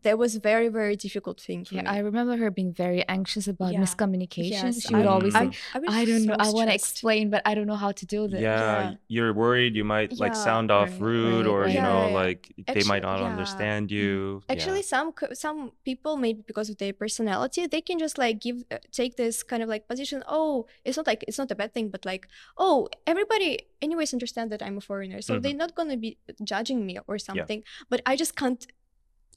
That 0.04 0.18
was 0.18 0.32
very 0.38 0.68
very 0.80 0.96
difficult 0.96 1.38
thing 1.48 1.62
Yeah. 1.70 1.84
I 1.96 2.00
remember 2.10 2.36
her 2.38 2.50
being 2.60 2.74
very 2.74 3.02
anxious 3.18 3.46
about 3.48 3.72
Yeah. 3.74 3.82
miscommunication. 3.84 4.64
Yes, 4.74 4.82
she 4.88 4.94
would 4.96 5.06
I- 5.06 5.14
always 5.16 5.36
I'm- 5.36 5.54
say, 5.54 5.60
I, 5.76 6.02
"I 6.02 6.06
don't 6.10 6.26
know. 6.26 6.36
so 6.40 6.46
I 6.46 6.50
want 6.58 6.70
to 6.72 6.76
explain, 6.82 7.30
but 7.34 7.42
I 7.50 7.52
don't 7.56 7.68
know 7.72 7.82
how 7.86 7.92
to 8.00 8.06
do 8.16 8.28
this." 8.28 8.42
Yeah, 8.42 8.58
Yeah. 8.92 8.96
you're 9.16 9.34
worried 9.44 9.76
you 9.80 9.84
might 9.96 10.12
like 10.24 10.34
Yeah, 10.34 10.44
sound 10.50 10.68
off 10.72 10.90
right, 10.92 11.02
rude 11.10 11.46
right, 11.46 11.54
or 11.54 11.62
you 11.76 11.82
know 11.88 12.02
Yeah, 12.06 12.10
yeah. 12.14 12.24
like 12.24 12.42
they 12.76 12.84
might 12.92 13.04
not 13.10 13.20
yeah. 13.20 13.32
understand 13.32 13.84
you. 13.98 14.42
Yeah. 14.46 14.54
Actually, 14.54 14.82
some 14.94 15.08
some 15.46 15.60
people 15.90 16.14
maybe 16.26 16.42
because 16.52 16.68
of 16.72 16.78
their 16.82 16.94
personality, 17.04 17.62
they 17.68 17.82
can 17.90 17.98
just 18.06 18.18
like 18.18 18.36
give 18.46 18.58
uh, 18.72 18.78
take 19.00 19.14
this 19.24 19.36
kind 19.52 19.62
of 19.64 19.70
like 19.74 19.84
position. 19.94 20.18
Oh, 20.38 20.66
it's 20.86 20.98
not 21.00 21.06
like 21.12 21.22
it's 21.28 21.38
not 21.42 21.50
a 21.56 21.58
bad 21.62 21.72
thing, 21.76 21.88
but 21.94 22.02
like 22.12 22.24
oh, 22.58 22.78
everybody 23.12 23.52
anyways 23.86 24.12
understand 24.18 24.48
that 24.52 24.62
I'm 24.66 24.78
a 24.78 24.82
foreigner, 24.90 25.22
so 25.22 25.32
Mhm. 25.36 25.42
they're 25.44 25.62
not 25.66 25.72
gonna 25.78 25.98
be 26.06 26.12
judging 26.52 26.80
me 26.90 26.94
or 27.10 27.16
something. 27.28 27.64
But 27.92 28.00
I 28.12 28.14
just 28.24 28.34
can't 28.42 28.62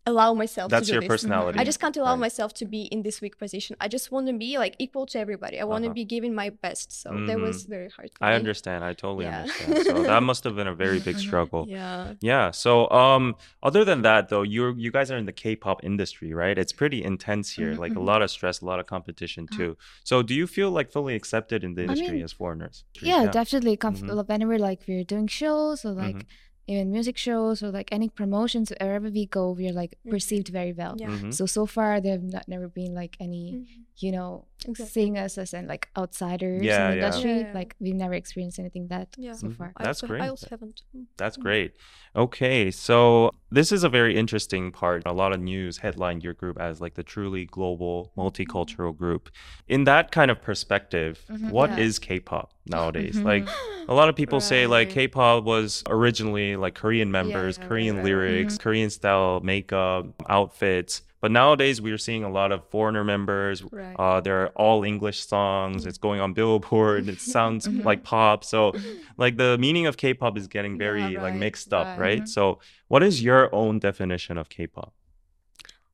allow 0.07 0.35
myself. 0.35 0.71
That's 0.71 0.87
to 0.87 0.93
do 0.93 0.95
your 0.97 1.01
this. 1.01 1.09
personality. 1.09 1.59
I 1.59 1.65
just 1.65 1.81
can't 1.81 1.97
allow 1.97 2.11
Right. 2.13 2.21
myself 2.27 2.53
to 2.61 2.67
be 2.67 2.83
in 2.95 3.03
this 3.03 3.21
weak 3.23 3.39
position. 3.39 3.75
I 3.81 3.89
just 3.89 4.13
want 4.13 4.27
to 4.27 4.35
be 4.35 4.59
like 4.59 4.75
equal 4.79 5.07
to 5.07 5.19
everybody. 5.19 5.59
I 5.59 5.65
want 5.65 5.83
to 5.85 5.89
Uh-huh. 5.89 5.95
be 5.95 6.05
giving 6.05 6.35
my 6.35 6.51
best. 6.51 6.93
So 7.03 7.09
that 7.29 7.39
was 7.41 7.65
very 7.65 7.89
hard. 7.89 8.11
I 8.21 8.31
me. 8.31 8.37
understand. 8.37 8.85
I 8.85 8.93
totally 8.93 9.25
Yeah. 9.25 9.41
understand. 9.43 9.87
So 9.87 10.03
that 10.03 10.23
must 10.31 10.45
have 10.45 10.57
been 10.57 10.67
a 10.67 10.75
very 10.75 11.01
big 11.01 11.17
struggle. 11.27 11.63
Yeah. 11.69 12.15
Yeah. 12.21 12.51
So 12.51 12.71
um 12.91 13.35
other 13.63 13.83
than 13.85 14.03
that 14.03 14.29
though, 14.29 14.43
you're 14.55 14.75
you 14.85 14.91
guys 14.91 15.11
are 15.11 15.17
in 15.17 15.27
the 15.33 15.33
K-pop 15.43 15.79
industry, 15.83 16.31
right? 16.43 16.57
It's 16.63 16.73
pretty 16.83 17.01
intense 17.13 17.47
here. 17.59 17.73
Mhm, 17.75 17.79
Like 17.85 17.93
a 17.93 18.03
mhm. 18.05 18.11
lot 18.11 18.21
of 18.25 18.31
stress, 18.31 18.61
a 18.61 18.67
lot 18.67 18.79
of 18.81 18.87
competition 18.87 19.45
Uh-huh. 19.51 19.57
too. 19.59 19.71
So 20.11 20.15
do 20.23 20.35
you 20.41 20.47
feel 20.47 20.71
like 20.79 20.89
fully 20.97 21.15
accepted 21.21 21.65
in 21.65 21.75
the 21.77 21.83
I 21.83 21.85
industry 21.87 22.17
mean, 22.17 22.25
as 22.29 22.33
foreigners? 22.33 22.77
yeah, 23.01 23.23
definitely 23.41 23.77
comf- 23.79 24.03
Mhm. 24.05 24.29
whenever 24.29 24.59
like 24.59 24.81
we're 24.89 25.05
doing 25.15 25.29
shows 25.29 25.79
or 25.87 25.93
like 25.93 26.27
even 26.67 26.91
music 26.91 27.17
shows 27.17 27.63
or 27.63 27.71
like 27.71 27.89
any 27.93 28.09
promotions 28.09 28.71
wherever 28.71 29.09
we 29.11 29.27
go 29.27 29.51
we're 29.51 29.73
like 29.73 29.95
Mhm. 30.07 30.11
perceived 30.11 30.49
very 30.49 30.73
well 30.73 30.95
Yeah. 30.99 31.09
Mhm. 31.09 31.33
so 31.35 31.47
so 31.47 31.67
far 31.67 32.01
there 32.01 32.13
have 32.13 32.23
not, 32.23 32.49
never 32.49 32.69
been 32.69 32.95
like 32.95 33.17
any 33.21 33.45
Mhm. 33.53 33.67
you 33.99 34.13
know 34.13 34.45
Exactly. 34.69 34.87
seeing 34.93 35.19
us 35.19 35.37
as 35.39 35.53
in 35.55 35.67
like 35.67 35.89
outsiders 35.97 36.63
Yeah, 36.63 36.87
in 36.87 36.91
the 36.93 36.97
yeah. 36.99 37.05
industry 37.07 37.31
Yeah, 37.31 37.39
yeah. 37.47 37.53
like 37.55 37.75
we've 37.81 37.95
never 37.95 38.15
experienced 38.15 38.59
anything 38.59 38.89
that 38.89 39.09
Yeah. 39.19 39.33
so 39.33 39.49
Mhm. 39.49 39.57
far 39.57 39.73
I 39.77 39.85
That's 39.85 40.03
also, 40.03 40.07
great. 40.07 40.23
I 40.23 40.29
also 40.29 40.47
haven't. 40.51 40.83
Mm. 40.97 41.05
That's 41.17 41.37
Mhm. 41.37 41.43
great. 41.43 41.73
Okay, 42.17 42.71
so 42.71 43.31
this 43.51 43.73
is 43.73 43.83
a 43.85 43.89
very 43.89 44.17
interesting 44.17 44.71
part. 44.73 45.03
A 45.07 45.13
lot 45.13 45.33
of 45.33 45.41
news 45.41 45.79
headlined 45.79 46.23
your 46.23 46.33
group 46.35 46.61
as 46.61 46.81
like 46.81 46.95
the 46.95 47.03
truly 47.03 47.45
global 47.45 48.13
multicultural 48.17 48.97
group. 48.97 49.31
In 49.69 49.85
that 49.85 50.13
kind 50.13 50.31
of 50.31 50.41
perspective, 50.41 51.25
Mhm. 51.31 51.51
what 51.51 51.79
is 51.79 51.99
Yeah. 52.01 52.07
K-pop 52.09 52.53
nowadays? 52.67 53.17
Mhm. 53.17 53.25
Like 53.25 53.49
a 53.89 53.95
lot 53.95 54.09
of 54.09 54.15
people 54.17 54.41
say 54.41 54.67
like 54.67 54.91
K-pop 54.91 55.45
was 55.45 55.83
originally 55.89 56.57
like 56.57 56.75
Korean 56.75 57.11
members, 57.11 57.59
yeah, 57.59 57.67
Korean 57.67 57.97
right, 57.97 58.03
right. 58.03 58.11
lyrics, 58.11 58.59
Korean 58.59 58.91
style 58.91 59.41
makeup, 59.41 60.07
outfits. 60.29 61.03
But 61.25 61.31
nowadays 61.33 61.81
we're 61.81 61.97
seeing 61.97 62.23
a 62.23 62.29
lot 62.29 62.53
of 62.53 62.69
foreigner 62.69 63.03
members. 63.03 63.65
Right. 63.65 63.97
Uh, 63.99 64.21
they're 64.21 64.49
all 64.65 64.85
English 64.85 65.25
songs. 65.27 65.87
It's 65.87 65.97
going 65.97 66.21
on 66.21 66.35
Billboard. 66.35 67.09
It 67.09 67.19
sounds 67.37 67.67
Mhm. 67.67 67.83
like 67.83 68.05
pop. 68.05 68.45
So 68.45 68.75
like 69.17 69.39
the 69.39 69.57
meaning 69.57 69.87
of 69.87 69.97
K-pop 69.97 70.37
is 70.37 70.47
getting 70.49 70.77
very 70.77 71.03
Yeah, 71.15 71.23
like 71.23 71.35
mixed 71.47 71.73
up, 71.73 71.87
right. 71.87 71.99
right? 72.07 72.23
Mhm. 72.25 72.29
So 72.29 72.59
what 72.89 73.03
is 73.03 73.23
your 73.23 73.43
own 73.55 73.79
definition 73.79 74.37
of 74.37 74.51
K-pop? 74.51 74.93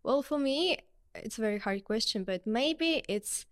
Well, 0.03 0.21
for 0.25 0.37
me, 0.37 0.79
it's 1.15 1.39
a 1.39 1.41
very 1.41 1.61
hard 1.61 1.85
question, 1.85 2.25
but 2.25 2.45
maybe 2.45 3.05
it's 3.07 3.47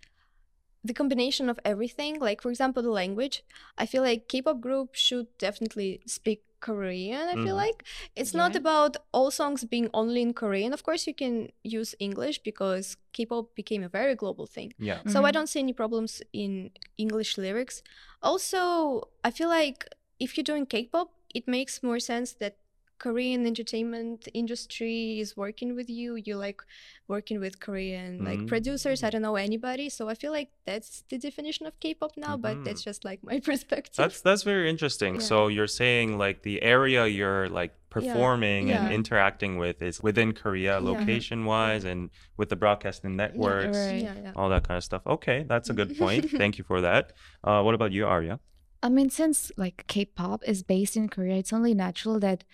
the 0.83 0.95
combination 0.95 1.49
of 1.49 1.61
everything. 1.65 2.19
Like, 2.19 2.43
for 2.43 2.51
example, 2.51 2.83
the 2.83 2.91
language. 2.91 3.45
I 3.83 3.87
feel 3.87 4.03
like 4.03 4.27
K-pop 4.27 4.61
group 4.61 4.97
should 4.97 5.29
definitely 5.39 6.01
speak 6.07 6.43
Korean. 6.61 7.29
I 7.29 7.35
feel 7.45 7.55
Mhm. 7.55 7.65
like 7.67 7.85
it's 8.17 8.35
not 8.35 8.57
about 8.57 8.97
all 9.13 9.31
songs 9.31 9.65
being 9.65 9.89
only 9.95 10.21
in 10.23 10.33
Korean. 10.35 10.73
Of 10.73 10.83
course, 10.83 11.07
you 11.07 11.15
can 11.15 11.51
use 11.63 11.95
English 11.99 12.39
because 12.43 12.97
K-pop 13.13 13.55
became 13.55 13.83
a 13.83 13.89
very 13.89 14.15
global 14.15 14.47
thing. 14.47 14.73
Yeah. 14.79 15.03
So 15.07 15.25
I 15.25 15.31
Mhm. 15.31 15.33
don't 15.33 15.47
see 15.49 15.61
any 15.61 15.73
problems 15.73 16.23
in 16.33 16.71
English 16.97 17.39
lyrics. 17.39 17.83
Also, 18.23 19.09
I 19.25 19.31
feel 19.31 19.49
like 19.49 19.87
if 20.19 20.37
you're 20.37 20.45
doing 20.53 20.67
K-pop, 20.67 21.09
it 21.35 21.47
makes 21.47 21.83
more 21.83 22.01
sense 22.01 22.33
that 22.35 22.57
Korean 22.99 23.47
entertainment 23.47 24.29
industry 24.35 25.21
is 25.21 25.37
working 25.37 25.75
with 25.75 25.89
you. 25.89 26.17
You're 26.17 26.37
like 26.37 26.61
working 27.07 27.39
with 27.41 27.61
Korean 27.61 28.25
like 28.25 28.47
producers. 28.47 29.03
I 29.05 29.11
don't 29.11 29.23
know 29.23 29.37
anybody, 29.37 29.89
so 29.89 30.09
I 30.09 30.15
feel 30.15 30.33
like 30.33 30.51
that's 30.67 31.05
the 31.09 31.19
definition 31.19 31.67
of 31.67 31.79
K-pop 31.81 32.13
now. 32.17 32.37
But 32.37 32.65
that's 32.65 32.83
just 32.83 33.05
like 33.05 33.21
my 33.31 33.41
perspective. 33.41 33.95
That's 33.97 34.21
that's 34.21 34.43
very 34.43 34.69
interesting. 34.69 35.15
Yeah. 35.15 35.21
So 35.21 35.49
you're 35.49 35.67
saying 35.69 36.19
like 36.19 36.43
the 36.43 36.63
area 36.63 37.07
you're 37.07 37.49
like 37.49 37.73
performing 37.91 38.71
and 38.71 38.89
Yeah. 38.89 38.95
interacting 38.95 39.57
with 39.59 39.81
is 39.81 40.03
within 40.03 40.33
Korea, 40.33 40.79
location 40.81 41.45
wise, 41.45 41.85
and 41.85 42.11
with 42.37 42.49
the 42.51 42.57
broadcasting 42.57 43.17
networks, 43.17 43.79
right. 43.79 44.03
yeah, 44.03 44.15
yeah. 44.23 44.33
all 44.37 44.49
that 44.51 44.67
kind 44.69 44.77
of 44.77 44.85
stuff. 44.85 45.03
Okay, 45.07 45.45
that's 45.49 45.71
a 45.71 45.73
good 45.73 45.97
point. 46.03 46.31
Thank 46.31 46.59
you 46.59 46.65
for 46.65 46.81
that. 46.81 47.13
Uh, 47.45 47.63
what 47.63 47.75
about 47.75 47.93
you, 47.93 48.07
Aria? 48.07 48.41
I 48.83 48.89
mean, 48.89 49.11
since 49.11 49.51
like 49.57 49.85
K-pop 49.89 50.43
is 50.47 50.63
based 50.63 50.97
in 50.97 51.09
Korea, 51.09 51.37
it's 51.37 51.53
only 51.53 51.75
natural 51.75 52.21
that 52.21 52.45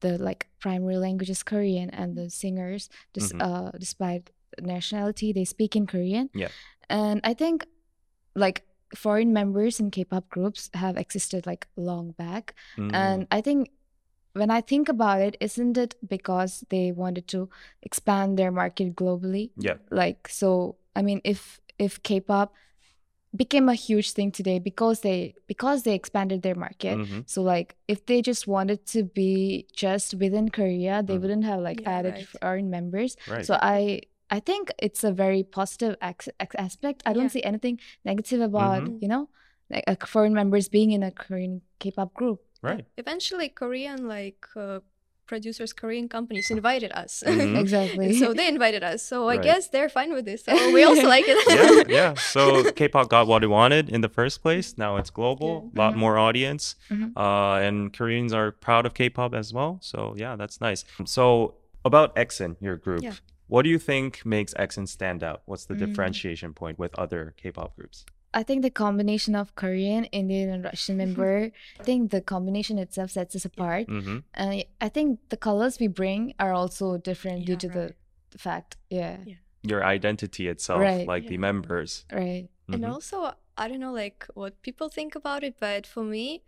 the 0.00 0.18
like 0.18 0.48
primary 0.60 0.96
language 0.96 1.30
is 1.30 1.42
Korean 1.42 1.90
and 1.90 2.16
the 2.16 2.30
singers, 2.30 2.88
dis- 3.12 3.32
Mhm. 3.32 3.40
uh, 3.42 3.70
despite 3.78 4.30
nationality, 4.60 5.32
they 5.32 5.44
speak 5.44 5.76
in 5.76 5.86
Korean. 5.86 6.30
Yeah. 6.34 6.48
And 6.88 7.20
I 7.24 7.34
think 7.34 7.66
like 8.34 8.64
foreign 8.94 9.32
members 9.32 9.80
in 9.80 9.90
K-pop 9.90 10.28
groups 10.28 10.70
have 10.74 10.96
existed 10.96 11.46
like 11.46 11.66
long 11.76 12.12
back, 12.12 12.54
Mm, 12.76 12.90
and 12.94 13.26
I 13.30 13.40
think 13.40 13.70
when 14.34 14.50
I 14.50 14.60
think 14.62 14.88
about 14.88 15.20
it, 15.20 15.36
isn't 15.40 15.76
it 15.76 15.94
because 16.08 16.64
they 16.70 16.92
wanted 16.92 17.28
to 17.28 17.48
expand 17.82 18.38
their 18.38 18.50
market 18.50 18.94
globally? 18.96 19.50
yeah. 19.56 19.76
like 19.90 20.28
so 20.28 20.76
i 20.96 21.00
mean 21.02 21.20
if 21.24 21.60
if 21.78 22.02
k-pop 22.02 22.52
became 23.34 23.68
a 23.68 23.74
huge 23.74 24.12
thing 24.12 24.30
today 24.30 24.58
because 24.58 25.00
they 25.00 25.34
because 25.46 25.82
they 25.84 25.94
expanded 25.94 26.42
their 26.42 26.54
market 26.54 26.98
Mhm. 26.98 27.28
so 27.28 27.40
like 27.42 27.76
if 27.88 28.04
they 28.06 28.20
just 28.20 28.46
wanted 28.46 28.84
to 28.94 29.04
be 29.04 29.66
just 29.74 30.14
within 30.14 30.48
korea 30.50 31.02
they 31.02 31.16
Mhm. 31.16 31.20
wouldn't 31.22 31.44
have 31.44 31.60
like 31.60 31.80
Yeah, 31.80 31.96
added 31.98 32.14
right. 32.14 32.28
foreign 32.42 32.68
members 32.70 33.16
Right. 33.26 33.46
so 33.46 33.54
i 33.62 34.00
i 34.30 34.38
think 34.40 34.70
it's 34.78 35.02
a 35.02 35.12
very 35.12 35.42
positive 35.42 35.96
ex- 36.02 36.28
ex- 36.38 36.56
aspect 36.66 37.02
i 37.06 37.12
don't 37.14 37.24
Yeah. 37.32 37.36
see 37.36 37.42
anything 37.42 37.80
negative 38.04 38.40
about 38.42 38.82
Mhm. 38.84 39.00
you 39.02 39.08
know 39.08 39.28
like 39.70 39.84
uh, 39.86 39.96
foreign 40.06 40.34
members 40.34 40.68
being 40.68 40.90
in 40.92 41.02
a 41.02 41.10
korean 41.10 41.62
k-pop 41.80 42.12
group 42.14 42.40
right. 42.62 42.84
Eventually, 42.96 43.48
Korean 43.48 44.06
like 44.06 44.46
uh, 44.54 44.78
producers, 45.26 45.72
Korean 45.72 46.08
companies 46.08 46.50
invited 46.50 46.92
us. 46.92 47.22
Mhm. 47.26 47.58
exactly 47.58 48.12
so 48.14 48.32
they 48.34 48.48
invited 48.48 48.82
us. 48.82 49.02
So 49.02 49.28
I 49.28 49.34
Right. 49.36 49.42
guess 49.44 49.68
they're 49.68 49.88
fine 49.88 50.12
with 50.12 50.24
this. 50.24 50.44
So 50.44 50.52
we 50.72 50.82
also 50.88 51.06
like 51.08 51.24
it. 51.28 51.38
yeah, 51.48 51.82
yeah. 51.98 52.14
So 52.14 52.70
K-pop 52.72 53.08
got 53.08 53.26
what 53.26 53.42
it 53.44 53.48
wanted 53.48 53.88
in 53.88 54.00
the 54.00 54.08
first 54.08 54.42
place. 54.42 54.76
Now 54.76 54.96
it's 54.96 55.10
global, 55.10 55.70
a 55.74 55.78
lot 55.78 55.94
Mhm. 55.94 55.98
more 56.04 56.18
audience, 56.18 56.76
Mhm. 56.90 57.12
uh, 57.16 57.66
and 57.66 57.92
Koreans 57.92 58.32
are 58.32 58.50
proud 58.52 58.86
of 58.86 58.92
K-pop 58.94 59.34
as 59.34 59.52
well. 59.52 59.78
So 59.80 60.14
yeah, 60.16 60.36
that's 60.36 60.60
nice. 60.60 60.84
So 61.04 61.54
about 61.84 62.12
X:IN, 62.16 62.56
your 62.60 62.76
group, 62.76 63.02
Yeah. 63.02 63.14
what 63.48 63.62
do 63.62 63.70
you 63.70 63.78
think 63.78 64.24
makes 64.24 64.52
X:IN 64.56 64.86
stand 64.86 65.22
out? 65.22 65.42
What's 65.46 65.64
the 65.66 65.74
Mm. 65.74 65.78
differentiation 65.84 66.54
point 66.54 66.78
with 66.78 66.92
other 66.98 67.34
K-pop 67.40 67.74
groups? 67.76 68.04
I 68.34 68.42
think 68.42 68.62
the 68.62 68.70
combination 68.70 69.34
of 69.34 69.54
Korean, 69.54 70.04
Indian, 70.06 70.48
and 70.50 70.64
Russian 70.64 70.96
member, 70.96 71.50
I 71.78 71.82
think 71.82 72.10
the 72.10 72.20
combination 72.22 72.78
itself 72.78 73.10
sets 73.10 73.36
us 73.36 73.44
apart. 73.44 73.86
Mm-hmm. 73.88 74.18
And 74.34 74.50
I- 74.50 74.64
I 74.80 74.88
think 74.88 75.20
the 75.28 75.36
colors 75.36 75.78
we 75.78 75.88
bring 75.88 76.34
are 76.38 76.52
also 76.52 76.96
different 76.96 77.44
due 77.46 77.56
to 77.56 77.68
the, 77.68 77.80
right. 77.80 77.96
the 78.30 78.38
fact. 78.38 78.76
Yeah, 78.90 79.18
Yeah. 79.26 79.34
Your 79.64 79.84
identity 79.84 80.48
itself, 80.48 80.80
Right. 80.80 81.06
like 81.06 81.28
the 81.28 81.38
members. 81.38 82.04
right. 82.10 82.48
And 82.72 82.82
Mhm. 82.82 82.90
also, 82.92 83.34
I 83.56 83.68
don't 83.68 83.80
know 83.80 83.92
like 83.92 84.26
what 84.34 84.60
people 84.62 84.88
think 84.88 85.14
about 85.14 85.44
it, 85.44 85.54
but 85.60 85.86
for 85.86 86.02
me, 86.02 86.42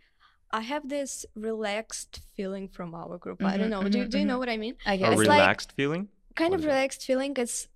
I 0.51 0.61
have 0.61 0.89
this 0.89 1.25
relaxed 1.35 2.21
feeling 2.35 2.67
from 2.67 2.95
our 2.95 3.17
group. 3.17 3.43
I 3.43 3.57
don't 3.57 3.67
Mhm, 3.67 3.83
know. 3.83 3.89
do, 3.89 4.07
do 4.07 4.17
you 4.19 4.25
know 4.25 4.39
what 4.39 4.49
I 4.49 4.57
mean? 4.57 4.75
I 4.85 4.97
guess. 4.97 5.11
It's 5.13 5.27
like- 5.27 5.39
relaxed 5.39 5.71
feeling. 5.73 6.09
Kind 6.35 6.51
What 6.51 6.55
of 6.55 6.61
is 6.61 6.65
it? 6.65 6.69
relaxed 6.69 7.01
feeling. 7.05 7.31
It's 7.37 7.67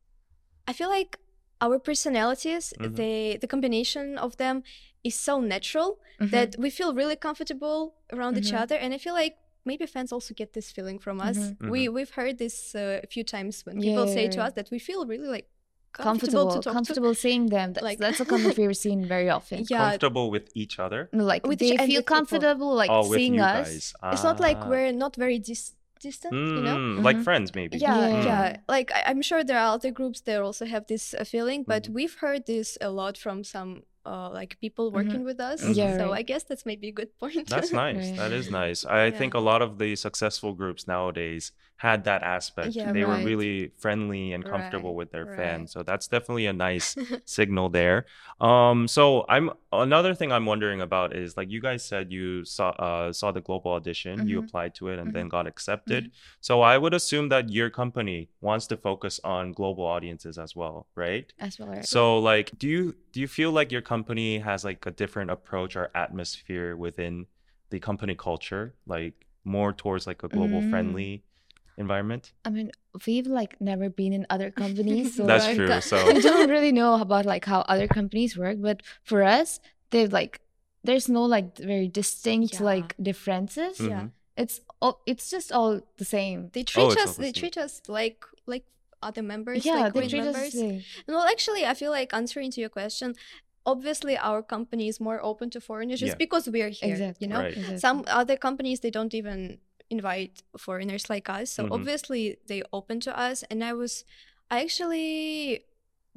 I 0.67 0.73
feel 0.73 0.89
like 0.89 1.17
our 1.61 1.77
personalities, 1.79 2.73
Mhm. 2.79 2.95
they 2.95 3.37
the 3.41 3.47
combination 3.47 4.17
of 4.17 4.31
them 4.37 4.63
is 5.03 5.15
so 5.15 5.39
natural 5.39 5.89
Mhm. 6.19 6.31
that 6.35 6.49
we 6.63 6.69
feel 6.69 6.93
really 6.93 7.15
comfortable 7.27 7.79
around 8.13 8.37
each 8.37 8.51
Mhm. 8.53 8.61
other, 8.61 8.75
and 8.83 8.93
I 8.93 8.97
feel 9.05 9.13
like 9.23 9.35
maybe 9.65 9.85
fans 9.85 10.11
also 10.11 10.33
get 10.33 10.49
this 10.53 10.71
feeling 10.75 10.99
from 11.05 11.17
us. 11.29 11.37
Mhm. 11.37 11.69
We 11.73 11.81
we've 11.95 12.13
heard 12.19 12.35
this 12.37 12.55
uh, 12.75 12.99
a 13.03 13.07
few 13.15 13.23
times 13.23 13.65
when 13.65 13.75
people 13.87 14.05
Yeah, 14.07 14.13
say 14.17 14.23
yeah, 14.25 14.31
to 14.35 14.37
yeah. 14.39 14.45
us 14.47 14.53
that 14.59 14.67
we 14.73 14.79
feel 14.79 15.01
really 15.13 15.27
like 15.37 15.47
comfortable, 15.91 16.45
comfortable, 16.45 16.51
to 16.55 16.61
talk 16.65 16.73
comfortable 16.77 17.15
seeing 17.25 17.43
them. 17.55 17.67
That's, 17.73 17.83
Like- 17.89 17.99
that's 18.05 18.19
a 18.25 18.25
comment 18.31 18.55
we've 18.61 18.77
seen 18.87 18.99
very 19.15 19.29
often. 19.37 19.57
Yeah, 19.69 19.79
Comfortable 19.89 20.27
with 20.35 20.45
each 20.61 20.75
other. 20.85 21.01
Like 21.33 21.43
With 21.49 21.59
they 21.59 21.71
each- 21.73 21.77
feel 21.89 21.99
with 22.01 22.05
people. 22.05 22.15
comfortable 22.17 22.71
like 22.81 22.91
oh, 22.97 23.03
seeing 23.17 23.39
us. 23.39 23.67
guys. 23.67 24.13
it's 24.13 24.23
not 24.29 24.39
like 24.47 24.57
Ah. 24.61 24.69
we're 24.71 24.91
not 25.03 25.13
very 25.15 25.39
dis- 25.49 25.73
distant, 25.99 26.33
you 26.33 26.61
know. 26.61 26.77
Mm, 26.77 27.03
like 27.03 27.17
Mhm. 27.17 27.23
friends, 27.23 27.53
maybe. 27.55 27.77
Yeah, 27.77 28.07
Yeah. 28.07 28.23
yeah. 28.25 28.57
Like 28.67 28.91
I- 28.97 29.03
I'm 29.09 29.21
sure 29.21 29.43
there 29.43 29.59
are 29.59 29.73
other 29.75 29.91
groups 29.91 30.21
that 30.21 30.41
also 30.41 30.65
have 30.65 30.85
this 30.87 31.13
uh, 31.13 31.23
feeling, 31.23 31.63
but 31.63 31.83
Mhm. 31.83 31.93
we've 31.93 32.15
heard 32.15 32.45
this 32.45 32.77
a 32.81 32.89
lot 32.89 33.17
from 33.17 33.43
some 33.43 33.83
uh, 34.09 34.29
like 34.39 34.57
people 34.59 34.91
working 34.91 35.23
with 35.23 35.39
us. 35.39 35.61
Mhm. 35.61 35.75
Yeah, 35.75 35.97
so 35.97 36.05
right. 36.09 36.19
I 36.19 36.23
guess 36.23 36.43
that's 36.49 36.65
maybe 36.65 36.87
a 36.89 36.95
good 36.99 37.11
point. 37.21 37.47
That's 37.47 37.71
nice. 37.73 38.09
That 38.21 38.31
is 38.31 38.49
nice. 38.49 38.79
I 38.85 39.11
think 39.11 39.33
a 39.33 39.39
lot 39.51 39.61
of 39.61 39.77
the 39.77 39.95
successful 39.95 40.53
groups 40.53 40.87
nowadays 40.87 41.51
had 41.77 42.03
that 42.03 42.23
aspect. 42.23 42.75
Yeah, 42.75 42.91
they 42.91 43.05
were 43.05 43.19
really 43.31 43.71
friendly 43.77 44.33
and 44.33 44.43
comfortable 44.43 44.89
Right, 44.91 44.97
with 44.99 45.11
their 45.13 45.25
right. 45.25 45.35
fans. 45.37 45.71
So 45.71 45.83
that's 45.83 46.07
definitely 46.15 46.47
a 46.47 46.53
nice 46.53 46.95
signal 47.25 47.69
there. 47.69 48.05
Um, 48.41 48.87
so 48.87 49.25
I'm 49.29 49.51
another 49.71 50.13
thing 50.15 50.31
I'm 50.31 50.45
wondering 50.45 50.81
about 50.81 51.15
is 51.15 51.37
like 51.37 51.49
you 51.49 51.61
guys 51.61 51.81
said 51.85 52.11
you 52.11 52.43
saw 52.45 52.69
uh, 52.71 53.13
saw 53.13 53.31
the 53.31 53.41
global 53.41 53.71
audition, 53.71 54.27
you 54.27 54.37
Mhm. 54.37 54.43
applied 54.43 54.75
to 54.75 54.89
it 54.89 54.99
and 54.99 55.09
Mhm. 55.09 55.13
then 55.13 55.29
got 55.29 55.47
accepted. 55.47 56.11
So 56.41 56.61
I 56.61 56.77
would 56.77 56.93
assume 56.93 57.29
that 57.29 57.49
your 57.49 57.69
company 57.69 58.29
wants 58.41 58.67
to 58.67 58.77
focus 58.77 59.19
on 59.23 59.53
global 59.53 59.85
audiences 59.85 60.37
as 60.37 60.55
well, 60.55 60.87
right? 60.95 61.31
As 61.39 61.59
well, 61.59 61.69
right? 61.69 61.85
So 61.85 62.19
like 62.19 62.51
do 62.57 62.67
you 62.67 62.95
do 63.11 63.19
you 63.21 63.27
feel 63.27 63.51
like 63.51 63.71
your 63.71 63.81
company 63.81 64.39
has 64.39 64.63
like 64.63 64.85
a 64.85 64.91
different 64.91 65.31
approach 65.31 65.75
or 65.75 65.89
atmosphere 65.95 66.75
within 66.75 67.25
the 67.69 67.79
company 67.79 68.15
culture 68.15 68.73
like 68.85 69.13
more 69.43 69.71
towards 69.73 70.05
like 70.07 70.23
a 70.23 70.27
global 70.27 70.61
Mm. 70.61 70.69
friendly 70.69 71.23
environment? 71.77 72.33
I 72.45 72.49
mean, 72.49 72.71
we've 73.05 73.27
like 73.27 73.59
never 73.61 73.89
been 73.89 74.13
in 74.13 74.25
other 74.29 74.51
companies, 74.51 75.15
so 75.17 75.25
That's 75.25 75.45
like, 75.47 75.55
true. 75.55 75.81
So 75.81 76.13
we 76.13 76.21
don't 76.21 76.49
really 76.49 76.71
know 76.71 76.99
about 77.01 77.25
like 77.25 77.45
how 77.45 77.61
other 77.61 77.87
companies 77.87 78.37
work. 78.37 78.57
But 78.61 78.83
for 79.03 79.23
us, 79.23 79.59
they've 79.91 80.11
like 80.11 80.41
there's 80.83 81.09
no 81.09 81.23
like 81.23 81.57
very 81.57 81.87
distinct 81.87 82.55
Yeah. 82.55 82.63
like 82.63 82.95
differences. 83.01 83.79
Yeah. 83.79 84.07
It's 84.37 84.61
all 84.81 85.01
it's 85.05 85.29
just 85.29 85.51
all 85.51 85.81
the 85.97 86.05
same. 86.05 86.49
They 86.53 86.63
treat 86.63 86.83
Oh, 86.83 86.89
us. 86.91 87.07
all 87.07 87.13
the 87.13 87.21
They 87.23 87.31
treat 87.31 87.57
us 87.57 87.81
like 87.87 88.23
like 88.45 88.65
other 89.01 89.21
members. 89.23 89.65
yeah, 89.65 89.75
like 89.83 89.93
they 89.93 90.07
treat 90.07 90.23
members. 90.23 90.51
the 90.51 90.59
same. 90.59 90.83
Well, 91.07 91.25
actually, 91.27 91.65
I 91.65 91.73
feel 91.73 91.91
like 91.91 92.13
answering 92.13 92.51
to 92.51 92.59
your 92.61 92.69
question, 92.69 93.15
obviously 93.65 94.17
our 94.17 94.41
company 94.41 94.87
is 94.87 94.99
more 94.99 95.19
open 95.23 95.49
to 95.51 95.59
foreigners 95.61 95.99
just 95.99 96.11
Yeah. 96.13 96.17
because 96.25 96.49
we 96.49 96.61
are 96.61 96.69
here. 96.69 96.91
Exactly. 96.91 97.27
You 97.27 97.33
know, 97.33 97.39
Right. 97.41 97.53
exactly. 97.57 97.77
some 97.79 98.03
other 98.07 98.37
companies 98.37 98.79
they 98.79 98.89
don't 98.91 99.13
even 99.13 99.59
invite 99.91 100.43
foreigners 100.57 101.09
like 101.09 101.27
us 101.29 101.49
so 101.49 101.63
Mhm. 101.65 101.71
obviously 101.71 102.37
they 102.45 102.61
open 102.71 102.99
to 102.99 103.11
us 103.27 103.37
and 103.49 103.63
i 103.63 103.73
was 103.73 104.05
i 104.51 104.61
actually 104.61 105.65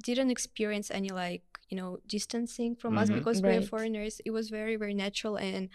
didn't 0.08 0.30
experience 0.30 0.90
any 0.90 1.08
like 1.08 1.42
you 1.70 1.76
know 1.78 1.98
distancing 2.06 2.76
from 2.76 2.98
us 2.98 3.08
Mhm. 3.08 3.14
because 3.18 3.40
we're 3.42 3.62
foreigners 3.62 4.20
it 4.26 4.30
was 4.30 4.50
very 4.50 4.76
very 4.76 4.92
natural 4.94 5.36
and 5.36 5.70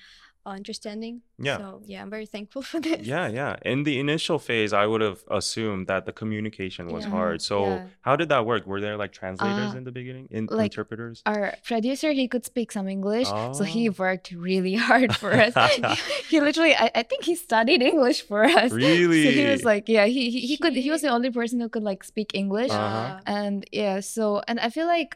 understanding 0.51 1.21
Yeah. 1.39 1.57
so 1.57 1.81
yeah 1.85 2.01
i'm 2.01 2.09
very 2.09 2.25
thankful 2.25 2.61
for 2.69 2.79
this 2.79 3.05
Yeah, 3.05 3.27
yeah. 3.39 3.55
In 3.71 3.83
the 3.83 3.99
initial 3.99 4.39
phase, 4.39 4.71
I 4.73 4.85
would 4.91 5.01
have 5.01 5.19
assumed 5.39 5.87
that 5.87 6.05
the 6.05 6.11
communication 6.21 6.87
was 6.95 7.03
Yeah. 7.05 7.11
hard. 7.17 7.37
So, 7.41 7.57
Yeah. 7.65 7.87
how 8.07 8.15
did 8.15 8.29
that 8.33 8.43
work? 8.51 8.65
Were 8.65 8.81
there 8.85 8.97
like 9.03 9.11
translators 9.21 9.71
Uh, 9.73 9.77
in 9.79 9.83
the 9.89 9.91
beginning, 9.99 10.25
in 10.37 10.43
like, 10.49 10.71
interpreters? 10.73 11.21
Our 11.25 11.53
producer, 11.63 12.09
he 12.21 12.25
could 12.27 12.45
speak 12.51 12.71
some 12.77 12.87
English, 12.97 13.27
so 13.57 13.63
he 13.75 13.83
Oh. 13.89 13.95
worked 14.05 14.27
really 14.49 14.75
hard 14.89 15.15
for 15.21 15.31
us. 15.45 15.53
he 16.31 16.37
literally, 16.41 16.75
I, 16.75 16.87
I 17.01 17.03
think 17.09 17.21
he 17.29 17.35
studied 17.35 17.81
English 17.91 18.19
for 18.29 18.41
us. 18.43 18.71
Really? 18.71 19.23
So 19.25 19.29
he 19.39 19.45
was 19.53 19.63
like, 19.63 19.85
yeah, 19.95 20.05
he 20.15 20.23
he, 20.33 20.39
he 20.51 20.55
could. 20.57 20.73
He 20.87 20.89
was 20.95 21.01
the 21.05 21.11
only 21.17 21.29
person 21.39 21.57
who 21.61 21.69
could 21.69 21.85
like 21.91 22.01
speak 22.03 22.29
English. 22.33 22.71
Uh-huh. 22.71 23.19
and 23.25 23.57
yeah 23.71 23.99
so 24.15 24.41
and 24.49 24.57
i 24.59 24.69
feel 24.75 24.87
like 24.97 25.11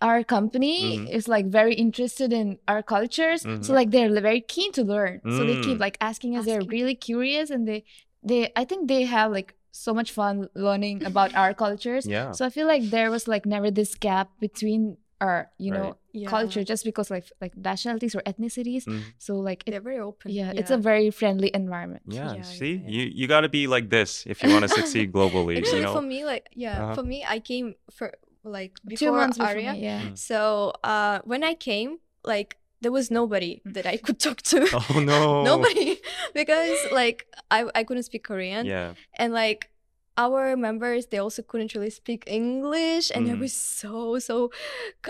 our 0.00 0.24
company 0.24 0.98
Mhm. 0.98 1.10
is 1.12 1.28
like 1.28 1.46
very 1.46 1.74
interested 1.74 2.32
in 2.32 2.58
our 2.66 2.82
cultures 2.82 3.44
Mhm. 3.44 3.62
so 3.64 3.72
like 3.74 3.90
they're 3.90 4.08
very 4.20 4.40
keen 4.40 4.72
to 4.72 4.82
learn 4.82 5.20
so 5.36 5.44
they 5.44 5.58
keep 5.66 5.76
Mm. 5.78 5.84
like 5.86 5.96
asking 6.00 6.36
us 6.36 6.44
they're 6.46 6.64
really 6.76 6.94
curious 6.94 7.50
and 7.50 7.68
they 7.68 7.84
they 8.30 8.40
i 8.56 8.64
think 8.64 8.88
they 8.88 9.04
have 9.04 9.28
like 9.38 9.54
so 9.72 9.92
much 9.94 10.10
fun 10.10 10.48
learning 10.66 10.96
about 11.10 11.30
our 11.40 11.52
cultures 11.54 12.04
Yeah. 12.16 12.32
so 12.32 12.40
i 12.48 12.50
feel 12.50 12.66
like 12.66 12.84
there 12.96 13.10
was 13.10 13.28
like 13.28 13.44
never 13.46 13.68
this 13.70 13.94
gap 13.94 14.28
between 14.40 14.96
our 15.20 15.38
you 15.58 15.70
know 15.76 15.88
Yeah. 16.12 16.26
culture 16.26 16.64
just 16.64 16.82
because 16.82 17.06
like 17.14 17.26
like 17.44 17.54
nationalities 17.54 18.14
or 18.18 18.22
ethnicities 18.26 18.82
Mm. 18.88 19.02
so 19.26 19.36
like 19.48 19.60
it, 19.66 19.70
they're 19.70 19.84
very 19.90 20.00
open 20.00 20.32
yeah, 20.32 20.50
it's 20.58 20.72
a 20.74 20.80
very 20.90 21.10
friendly 21.20 21.50
environment 21.54 22.02
Yeah, 22.08 22.34
Yeah, 22.34 22.42
see, 22.42 22.74
yeah, 22.74 22.82
yeah. 22.82 22.90
you 22.94 23.02
you 23.18 23.24
got 23.34 23.42
to 23.46 23.52
be 23.52 23.62
like 23.76 23.86
this 23.96 24.10
if 24.26 24.42
you 24.42 24.48
want 24.54 24.64
to 24.66 24.72
succeed 24.80 25.12
globally. 25.16 25.54
actually 25.60 25.84
you 25.84 25.86
know, 25.86 25.94
for 25.94 26.02
me 26.14 26.18
like 26.32 26.44
yeah 26.64 26.76
Uh-huh. 26.82 26.94
for 26.96 27.04
me 27.12 27.18
i 27.28 27.38
came 27.38 27.76
for 27.92 28.08
like 28.44 28.72
two 28.96 29.12
months 29.12 29.38
before 29.38 29.50
aria 29.52 29.72
me, 29.72 29.82
yeah 29.82 30.00
Mm. 30.02 30.16
So 30.18 30.72
uh, 30.84 31.20
when 31.24 31.42
I 31.44 31.54
came, 31.54 31.98
like 32.24 32.56
there 32.80 32.92
was 32.92 33.10
nobody 33.10 33.60
that 33.64 33.84
I 33.86 33.96
could 33.98 34.18
talk 34.26 34.40
to. 34.52 34.66
oh 34.72 35.00
no, 35.00 35.42
nobody, 35.50 35.98
because 36.34 36.78
like 36.92 37.26
I 37.50 37.64
I 37.74 37.84
couldn't 37.84 38.04
speak 38.04 38.24
Korean, 38.24 38.64
Yeah, 38.66 38.94
and 39.18 39.32
like 39.34 39.68
our 40.16 40.56
members 40.56 41.06
they 41.06 41.18
also 41.18 41.42
couldn't 41.42 41.72
really 41.74 41.90
speak 41.90 42.24
English, 42.26 43.10
and 43.14 43.26
Mhm. 43.26 43.32
I 43.32 43.34
was 43.44 43.52
so 43.52 44.18
so 44.18 44.50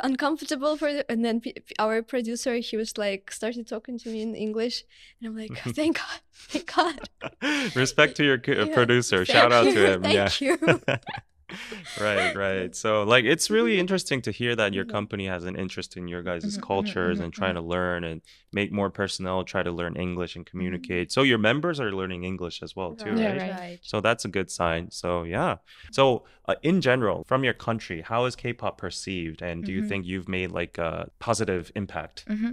uncomfortable 0.02 0.76
for. 0.76 0.92
The, 0.92 1.02
and 1.10 1.24
then 1.24 1.40
p- 1.40 1.52
p- 1.66 1.74
our 1.78 2.02
producer 2.02 2.56
he 2.58 2.76
was 2.76 2.98
like 2.98 3.30
started 3.32 3.66
talking 3.66 3.98
to 4.02 4.08
me 4.10 4.22
in 4.22 4.34
English, 4.34 4.84
and 5.18 5.28
I'm 5.30 5.36
like, 5.36 5.54
thank 5.74 5.98
God, 5.98 6.20
thank 6.52 6.66
God. 6.74 6.98
respect 7.74 8.16
to 8.18 8.24
your 8.24 8.38
co- 8.38 8.52
uh, 8.62 8.66
Yeah, 8.66 8.74
producer. 8.74 9.24
Shout 9.24 9.52
out 9.52 9.64
to 9.64 9.80
him. 9.92 10.02
Thank 10.02 10.40
yeah. 10.40 10.58
you. 10.58 10.80
Right, 11.96 12.34
right. 12.34 12.74
So, 12.74 13.02
like, 13.02 13.24
it's 13.24 13.50
really 13.50 13.78
interesting 13.78 14.22
to 14.22 14.30
hear 14.30 14.54
that 14.56 14.74
your 14.74 14.84
company 14.84 15.26
has 15.26 15.44
an 15.44 15.56
interest 15.56 15.96
in 15.96 16.08
your 16.08 16.22
guys' 16.22 16.44
Mhm, 16.46 16.56
mhm, 16.56 16.62
cultures 16.66 17.18
mhm, 17.18 17.24
and 17.24 17.32
trying 17.32 17.54
to 17.54 17.60
learn 17.60 18.04
and 18.04 18.22
make 18.52 18.72
more 18.72 18.90
personnel 18.90 19.44
try 19.44 19.62
to 19.62 19.70
learn 19.70 19.96
English 19.96 20.36
and 20.36 20.46
communicate. 20.46 21.12
So, 21.12 21.22
your 21.22 21.38
members 21.38 21.80
are 21.80 21.92
learning 21.92 22.24
English 22.24 22.62
as 22.62 22.74
well, 22.76 22.94
too, 22.94 23.18
Yeah, 23.18 23.26
right? 23.32 23.42
right. 23.50 23.78
So 23.82 24.00
that's 24.00 24.24
a 24.24 24.28
good 24.28 24.50
sign. 24.50 24.90
So 24.90 25.22
yeah. 25.24 25.56
So 25.90 26.24
uh, 26.46 26.56
in 26.62 26.80
general, 26.80 27.24
from 27.24 27.44
your 27.44 27.54
country, 27.54 28.02
how 28.02 28.24
is 28.26 28.36
K-pop 28.36 28.78
perceived, 28.78 29.42
and 29.42 29.64
do 29.64 29.72
you 29.72 29.80
Mhm. 29.80 29.88
think 29.88 30.06
you've 30.06 30.28
made 30.28 30.50
like 30.52 30.78
a 30.78 31.10
positive 31.18 31.72
impact? 31.74 32.24
hmm 32.28 32.52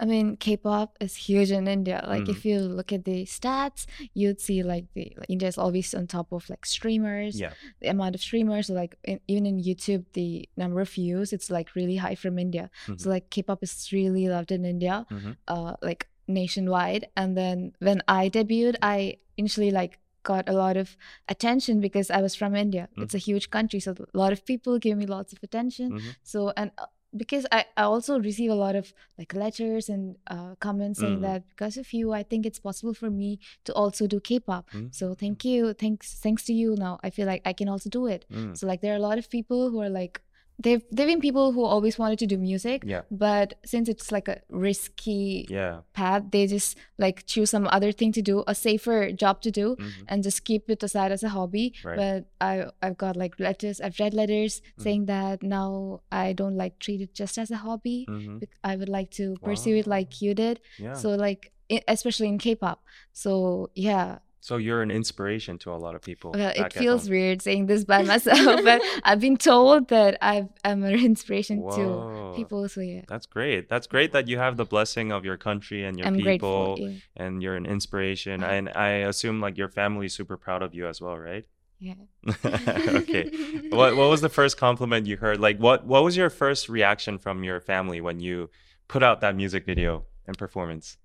I 0.00 0.04
mean, 0.06 0.36
K-pop 0.36 0.96
is 1.00 1.14
huge 1.14 1.50
in 1.52 1.68
India. 1.68 2.04
Like, 2.06 2.24
Mhm. 2.24 2.30
if 2.34 2.44
you 2.44 2.58
look 2.58 2.92
at 2.92 3.04
the 3.04 3.24
stats, 3.24 3.86
you'd 4.12 4.40
see 4.40 4.62
like 4.62 4.86
the 4.94 5.14
like, 5.18 5.30
India 5.30 5.48
is 5.48 5.56
always 5.56 5.94
on 5.94 6.06
top 6.08 6.32
of 6.32 6.50
like 6.50 6.66
streamers. 6.66 7.38
Yeah. 7.38 7.52
The 7.80 7.88
amount 7.88 8.14
of 8.16 8.20
streamers, 8.20 8.68
like 8.70 8.96
in, 9.04 9.20
even 9.28 9.46
in 9.46 9.56
YouTube, 9.62 10.04
the 10.14 10.48
number 10.56 10.80
of 10.80 10.90
views, 10.90 11.32
it's 11.32 11.48
like 11.50 11.74
really 11.76 11.96
high 11.96 12.16
from 12.16 12.38
India. 12.38 12.70
Mhm. 12.86 13.00
So 13.00 13.08
like 13.08 13.30
K-pop 13.30 13.62
is 13.62 13.88
really 13.92 14.28
loved 14.28 14.50
in 14.50 14.64
India, 14.64 15.06
Mhm. 15.10 15.36
uh, 15.48 15.76
like 15.80 16.08
nationwide. 16.26 17.06
And 17.16 17.36
then 17.36 17.72
when 17.78 18.02
I 18.08 18.28
debuted, 18.28 18.76
I 18.82 19.18
initially 19.36 19.70
like 19.70 19.98
got 20.24 20.48
a 20.48 20.52
lot 20.52 20.76
of 20.76 20.96
attention 21.28 21.80
because 21.80 22.10
I 22.10 22.20
was 22.22 22.34
from 22.34 22.54
India. 22.56 22.88
Mm. 22.96 23.02
It's 23.04 23.14
a 23.14 23.18
huge 23.18 23.50
country, 23.50 23.78
so 23.78 23.92
a 23.92 24.18
lot 24.18 24.32
of 24.32 24.40
people 24.46 24.78
give 24.78 24.96
me 24.96 25.04
lots 25.04 25.34
of 25.34 25.38
attention. 25.42 25.92
Mhm. 25.92 26.16
So 26.22 26.52
and 26.56 26.70
uh, 26.78 26.86
because 27.16 27.46
I, 27.52 27.64
I 27.76 27.82
also 27.84 28.18
receive 28.18 28.50
a 28.50 28.54
lot 28.54 28.74
of 28.76 28.92
like 29.18 29.34
letters 29.34 29.88
and 29.88 30.16
uh, 30.26 30.54
comments 30.60 31.00
saying 31.00 31.18
Mm. 31.18 31.22
that 31.22 31.48
because 31.48 31.76
of 31.76 31.92
you, 31.92 32.12
I 32.12 32.22
think 32.22 32.44
it's 32.46 32.58
possible 32.58 32.94
for 32.94 33.10
me 33.10 33.38
to 33.64 33.72
also 33.72 34.06
do 34.06 34.20
K-pop. 34.20 34.70
Mm. 34.70 34.94
So 34.94 35.14
thank 35.14 35.44
you, 35.44 35.72
thanks, 35.74 36.14
thanks 36.14 36.42
to 36.44 36.52
you. 36.52 36.74
Now 36.76 36.98
I 37.02 37.10
feel 37.10 37.26
like 37.26 37.42
I 37.44 37.52
can 37.52 37.68
also 37.68 37.88
do 37.90 38.06
it. 38.06 38.24
Mm. 38.32 38.56
So 38.56 38.66
like 38.66 38.80
there 38.80 38.92
are 38.92 38.96
a 38.96 39.06
lot 39.10 39.18
of 39.18 39.30
people 39.30 39.70
who 39.70 39.80
are 39.80 39.90
like 39.90 40.20
they've 40.58 40.82
they've 40.92 41.06
been 41.06 41.20
people 41.20 41.52
who 41.52 41.64
always 41.64 41.98
wanted 41.98 42.18
to 42.20 42.26
do 42.26 42.38
music, 42.38 42.82
Yeah. 42.86 43.02
but 43.10 43.54
since 43.64 43.88
it's 43.88 44.10
like 44.12 44.28
a 44.28 44.40
risky 44.48 45.46
Yeah. 45.50 45.80
path, 45.92 46.24
they 46.30 46.46
just 46.46 46.76
like 46.98 47.26
choose 47.26 47.50
some 47.50 47.66
other 47.70 47.92
thing 47.92 48.12
to 48.12 48.22
do, 48.22 48.44
a 48.46 48.54
safer 48.54 49.10
job 49.12 49.40
to 49.42 49.50
do, 49.50 49.76
Mhm. 49.76 49.92
and 50.08 50.22
just 50.22 50.44
keep 50.44 50.70
it 50.70 50.82
aside 50.82 51.12
as 51.12 51.22
a 51.22 51.28
hobby. 51.30 51.74
Right. 51.84 51.96
But 51.96 52.18
I 52.40 52.66
I've 52.82 52.96
got 52.96 53.16
like 53.16 53.38
letters, 53.40 53.80
I've 53.80 53.98
read 53.98 54.14
letters 54.14 54.62
Mm. 54.78 54.82
saying 54.82 55.02
that 55.06 55.42
now 55.42 56.00
I 56.12 56.32
don't 56.32 56.56
like 56.56 56.78
treat 56.78 57.00
it 57.00 57.14
just 57.14 57.38
as 57.38 57.50
a 57.50 57.56
hobby. 57.66 58.06
Mhm. 58.08 58.42
I 58.62 58.76
would 58.76 58.88
like 58.88 59.10
to 59.20 59.36
pursue 59.42 59.76
it 59.76 59.86
like 59.86 60.22
you 60.22 60.34
did. 60.34 60.60
Yeah. 60.78 60.94
So 60.94 61.10
like 61.16 61.50
especially 61.88 62.28
in 62.28 62.38
K-pop. 62.38 62.84
So 63.12 63.70
yeah, 63.74 64.18
So 64.44 64.58
you're 64.58 64.82
an 64.82 64.90
inspiration 64.90 65.56
to 65.60 65.72
a 65.72 65.78
lot 65.80 65.94
of 65.94 66.02
people. 66.02 66.32
well, 66.32 66.52
it 66.54 66.70
feels 66.74 67.08
weird 67.08 67.40
saying 67.40 67.64
this 67.64 67.86
by 67.86 68.02
myself, 68.02 68.62
but 68.62 68.82
I've 69.02 69.18
been 69.18 69.38
told 69.38 69.88
that 69.88 70.18
I've, 70.20 70.50
I'm 70.62 70.84
an 70.84 70.92
inspiration 70.92 71.62
Whoa. 71.62 72.32
to 72.32 72.36
people. 72.36 72.68
So 72.68 72.82
yeah, 72.82 73.00
That's 73.08 73.24
great. 73.24 73.70
That's 73.70 73.86
great 73.86 74.12
that 74.12 74.28
you 74.28 74.36
have 74.36 74.58
the 74.58 74.66
blessing 74.66 75.12
of 75.12 75.24
your 75.24 75.38
country 75.38 75.86
and 75.86 75.98
your 75.98 76.08
I'm 76.08 76.16
people, 76.16 76.76
grateful. 76.76 76.76
Yeah. 76.78 76.98
and 77.16 77.42
you're 77.42 77.56
an 77.56 77.64
inspiration. 77.64 78.44
And 78.44 78.68
I 78.68 79.08
assume 79.08 79.40
like 79.40 79.56
your 79.56 79.70
family 79.70 80.06
is 80.06 80.12
super 80.12 80.36
proud 80.36 80.62
of 80.62 80.74
you 80.74 80.88
as 80.88 81.00
well, 81.00 81.16
right? 81.16 81.46
yeah. 81.78 81.94
okay. 82.44 83.30
what 83.70 83.96
what 83.96 84.10
was 84.10 84.20
the 84.20 84.28
first 84.28 84.58
compliment 84.58 85.06
you 85.06 85.16
heard? 85.16 85.40
Like 85.40 85.56
what 85.56 85.86
what 85.86 86.04
was 86.04 86.18
your 86.18 86.28
first 86.28 86.68
reaction 86.68 87.16
from 87.16 87.44
your 87.44 87.60
family 87.60 88.02
when 88.02 88.20
you 88.20 88.50
put 88.88 89.02
out 89.02 89.22
that 89.22 89.34
music 89.34 89.64
video 89.64 90.04
and 90.26 90.36
performance? 90.36 90.98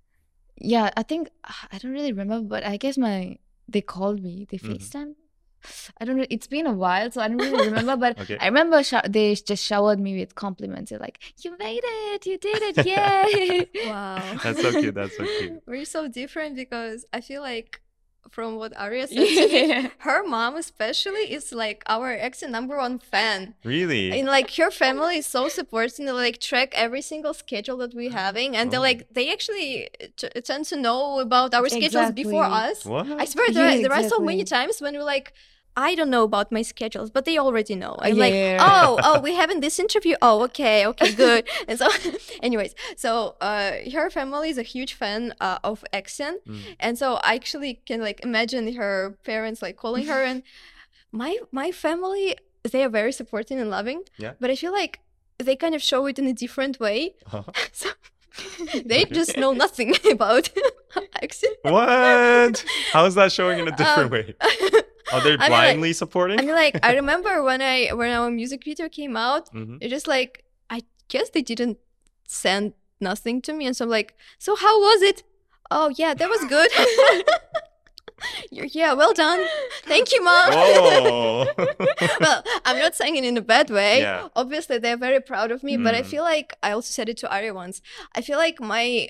Yeah 0.60 0.90
i 0.96 1.02
think 1.02 1.28
i 1.72 1.78
don't 1.78 1.92
really 1.92 2.12
remember 2.12 2.40
but 2.46 2.64
i 2.64 2.76
guess 2.76 2.96
my 2.98 3.36
they 3.68 3.80
called 3.80 4.22
me 4.22 4.46
they 4.50 4.58
Mhm. 4.58 4.76
facetime 4.76 5.14
i 6.00 6.04
don't 6.04 6.16
know 6.16 6.26
it's 6.30 6.46
been 6.46 6.66
a 6.66 6.72
while 6.72 7.10
so 7.10 7.20
i 7.20 7.28
don't 7.28 7.38
really 7.38 7.60
remember 7.60 7.96
but 7.96 8.18
Okay. 8.22 8.36
i 8.40 8.46
remember 8.46 8.82
sho- 8.82 9.00
they 9.08 9.34
just 9.34 9.64
showered 9.64 9.98
me 10.00 10.18
with 10.18 10.34
compliments 10.34 10.90
they're 10.90 10.98
like 10.98 11.18
you 11.42 11.56
made 11.58 11.80
it 11.84 12.26
you 12.26 12.36
did 12.38 12.62
it 12.70 12.86
yay 12.92 13.66
Wow. 13.86 14.34
That's 14.42 14.60
so 14.60 14.72
cute. 14.72 14.94
That's 14.94 15.16
so 15.16 15.26
cute. 15.38 15.62
We're 15.66 15.84
so 15.84 16.06
different 16.08 16.54
because 16.56 17.04
I 17.12 17.20
feel 17.20 17.42
like 17.42 17.80
from 18.30 18.56
what 18.56 18.72
Aria 18.76 19.06
said, 19.08 19.16
to 19.16 19.20
me, 19.48 19.68
yeah. 19.68 19.88
her 19.98 20.22
mom 20.24 20.56
especially 20.56 21.32
is 21.32 21.52
like 21.52 21.82
our 21.86 22.10
ex 22.12 22.42
number 22.42 22.76
one 22.76 22.98
fan. 22.98 23.54
Really? 23.64 24.18
And 24.18 24.26
like 24.28 24.54
her 24.56 24.70
family 24.70 25.16
is 25.18 25.26
so 25.26 25.48
supporting. 25.48 26.06
They 26.06 26.12
like 26.12 26.38
track 26.40 26.70
every 26.74 27.02
single 27.02 27.34
schedule 27.34 27.76
that 27.78 27.92
we're 27.94 28.10
having, 28.24 28.56
and 28.56 28.70
they 28.70 28.76
Oh. 28.78 28.80
like 28.90 29.00
they 29.12 29.32
actually 29.32 29.88
t- 30.16 30.28
tend 30.48 30.64
to 30.66 30.76
know 30.76 31.18
about 31.18 31.52
our 31.54 31.68
schedules 31.68 32.12
before 32.12 32.44
us. 32.44 32.84
what? 32.84 33.06
I 33.22 33.24
swear 33.24 33.50
there, 33.52 33.64
Yeah, 33.70 33.78
are, 33.78 33.82
there 33.88 33.92
are 33.92 34.08
so 34.08 34.18
many 34.20 34.44
times 34.44 34.80
when 34.80 34.94
we're 34.94 35.02
like, 35.16 35.32
I 35.76 35.94
don't 35.94 36.10
know 36.10 36.24
about 36.24 36.50
my 36.52 36.62
schedules, 36.62 37.10
but 37.10 37.24
they 37.24 37.38
already 37.38 37.74
know. 37.74 37.96
I'm 38.00 38.16
Yeah. 38.16 38.24
like, 38.26 38.34
oh, 38.60 38.98
oh, 39.04 39.20
we 39.24 39.34
having 39.34 39.60
this 39.60 39.78
interview. 39.78 40.16
Oh, 40.20 40.42
okay, 40.44 40.86
okay, 40.86 41.12
good. 41.12 41.48
and 41.68 41.78
so, 41.78 41.88
anyways, 42.42 42.74
so 42.96 43.36
uh, 43.40 43.72
her 43.92 44.10
family 44.10 44.50
is 44.50 44.58
a 44.58 44.62
huge 44.74 44.94
fan 44.94 45.34
uh, 45.40 45.58
of 45.64 45.84
X:IN, 45.92 46.38
Mm. 46.46 46.60
and 46.80 46.98
so 46.98 47.14
I 47.22 47.34
actually 47.34 47.80
can 47.86 48.00
like 48.00 48.20
imagine 48.24 48.64
her 48.74 49.16
parents 49.24 49.62
like 49.62 49.76
calling 49.76 50.06
her, 50.06 50.22
and 50.24 50.42
my 51.12 51.38
my 51.52 51.70
family 51.72 52.36
they 52.72 52.82
are 52.84 52.90
very 52.90 53.12
supporting 53.12 53.58
and 53.60 53.70
loving. 53.70 54.02
Yeah. 54.18 54.32
But 54.40 54.50
I 54.50 54.56
feel 54.56 54.72
like 54.72 55.00
they 55.38 55.56
kind 55.56 55.74
of 55.74 55.82
show 55.82 56.06
it 56.06 56.18
in 56.18 56.26
a 56.26 56.34
different 56.44 56.78
way. 56.78 57.14
So 57.72 57.88
they 58.84 59.04
just 59.04 59.36
know 59.36 59.52
nothing 59.52 59.94
about 60.10 60.48
X:IN. 61.22 61.50
what? 61.62 62.64
How 62.92 63.04
is 63.06 63.14
that 63.14 63.32
showing 63.32 63.58
in 63.60 63.68
a 63.68 63.76
different 63.76 64.06
Um, 64.06 64.10
way? 64.10 64.34
Are 65.12 65.20
they 65.22 65.30
I 65.30 65.36
mean, 65.36 65.38
like- 65.38 65.48
blindly 65.48 65.92
supporting? 65.92 66.38
I 66.38 66.42
mean, 66.42 66.54
like 66.54 66.78
I 66.82 66.94
remember 66.94 67.42
when 67.42 67.60
I 67.60 67.88
when 67.92 68.10
our 68.12 68.30
music 68.30 68.64
video 68.64 68.88
came 68.88 69.16
out, 69.16 69.50
Mhm. 69.52 69.78
it 69.80 69.88
just 69.88 70.06
like 70.06 70.44
I 70.70 70.82
guess 71.08 71.30
they 71.30 71.42
didn't 71.42 71.78
send 72.28 72.74
nothing 73.00 73.42
to 73.42 73.52
me, 73.52 73.66
and 73.66 73.74
so 73.76 73.84
I'm 73.86 73.90
like, 73.90 74.14
so 74.38 74.54
how 74.54 74.74
was 74.80 75.02
it? 75.02 75.22
Oh 75.70 75.88
yeah, 75.96 76.14
that 76.14 76.28
was 76.28 76.42
good. 76.56 76.70
You're, 78.50 78.66
yeah, 78.66 78.92
well 78.94 79.12
done. 79.14 79.46
Thank 79.84 80.12
you, 80.12 80.22
mom. 80.24 80.50
Well, 82.20 82.42
I'm 82.64 82.78
not 82.78 82.94
saying 82.94 83.16
it 83.16 83.24
in 83.24 83.36
a 83.36 83.42
bad 83.42 83.70
way. 83.70 84.00
Yeah. 84.00 84.28
Obviously, 84.36 84.78
they're 84.78 84.96
very 84.96 85.20
proud 85.20 85.50
of 85.50 85.62
me, 85.62 85.76
but 85.76 85.94
I 85.94 86.02
Mm. 86.02 86.06
feel 86.06 86.22
like 86.22 86.56
I 86.62 86.72
also 86.72 86.90
said 86.90 87.08
it 87.08 87.16
to 87.18 87.34
Aria 87.34 87.52
once. 87.54 87.80
I 88.14 88.20
feel 88.20 88.38
like 88.38 88.60
my 88.60 89.08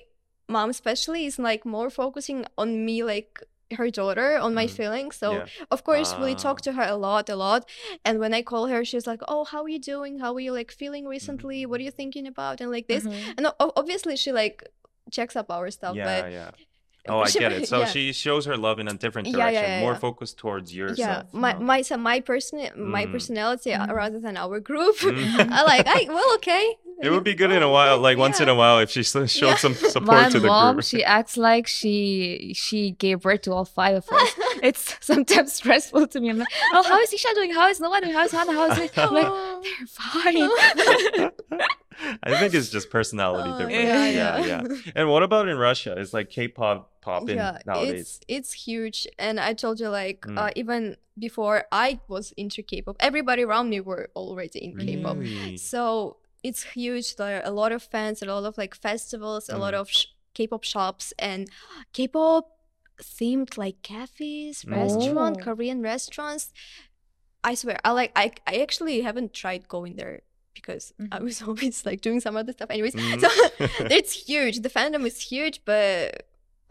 mom, 0.48 0.70
especially, 0.70 1.26
is 1.26 1.38
like 1.38 1.64
more 1.64 1.90
focusing 1.90 2.44
on 2.58 2.84
me, 2.84 3.02
like 3.04 3.42
her 3.78 3.88
daughter, 3.90 4.36
on 4.38 4.52
my 4.54 4.66
Mm. 4.66 4.70
feelings. 4.78 5.16
So 5.16 5.28
Yeah. 5.32 5.46
of 5.70 5.84
course, 5.84 6.10
we 6.18 6.32
Ah. 6.32 6.42
talk 6.46 6.60
to 6.62 6.72
her 6.72 6.82
a 6.82 6.96
lot, 6.96 7.28
a 7.28 7.36
lot. 7.36 7.68
And 8.04 8.18
when 8.18 8.32
I 8.34 8.42
call 8.42 8.66
her, 8.66 8.84
she's 8.84 9.06
like, 9.06 9.22
"Oh, 9.28 9.44
how 9.44 9.60
are 9.64 9.68
you 9.76 9.78
doing? 9.94 10.18
How 10.18 10.34
are 10.34 10.40
you 10.46 10.52
like 10.52 10.70
feeling 10.72 11.04
Mm-hmm. 11.04 11.10
recently? 11.18 11.66
What 11.66 11.78
are 11.80 11.84
you 11.88 11.92
thinking 12.02 12.26
about?" 12.26 12.60
And 12.60 12.70
like 12.70 12.86
this. 12.88 13.04
Mhm. 13.04 13.34
And 13.36 13.42
obviously, 13.80 14.16
she 14.16 14.32
like 14.32 14.58
checks 15.10 15.36
up 15.36 15.50
our 15.50 15.70
stuff, 15.70 15.94
yeah, 15.96 16.04
but 16.22 16.32
yeah. 16.32 16.50
Oh, 17.08 17.20
I 17.20 17.30
get 17.30 17.52
it. 17.52 17.66
So 17.72 17.80
yeah. 17.80 17.86
she 17.86 18.12
shows 18.12 18.44
her 18.46 18.56
love 18.56 18.78
in 18.78 18.86
a 18.88 18.94
different 18.94 19.28
Yeah, 19.28 19.36
direction, 19.36 19.62
yeah, 19.62 19.74
yeah, 19.76 19.80
more 19.80 19.94
focused 19.96 20.36
towards 20.38 20.74
yourself. 20.74 20.98
yeah, 21.32 21.38
my 21.40 21.54
my 21.54 21.82
so 21.82 21.96
my 21.96 22.20
person 22.20 22.58
my 22.76 23.06
Mm. 23.06 23.12
personality 23.12 23.70
Mhm. 23.70 23.90
rather 23.94 24.20
than 24.20 24.36
our 24.36 24.60
group. 24.60 24.96
Mhm. 25.00 25.50
I 25.50 25.62
like 25.62 25.86
I 25.86 26.04
well 26.12 26.34
okay. 26.34 26.76
It 27.02 27.08
would 27.10 27.24
be 27.24 27.34
good 27.34 27.50
in 27.50 27.62
a 27.62 27.70
while, 27.76 27.96
like 27.98 28.18
once 28.18 28.40
in 28.40 28.48
a 28.50 28.54
while, 28.54 28.78
if 28.84 28.90
she 28.90 29.00
s- 29.00 29.30
showed 29.32 29.56
Yeah. 29.56 29.56
some 29.56 29.74
support 29.74 30.06
My 30.24 30.28
to 30.28 30.38
the 30.40 30.46
mom, 30.48 30.74
group. 30.76 30.84
she 30.84 31.02
acts 31.02 31.36
like 31.38 31.66
she 31.66 32.52
she 32.54 32.90
gave 33.04 33.20
birth 33.22 33.42
to 33.42 33.52
all 33.56 33.64
five 33.64 33.96
of 33.96 34.06
us. 34.12 34.30
it's 34.62 34.96
sometimes 35.00 35.54
stressful 35.54 36.06
to 36.08 36.20
me. 36.20 36.28
I'm 36.30 36.38
like, 36.44 36.52
oh, 36.74 36.82
how 36.82 36.98
is 37.00 37.10
Isha 37.12 37.28
doing? 37.34 37.52
How 37.54 37.68
is 37.72 37.80
Nova 37.80 38.00
doing? 38.02 38.12
How 38.12 38.24
is 38.28 38.32
Hannah? 38.32 38.52
How 38.52 38.66
is 38.70 38.78
it? 38.78 38.92
I'm 38.98 39.14
like, 39.14 39.26
Oh. 39.26 39.62
they're 39.64 39.86
fine. 39.88 41.30
I 42.22 42.38
think 42.40 42.54
it's 42.54 42.70
just 42.70 42.90
personality 42.90 43.50
Oh, 43.50 43.58
difference. 43.58 43.84
yeah, 43.84 44.08
yeah, 44.08 44.38
yeah. 44.46 44.62
yeah. 44.68 44.92
And 44.96 45.08
what 45.08 45.22
about 45.22 45.48
in 45.48 45.58
Russia? 45.58 45.94
It's 45.96 46.12
like 46.12 46.30
K-pop 46.30 47.00
popping 47.00 47.36
yeah, 47.36 47.58
nowadays? 47.66 48.00
it's 48.00 48.20
it's 48.28 48.52
huge, 48.66 49.06
and 49.18 49.38
I 49.40 49.54
told 49.54 49.80
you 49.80 49.88
like 49.88 50.20
Mm. 50.26 50.38
uh, 50.38 50.50
even 50.56 50.96
before 51.18 51.64
I 51.72 52.00
was 52.08 52.32
into 52.36 52.62
K-pop, 52.62 52.96
everybody 53.00 53.42
around 53.44 53.68
me 53.70 53.80
were 53.80 54.08
already 54.16 54.58
in 54.66 54.76
K-pop. 54.78 55.16
So 55.58 56.16
it's 56.42 56.62
huge. 56.74 57.16
There 57.16 57.40
are 57.42 57.46
a 57.46 57.50
lot 57.52 57.72
of 57.72 57.82
fans, 57.82 58.22
a 58.22 58.26
lot 58.26 58.44
of 58.44 58.56
like 58.56 58.74
festivals, 58.74 59.48
a 59.48 59.58
lot 59.58 59.74
Mhm. 59.74 59.80
of 59.80 59.90
sh- 59.90 60.06
K-pop 60.34 60.62
shops, 60.64 61.12
and 61.18 61.48
K-pop 61.92 62.44
themed 63.02 63.56
like 63.58 63.82
cafes, 63.82 64.64
restaurant, 64.64 65.36
Oh. 65.40 65.44
Korean 65.44 65.80
restaurants. 65.82 66.52
I 67.42 67.54
swear, 67.54 67.78
I 67.84 67.90
like 67.92 68.12
I 68.16 68.32
I 68.46 68.54
actually 68.64 69.00
haven't 69.00 69.32
tried 69.32 69.68
going 69.68 69.96
there 69.96 70.20
because 70.54 70.92
I 71.12 71.18
Mhm. 71.18 71.22
was 71.24 71.42
always 71.48 71.86
like 71.86 72.00
doing 72.00 72.20
some 72.20 72.36
other 72.36 72.52
stuff. 72.52 72.70
Anyways, 72.70 72.94
Mhm. 72.94 73.20
so 73.20 73.28
it's 73.98 74.12
huge. 74.12 74.60
The 74.60 74.70
fandom 74.70 75.06
is 75.06 75.20
huge, 75.20 75.62
but 75.64 76.26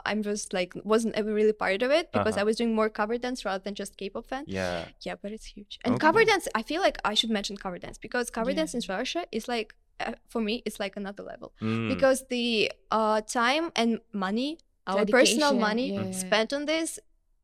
I'm 0.06 0.24
just 0.24 0.54
like 0.54 0.74
wasn't 0.84 1.16
ever 1.16 1.32
really 1.34 1.52
part 1.54 1.82
of 1.82 1.92
it 1.92 2.12
because 2.12 2.36
Uh-huh. 2.36 2.42
I 2.42 2.50
was 2.50 2.56
doing 2.56 2.74
more 2.74 2.90
cover 2.90 3.18
dance 3.18 3.44
rather 3.46 3.62
than 3.64 3.76
just 3.76 3.98
K-pop 3.98 4.26
fan. 4.28 4.44
yeah. 4.48 4.86
Yeah, 5.02 5.16
but 5.22 5.32
it's 5.32 5.46
huge. 5.46 5.78
And 5.84 6.00
cover 6.00 6.24
dance, 6.24 6.48
I 6.56 6.64
feel 6.64 6.82
like 6.82 6.98
I 7.04 7.14
should 7.20 7.30
mention 7.30 7.58
cover 7.58 7.78
dance 7.80 7.98
because 7.98 8.30
cover 8.30 8.54
dance 8.54 8.74
in 8.74 8.82
Russia 8.88 9.26
is 9.32 9.48
like 9.48 9.76
uh, 10.00 10.14
for 10.30 10.40
me 10.42 10.54
it's 10.66 10.80
like 10.80 10.96
another 10.96 11.24
level 11.24 11.52
Mm. 11.62 11.90
because 11.94 12.24
the 12.30 12.72
uh 12.90 13.20
time 13.22 13.66
and 13.76 14.00
money, 14.14 14.58
our 14.88 15.06
personal 15.06 15.54
money 15.54 15.88
yeah. 15.94 16.12
spent 16.12 16.54
on 16.54 16.64
this 16.66 16.90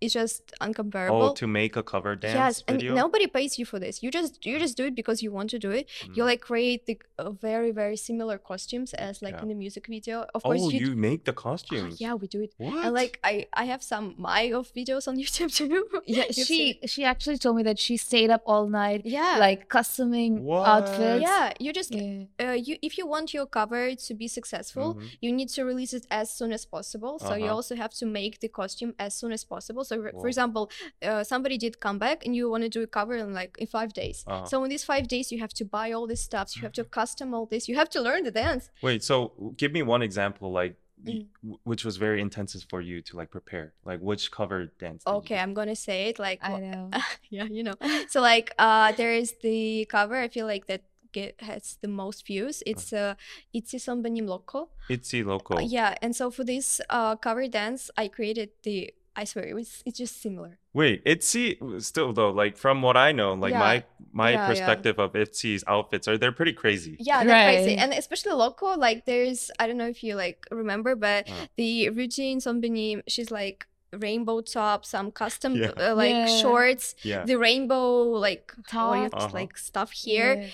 it's 0.01 0.13
just 0.13 0.51
uncomparable. 0.61 1.29
Oh, 1.31 1.33
to 1.33 1.47
make 1.47 1.75
a 1.75 1.83
cover 1.83 2.15
dance 2.15 2.33
yes, 2.35 2.61
video. 2.67 2.91
and 2.91 2.97
nobody 2.97 3.27
pays 3.27 3.57
you 3.59 3.65
for 3.65 3.79
this. 3.79 4.03
You 4.03 4.11
just 4.11 4.45
you 4.45 4.59
just 4.59 4.75
do 4.77 4.85
it 4.85 4.95
because 4.95 5.23
you 5.23 5.31
want 5.31 5.49
to 5.51 5.59
do 5.59 5.71
it. 5.71 5.87
You 6.15 6.23
Mm. 6.23 6.27
like 6.31 6.41
create 6.41 6.85
the 6.85 6.95
uh, 7.17 7.31
very 7.31 7.71
very 7.71 7.97
similar 7.97 8.37
costumes 8.37 8.93
as 8.93 9.21
like 9.21 9.35
Yeah. 9.35 9.43
in 9.43 9.47
the 9.49 9.55
music 9.55 9.87
video. 9.87 10.25
Of 10.35 10.43
course, 10.43 10.61
oh, 10.63 10.69
you. 10.69 10.87
you 10.87 10.95
make 10.95 11.23
the 11.25 11.31
Oh, 11.31 11.41
costumes. 11.47 12.01
yeah, 12.01 12.13
we 12.13 12.27
do 12.27 12.41
it. 12.41 12.53
What? 12.57 12.85
And 12.85 12.93
like 12.93 13.19
I 13.23 13.47
I 13.53 13.65
have 13.65 13.81
some 13.83 14.15
my 14.17 14.41
of 14.59 14.71
videos 14.73 15.07
on 15.07 15.15
YouTube 15.23 15.51
too. 15.55 15.87
Yeah, 16.05 16.29
she 16.31 16.79
she 16.85 17.01
actually 17.05 17.37
told 17.37 17.55
me 17.57 17.63
that 17.63 17.79
she 17.79 17.95
stayed 17.97 18.29
up 18.35 18.43
all 18.45 18.67
night, 18.67 19.01
Yeah. 19.05 19.37
like 19.39 19.69
customing 19.69 20.43
What? 20.43 20.67
outfits. 20.67 21.21
yeah, 21.21 21.53
you 21.59 21.71
just 21.71 21.91
Yeah. 21.95 22.25
uh, 22.43 22.51
you 22.67 22.77
if 22.81 22.97
you 22.97 23.05
want 23.07 23.33
your 23.33 23.45
cover 23.45 23.95
to 24.07 24.11
be 24.13 24.27
successful, 24.27 24.95
Mhm. 24.95 25.03
you 25.23 25.31
need 25.31 25.49
to 25.55 25.63
release 25.63 25.93
it 25.99 26.05
as 26.11 26.27
soon 26.37 26.51
as 26.51 26.65
possible. 26.65 27.13
So 27.19 27.33
you 27.35 27.45
Uh-huh. 27.45 27.55
also 27.55 27.75
have 27.83 27.93
to 28.01 28.05
make 28.05 28.39
the 28.43 28.49
costume 28.49 28.93
as 28.99 29.11
soon 29.19 29.31
as 29.31 29.43
possible. 29.45 29.83
So 29.85 29.95
for- 30.01 30.11
Whoa. 30.11 30.21
for 30.21 30.27
example, 30.27 30.63
uh, 31.09 31.23
somebody 31.23 31.57
did 31.57 31.79
come 31.79 31.97
back 31.99 32.25
and 32.25 32.35
you 32.35 32.49
want 32.49 32.63
to 32.63 32.69
do 32.77 32.81
a 32.83 32.87
cover 32.87 33.15
in 33.15 33.33
like 33.41 33.53
in 33.63 33.67
five 33.67 33.91
days. 33.93 34.17
Uh-huh. 34.27 34.45
So 34.45 34.63
in 34.63 34.69
these 34.69 34.83
five 34.83 35.05
days, 35.07 35.31
you 35.31 35.39
have 35.45 35.53
to 35.59 35.65
buy 35.77 35.87
all 35.95 36.07
this 36.07 36.21
stuff. 36.29 36.55
You 36.55 36.61
have 36.67 36.73
to 36.73 36.83
custom 36.99 37.33
all 37.35 37.45
this. 37.45 37.67
You 37.69 37.75
have 37.81 37.89
to 37.95 38.01
learn 38.01 38.23
the 38.23 38.31
dance. 38.31 38.69
Wait, 38.81 39.03
so 39.03 39.15
give 39.61 39.71
me 39.71 39.81
one 39.83 40.01
example, 40.01 40.51
like, 40.61 40.75
y- 41.05 41.13
Mm. 41.13 41.27
w- 41.43 41.59
which 41.69 41.83
was 41.87 41.95
very 41.97 42.19
intensive 42.27 42.63
for 42.71 42.81
you 42.89 42.97
to 43.07 43.11
like 43.19 43.29
prepare. 43.37 43.67
Like, 43.89 43.99
which 44.09 44.23
cover 44.31 44.59
dance? 44.83 45.01
Okay. 45.05 45.37
I'm 45.43 45.53
gonna 45.59 45.75
say 45.87 45.99
it 46.09 46.17
like 46.27 46.39
I 46.41 46.51
wha- 46.53 46.59
know. 46.71 46.89
yeah, 47.37 47.47
you 47.57 47.63
know. 47.67 47.75
So 48.13 48.21
like 48.31 48.47
uh 48.57 48.91
there 48.99 49.13
is 49.23 49.29
the 49.47 49.85
cover 49.95 50.15
I 50.25 50.29
feel 50.35 50.47
like 50.53 50.65
that 50.71 50.81
get 51.11 51.39
has 51.49 51.77
the 51.83 51.87
most 52.03 52.19
views. 52.27 52.55
It's 52.71 52.91
uh 52.91 53.13
Itzy 53.53 53.77
Sombanim 53.77 54.27
Loco. 54.27 54.69
Itzy 54.89 55.23
Loco. 55.23 55.55
Uh, 55.57 55.61
yeah, 55.77 55.91
and 56.03 56.13
so 56.19 56.31
for 56.31 56.43
this 56.43 56.81
uh 56.89 57.15
cover 57.25 57.47
dance 57.47 57.91
I 57.97 58.05
created 58.17 58.49
the 58.63 58.93
I 59.15 59.23
swear 59.23 59.45
it 59.45 59.53
was 59.53 59.81
it's 59.85 59.97
just 59.97 60.21
similar. 60.21 60.59
Wait, 60.73 61.01
Itzy 61.05 61.57
still 61.79 62.11
though, 62.13 62.31
like 62.31 62.57
from 62.57 62.81
what 62.81 62.97
I 62.97 63.11
know, 63.13 63.33
like 63.33 63.51
Yeah. 63.53 63.59
my 63.59 63.83
my 64.11 64.31
Yeah, 64.31 64.37
yeah. 64.41 64.47
perspective 64.47 64.99
of 64.99 65.15
Itzy's 65.15 65.63
outfits 65.67 66.07
are 66.07 66.17
they're 66.17 66.31
pretty 66.33 66.53
crazy. 66.53 66.97
Yeah, 66.99 67.23
they're 67.23 67.45
crazy. 67.47 67.75
And 67.77 67.93
especially 67.93 68.33
Loco, 68.33 68.75
like 68.77 69.05
there's 69.05 69.51
I 69.59 69.67
don't 69.67 69.77
know 69.77 69.87
if 69.87 70.03
you 70.03 70.15
like 70.15 70.45
remember, 70.51 70.95
but 70.95 71.29
Uh. 71.29 71.47
the 71.55 71.87
Ryujin 71.91 72.37
Sombanim, 72.37 73.03
she's 73.07 73.31
like 73.31 73.65
rainbow 73.97 74.41
top, 74.41 74.85
some 74.85 75.11
custom 75.11 75.55
Yeah. 75.55 75.71
uh, 75.77 75.95
like 75.95 76.11
Yeah. 76.11 76.41
shorts, 76.41 76.95
Yeah. 77.03 77.23
the 77.25 77.37
rainbow 77.37 78.03
like 78.27 78.51
what 78.55 78.67
Top. 78.67 79.13
Uh-huh. 79.13 79.29
like 79.33 79.57
stuff 79.57 79.91
here. 79.91 80.33
Yeah. 80.41 80.47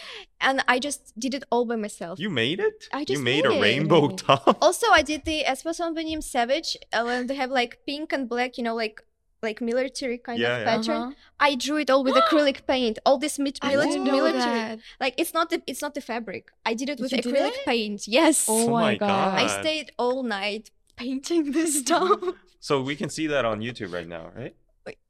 And 0.47 0.63
I 0.67 0.79
just 0.79 1.01
did 1.19 1.33
it 1.33 1.43
all 1.51 1.65
by 1.65 1.75
myself. 1.75 2.19
You 2.19 2.29
made 2.29 2.59
it? 2.59 2.87
I 2.93 2.99
you 2.99 3.05
just 3.05 3.21
made, 3.21 3.43
made 3.43 3.53
a 3.53 3.57
it. 3.57 3.61
rainbow 3.61 4.07
Made 4.07 4.17
top. 4.17 4.57
Also, 4.61 4.87
I 4.91 5.01
did 5.01 5.25
the 5.25 5.43
aespa 5.47 5.71
sunbaenim 5.79 6.21
Savage. 6.23 6.77
Uh, 6.93 7.23
they 7.23 7.35
have 7.35 7.51
like 7.51 7.79
pink 7.85 8.11
and 8.13 8.27
black, 8.29 8.57
you 8.57 8.63
know, 8.63 8.75
like 8.75 9.01
like 9.43 9.59
military 9.59 10.19
kind 10.19 10.37
Yeah, 10.39 10.57
of 10.57 10.61
yeah. 10.61 10.69
pattern. 10.77 11.01
Uh-huh. 11.01 11.11
I 11.39 11.55
drew 11.55 11.77
it 11.77 11.89
all 11.89 12.03
with 12.03 12.13
acrylic 12.23 12.59
paint. 12.67 12.99
All 13.07 13.17
this 13.17 13.39
mit- 13.39 13.57
I 13.63 13.73
mili- 13.73 13.87
didn't 13.87 14.03
know 14.03 14.11
military. 14.21 14.79
Like 14.99 15.15
it's 15.17 15.33
not 15.33 15.49
the 15.49 15.61
it's 15.65 15.81
not 15.81 15.93
the 15.95 16.01
fabric. 16.01 16.43
I 16.63 16.73
did 16.75 16.89
it 16.93 16.99
with 16.99 17.09
did 17.11 17.25
acrylic 17.25 17.57
it? 17.61 17.65
paint. 17.65 18.07
Yes. 18.07 18.45
Oh, 18.47 18.65
Oh 18.65 18.69
my 18.69 18.81
my 18.81 18.95
god. 18.97 19.33
I 19.43 19.47
stayed 19.61 19.87
all 19.97 20.21
night 20.21 20.69
painting 20.95 21.51
this 21.57 21.79
stuff. 21.83 22.19
So 22.61 22.81
we 22.81 22.95
can 22.95 23.09
see 23.09 23.27
that 23.27 23.43
on 23.43 23.59
YouTube 23.59 23.91
right 23.93 24.07
now, 24.07 24.29
right? 24.35 24.55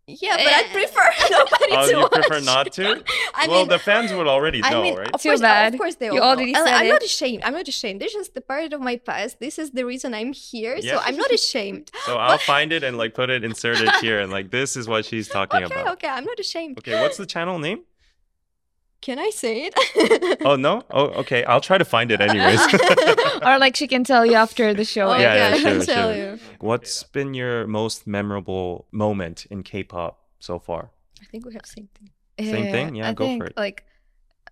yeah, 0.08 0.36
but 0.36 0.48
I 0.48 0.62
eh. 0.64 0.74
prefer 0.74 1.08
nobody 1.32 1.72
Oh, 1.72 1.86
to 1.86 1.92
you 1.92 1.98
watch. 2.00 2.12
prefer 2.12 2.40
not 2.42 2.72
to? 2.74 3.04
I 3.36 3.48
well, 3.48 3.60
mean, 3.60 3.70
the 3.70 3.80
fans 3.80 4.12
would 4.12 4.28
already 4.28 4.60
know, 4.62 4.68
I 4.80 4.82
mean, 4.84 4.98
right? 4.98 5.12
of 5.14 5.22
Too 5.22 5.30
course, 5.30 5.42
bad. 5.42 5.74
of 5.74 5.80
course 5.80 5.96
they 5.96 6.08
You 6.08 6.14
all 6.14 6.20
know. 6.36 6.42
already 6.42 6.54
And 6.54 6.66
said 6.68 6.74
I'm 6.74 6.88
not 6.90 7.04
ashamed. 7.04 7.44
I'm 7.46 7.54
not 7.54 7.68
ashamed. 7.68 8.02
This 8.02 8.16
is 8.16 8.30
the 8.30 8.42
part 8.42 8.74
of 8.74 8.82
my 8.82 8.98
past. 8.98 9.40
This 9.40 9.58
is 9.60 9.72
the 9.72 9.86
reason 9.86 10.14
I'm 10.14 10.34
here. 10.34 10.76
Yeah. 10.82 10.96
So 10.98 11.02
I'm 11.06 11.16
not 11.16 11.32
ashamed. 11.32 11.92
So 12.06 12.18
I'll 12.18 12.38
find 12.40 12.74
it 12.74 12.84
and 12.84 12.98
like 12.98 13.14
put 13.14 13.30
it 13.30 13.44
inserted 13.44 13.90
here, 14.02 14.20
and 14.20 14.32
like 14.32 14.52
this 14.52 14.76
is 14.76 14.88
what 14.88 15.06
she's 15.06 15.28
talking 15.28 15.64
Okay, 15.64 15.74
about. 15.82 15.94
okay, 15.94 16.08
I'm 16.10 16.26
not 16.26 16.40
ashamed. 16.40 16.78
Okay, 16.80 17.00
what's 17.02 17.18
the 17.18 17.26
channel 17.26 17.60
name? 17.60 17.82
Can 19.02 19.18
I 19.18 19.30
say 19.32 19.70
it? 19.72 20.38
Oh 20.46 20.56
no. 20.56 20.84
Oh, 20.92 21.08
okay. 21.22 21.44
I'll 21.46 21.62
try 21.62 21.78
to 21.80 21.86
find 21.86 22.12
it 22.12 22.22
anyways. 22.22 22.60
or 23.44 23.58
like 23.58 23.76
she 23.76 23.88
can 23.88 24.04
tell 24.04 24.26
you 24.26 24.36
after 24.36 24.74
the 24.74 24.86
show. 24.86 25.10
Oh, 25.10 25.18
Yeah, 25.18 25.36
yeah, 25.36 25.56
I 25.56 25.58
sure, 25.60 25.72
can 25.78 25.86
tell 25.86 26.14
sure. 26.14 26.34
you. 26.34 26.40
What's 26.60 27.04
been 27.04 27.34
your 27.34 27.66
most 27.68 28.06
memorable 28.06 28.88
moment 28.92 29.46
in 29.50 29.64
K-pop 29.64 30.20
so 30.40 30.60
far? 30.60 30.92
I 31.22 31.26
think 31.26 31.46
we 31.46 31.54
have 31.54 31.66
same 31.66 31.90
thing. 31.98 32.10
Same 32.52 32.72
thing? 32.72 32.96
Yeah, 32.96 33.10
I 33.10 33.14
go 33.14 33.38
for 33.38 33.46
it. 33.46 33.58
Like 33.58 33.86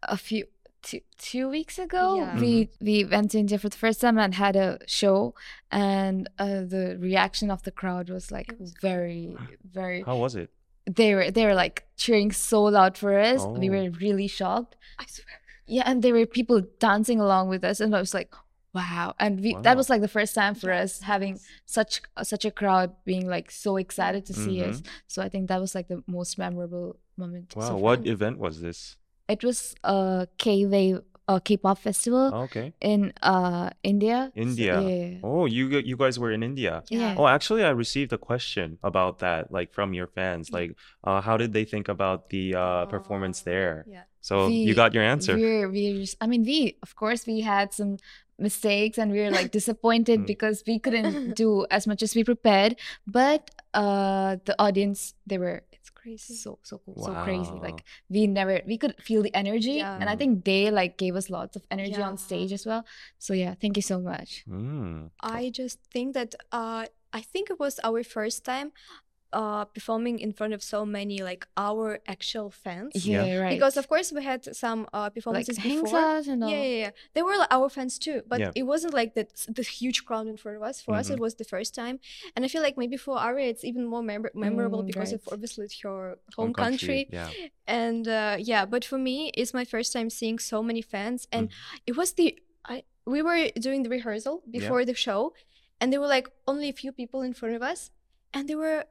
a 0.03 0.17
few 0.17 0.45
two, 0.81 1.01
two 1.17 1.49
weeks 1.49 1.77
ago, 1.79 2.17
Yeah. 2.17 2.39
we 2.39 2.69
we 2.81 3.03
went 3.05 3.31
to 3.31 3.39
India 3.39 3.57
for 3.59 3.69
the 3.69 3.77
first 3.77 4.01
time 4.01 4.17
and 4.17 4.33
had 4.35 4.55
a 4.55 4.79
show, 4.87 5.33
and 5.71 6.27
uh, 6.39 6.61
the 6.61 6.97
reaction 6.99 7.49
of 7.51 7.63
the 7.63 7.71
crowd 7.71 8.09
was 8.09 8.31
like 8.31 8.53
was 8.59 8.73
very 8.81 9.35
very. 9.63 10.01
How 10.03 10.17
was 10.17 10.35
it? 10.35 10.49
They 10.97 11.13
were 11.15 11.29
they 11.31 11.45
were 11.45 11.53
like 11.63 11.77
cheering 12.03 12.31
so 12.31 12.63
loud 12.63 12.97
for 12.97 13.11
us. 13.31 13.45
We 13.45 13.69
Oh. 13.69 13.73
were 13.73 13.89
really 14.05 14.27
shocked. 14.27 14.75
I 14.97 15.05
swear. 15.05 15.35
Yeah, 15.75 15.83
and 15.85 16.01
there 16.03 16.13
were 16.17 16.25
people 16.25 16.59
dancing 16.79 17.19
along 17.19 17.49
with 17.53 17.63
us, 17.63 17.79
and 17.79 17.95
I 17.95 17.99
was 17.99 18.13
like, 18.19 18.33
wow. 18.73 19.13
And 19.19 19.39
we 19.43 19.55
that 19.61 19.77
was 19.77 19.87
like 19.91 20.01
the 20.01 20.07
first 20.17 20.33
time 20.33 20.55
for 20.55 20.71
us 20.73 21.01
having 21.01 21.39
such 21.65 22.01
such 22.23 22.43
a 22.45 22.51
crowd 22.51 22.89
being 23.05 23.25
like 23.35 23.51
so 23.51 23.77
excited 23.77 24.25
to 24.29 24.33
see 24.33 24.63
us. 24.63 24.77
Mm-hmm. 24.81 24.91
So 25.13 25.21
I 25.21 25.29
think 25.29 25.47
that 25.49 25.59
was 25.61 25.75
like 25.77 25.87
the 25.87 26.01
most 26.07 26.37
memorable 26.37 26.97
moment. 27.17 27.55
Wow. 27.55 27.67
so 27.67 27.75
what 27.77 28.07
event 28.07 28.39
was 28.39 28.61
this? 28.61 28.97
It 29.27 29.43
was 29.43 29.75
a 29.83 30.27
K 30.39 30.65
wave 31.29 31.37
a 31.37 31.41
K-pop 31.41 31.77
festival 31.77 32.33
Okay. 32.49 32.73
in 32.81 33.13
uh 33.21 33.69
India. 33.83 34.31
So- 34.35 34.41
India. 34.41 34.81
yeah. 34.81 35.19
Oh, 35.23 35.45
you 35.45 35.69
g- 35.69 35.87
you 35.87 35.97
guys 35.97 36.17
were 36.19 36.31
in 36.31 36.43
India. 36.43 36.83
Yeah. 36.89 37.15
Oh, 37.17 37.27
actually, 37.27 37.63
I 37.63 37.69
received 37.69 38.11
a 38.13 38.17
question 38.17 38.77
about 38.83 39.19
that, 39.19 39.51
like 39.51 39.73
from 39.73 39.93
your 39.93 40.07
fans. 40.07 40.51
Like, 40.51 40.71
uh, 41.03 41.21
how 41.21 41.37
did 41.37 41.53
they 41.53 41.65
think 41.65 41.87
about 41.87 42.29
the 42.29 42.55
uh, 42.55 42.85
performance 42.85 43.41
Oh, 43.43 43.49
there? 43.51 43.85
Yeah. 43.87 44.03
So 44.21 44.47
you 44.47 44.67
We- 44.73 44.73
got 44.83 44.93
your 44.93 45.03
answer. 45.03 45.35
We're 45.37 45.69
we're 45.69 45.99
just, 46.01 46.17
I 46.21 46.27
mean 46.27 46.43
we 46.43 46.77
of 46.83 46.95
course 46.95 47.25
we 47.27 47.41
had 47.41 47.73
some 47.73 47.97
mistakes 48.39 48.97
and 48.97 49.11
we 49.11 49.19
were 49.19 49.31
like 49.31 49.51
disappointed 49.51 50.19
Mm. 50.21 50.27
because 50.27 50.63
we 50.67 50.79
couldn't 50.79 51.35
do 51.43 51.65
as 51.69 51.87
much 51.87 52.01
as 52.03 52.15
we 52.15 52.23
prepared. 52.23 52.75
But 53.07 53.51
uh 53.73 54.37
the 54.45 54.55
audience 54.59 55.13
they 55.27 55.37
were 55.37 55.61
It's 55.71 55.89
crazy. 55.89 56.33
so 56.35 56.59
so 56.63 56.79
cool, 56.83 56.95
so 57.03 57.13
crazy. 57.23 57.51
Like 57.67 57.83
we 58.09 58.27
never 58.27 58.61
we 58.65 58.77
could 58.81 58.95
feel 59.07 59.21
the 59.23 59.33
energy 59.35 59.79
and 59.79 60.09
I 60.09 60.15
think 60.15 60.43
they 60.45 60.71
like 60.71 60.97
gave 60.97 61.15
us 61.15 61.29
lots 61.29 61.55
of 61.55 61.63
energy 61.71 62.01
on 62.01 62.17
stage 62.17 62.51
as 62.51 62.65
well. 62.65 62.83
So 63.17 63.33
yeah, 63.33 63.53
thank 63.61 63.75
you 63.79 63.83
so 63.83 63.99
much. 64.01 64.43
Mm. 64.47 65.11
I 65.21 65.49
just 65.53 65.79
think 65.93 66.13
that 66.17 66.35
uh, 66.51 66.85
I 67.13 67.21
think 67.21 67.49
it 67.49 67.59
was 67.59 67.79
our 67.83 68.03
first 68.03 68.43
time 68.45 68.71
uh, 69.31 69.65
performing 69.65 70.17
in 70.19 70.33
front 70.33 70.53
of 70.53 70.61
so 70.63 70.85
many 70.85 71.21
like 71.21 71.47
our 71.55 71.99
actual 72.07 72.49
fans. 72.49 73.05
Yeah. 73.05 73.23
Yeah, 73.25 73.37
right. 73.37 73.49
Because 73.51 73.77
of 73.77 73.87
course 73.87 74.11
we 74.11 74.23
had 74.23 74.41
some 74.55 74.87
uh, 74.93 75.09
performances 75.09 75.57
hangs 75.57 75.83
before. 75.83 75.99
and 76.27 76.43
all. 76.43 76.49
Yeah, 76.49 76.63
yeah, 76.63 76.77
yeah. 76.85 76.91
They 77.13 77.21
were 77.21 77.37
like, 77.37 77.47
our 77.51 77.69
fans 77.69 77.99
too, 77.99 78.21
but 78.27 78.39
Yeah. 78.39 78.51
it 78.55 78.63
wasn't 78.63 78.93
like 78.93 79.13
that 79.15 79.29
the 79.47 79.61
huge 79.63 80.03
crowd 80.05 80.27
in 80.27 80.37
front 80.37 80.57
of 80.57 80.63
us. 80.63 80.81
For 80.81 80.95
us, 80.95 81.09
Mhm. 81.09 81.13
it 81.15 81.19
was 81.19 81.35
the 81.35 81.43
first 81.43 81.75
time, 81.75 81.99
and 82.35 82.43
I 82.45 82.47
feel 82.47 82.61
like 82.67 82.77
maybe 82.77 82.97
for 82.97 83.17
Aria 83.19 83.47
it's 83.49 83.63
even 83.63 83.85
more 83.85 84.01
memor- 84.03 84.31
memorable 84.33 84.81
Mm, 84.83 84.87
because 84.87 85.11
of 85.13 85.21
obviously 85.31 85.65
it's 85.65 85.79
her 85.81 86.17
home 86.35 86.53
country. 86.53 87.07
Yeah. 87.11 87.29
and 87.67 88.07
uh, 88.07 88.35
yeah 88.51 88.65
but 88.73 88.83
for 88.83 88.97
me 88.97 89.15
it's 89.39 89.53
my 89.53 89.65
first 89.73 89.89
time 89.93 90.09
seeing 90.09 90.37
so 90.39 90.57
many 90.69 90.81
fans 90.81 91.27
and 91.31 91.49
it 91.85 91.95
was 91.99 92.13
the 92.13 92.27
I 92.65 92.83
we 93.05 93.21
were 93.21 93.49
doing 93.67 93.83
the 93.83 93.89
rehearsal 93.97 94.35
before 94.57 94.81
the 94.85 94.93
show 95.07 95.33
and 95.79 95.85
there 95.91 96.01
were 96.03 96.07
like 96.17 96.27
only 96.51 96.67
a 96.69 96.73
few 96.81 96.91
people 96.91 97.21
in 97.21 97.33
front 97.39 97.53
of 97.55 97.61
us 97.71 97.91
and 98.33 98.47
there 98.49 98.57
were 98.65 98.81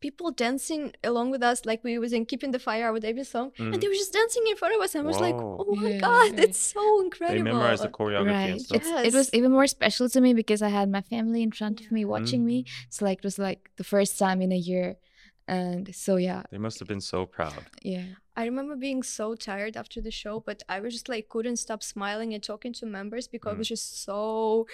people 0.00 0.30
dancing 0.30 0.92
along 1.04 1.30
with 1.30 1.42
us 1.42 1.64
like 1.64 1.82
we 1.84 1.98
was 1.98 2.12
in 2.12 2.24
keeping 2.26 2.50
the 2.50 2.58
fire 2.58 2.92
with 2.92 3.04
every 3.04 3.24
song 3.24 3.50
Mhm. 3.58 3.72
and 3.72 3.82
they 3.82 3.88
were 3.88 3.94
just 4.04 4.12
dancing 4.12 4.42
in 4.50 4.56
front 4.56 4.74
of 4.76 4.80
us 4.80 4.94
and 4.94 5.04
I 5.04 5.06
was 5.06 5.20
like 5.20 5.34
oh 5.34 5.74
my 5.74 5.90
Yeah, 5.90 5.98
god 5.98 6.08
right. 6.30 6.36
that's 6.36 6.58
so 6.58 6.80
They 6.80 7.04
incredible 7.06 7.44
memorized 7.44 7.82
the 7.82 7.88
choreography 7.88 8.50
and 8.52 8.60
stuff. 8.62 8.82
It's, 8.84 9.14
it 9.14 9.14
was 9.20 9.28
even 9.38 9.50
more 9.52 9.66
special 9.66 10.08
to 10.14 10.20
me 10.20 10.34
because 10.34 10.60
I 10.62 10.68
had 10.68 10.88
my 10.90 11.00
family 11.14 11.42
in 11.42 11.52
front 11.52 11.80
of 11.82 11.90
me 11.96 12.04
watching 12.04 12.44
me. 12.44 12.58
Mm. 12.64 12.68
So 12.90 13.04
like 13.04 13.18
it 13.18 13.24
was 13.24 13.38
like 13.38 13.70
the 13.76 13.84
first 13.84 14.18
time 14.18 14.40
in 14.46 14.52
a 14.52 14.56
year. 14.72 14.96
And 15.48 15.94
so 15.94 16.16
yeah, 16.16 16.42
They 16.50 16.58
must 16.58 16.78
have 16.80 16.88
been 16.88 17.00
so 17.14 17.24
proud. 17.24 17.62
yeah. 17.82 18.06
I 18.38 18.44
remember 18.44 18.74
being 18.76 19.02
so 19.02 19.26
tired 19.34 19.74
after 19.82 19.98
the 20.06 20.10
show, 20.10 20.34
but 20.48 20.62
I 20.68 20.80
was 20.80 20.92
just 20.92 21.08
like 21.08 21.24
couldn't 21.30 21.56
stop 21.56 21.82
smiling 21.82 22.34
and 22.34 22.42
talking 22.42 22.72
to 22.74 22.84
members 22.98 23.26
because 23.28 23.54
I 23.54 23.56
was 23.56 23.68
just 23.68 24.02
so 24.04 24.66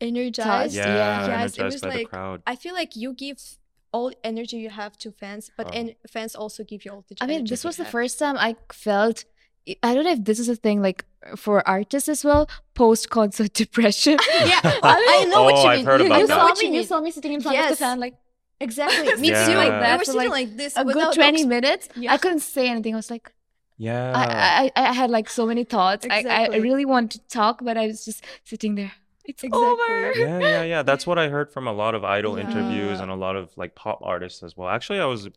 energized. 0.00 0.74
Yeah, 0.74 0.86
Yeah. 0.86 1.26
Yes, 1.26 1.26
it 1.56 1.60
energized 1.62 1.72
was 1.74 1.80
by 1.82 1.88
the 1.90 1.96
like 1.98 2.10
crowd. 2.10 2.42
I 2.46 2.54
feel 2.56 2.74
like 2.74 2.94
you 2.96 3.12
give 3.14 3.38
all 3.92 4.12
energy 4.22 4.56
you 4.58 4.70
have 4.70 4.96
to 4.98 5.10
fans, 5.12 5.50
but 5.56 5.66
Oh. 5.68 5.70
and 5.78 5.94
fans 6.10 6.34
also 6.34 6.64
give 6.64 6.84
you 6.84 6.92
all 6.92 7.04
the. 7.08 7.16
I 7.20 7.26
mean, 7.26 7.44
this 7.46 7.64
was 7.64 7.76
the 7.76 7.84
have. 7.84 7.92
first 7.92 8.18
time 8.18 8.36
I 8.36 8.56
felt. 8.72 9.24
I 9.82 9.94
don't 9.94 10.04
know 10.04 10.12
if 10.12 10.24
this 10.24 10.38
is 10.38 10.48
a 10.48 10.56
thing 10.56 10.80
like 10.80 11.04
for 11.36 11.66
artists 11.68 12.08
as 12.08 12.24
well. 12.24 12.48
Post 12.74 13.10
concert 13.10 13.52
depression. 13.62 14.16
Yeah, 14.52 14.60
I, 14.64 15.20
I 15.20 15.24
know 15.26 15.42
what 15.44 15.54
Oh, 15.56 15.62
you 15.62 15.68
I've 15.68 15.76
mean. 15.78 15.86
heard 15.86 16.00
you, 16.00 16.06
about 16.06 16.20
you 16.20 16.26
that. 16.26 16.56
saw 16.56 16.62
me. 16.62 16.68
you 16.68 16.74
You 16.80 16.84
saw 16.84 17.00
me 17.00 17.10
sitting 17.10 17.32
in 17.34 17.40
front 17.42 17.58
of 17.58 17.64
the 17.64 17.70
Yes. 17.70 17.78
fan 17.78 18.00
like 18.00 18.14
Exactly. 18.60 19.14
Me 19.16 19.28
Yeah. 19.28 19.46
too. 19.46 19.54
like 19.54 19.72
we 19.72 19.78
that 19.80 19.92
were 19.98 20.04
for, 20.04 20.12
sitting 20.12 20.30
like, 20.30 20.48
like 20.48 20.56
this. 20.56 20.72
a 20.76 20.84
good 20.84 21.12
twenty 21.14 21.42
talks- 21.42 21.48
minutes. 21.48 21.88
Yeah. 21.96 22.12
I 22.14 22.16
couldn't 22.18 22.40
say 22.40 22.68
anything. 22.68 22.94
I 22.94 22.96
was 22.96 23.10
like, 23.10 23.30
Yeah. 23.76 24.12
I, 24.16 24.72
I, 24.74 24.88
I 24.90 24.92
had 24.92 25.10
like 25.10 25.28
so 25.28 25.44
many 25.46 25.64
thoughts. 25.64 26.06
I, 26.10 26.20
I 26.52 26.56
really 26.56 26.84
wanted 26.84 27.20
to 27.20 27.28
talk, 27.28 27.60
but 27.62 27.76
I 27.76 27.86
was 27.86 28.04
just 28.04 28.24
sitting 28.44 28.74
there. 28.74 28.92
It's 29.28 29.44
Exactly. 29.44 29.68
over. 29.68 30.12
yeah, 30.18 30.38
yeah, 30.40 30.62
yeah. 30.62 30.82
That's 30.90 31.06
what 31.06 31.18
I 31.18 31.28
heard 31.28 31.52
from 31.52 31.66
a 31.68 31.72
lot 31.72 31.94
of 31.94 32.02
idol 32.04 32.36
interviews 32.36 32.98
and 33.00 33.10
a 33.10 33.14
lot 33.14 33.36
of 33.36 33.56
like 33.56 33.74
pop 33.74 34.00
artists 34.02 34.42
as 34.42 34.56
well. 34.56 34.68
Actually, 34.68 35.00
I 35.00 35.04
was 35.04 35.28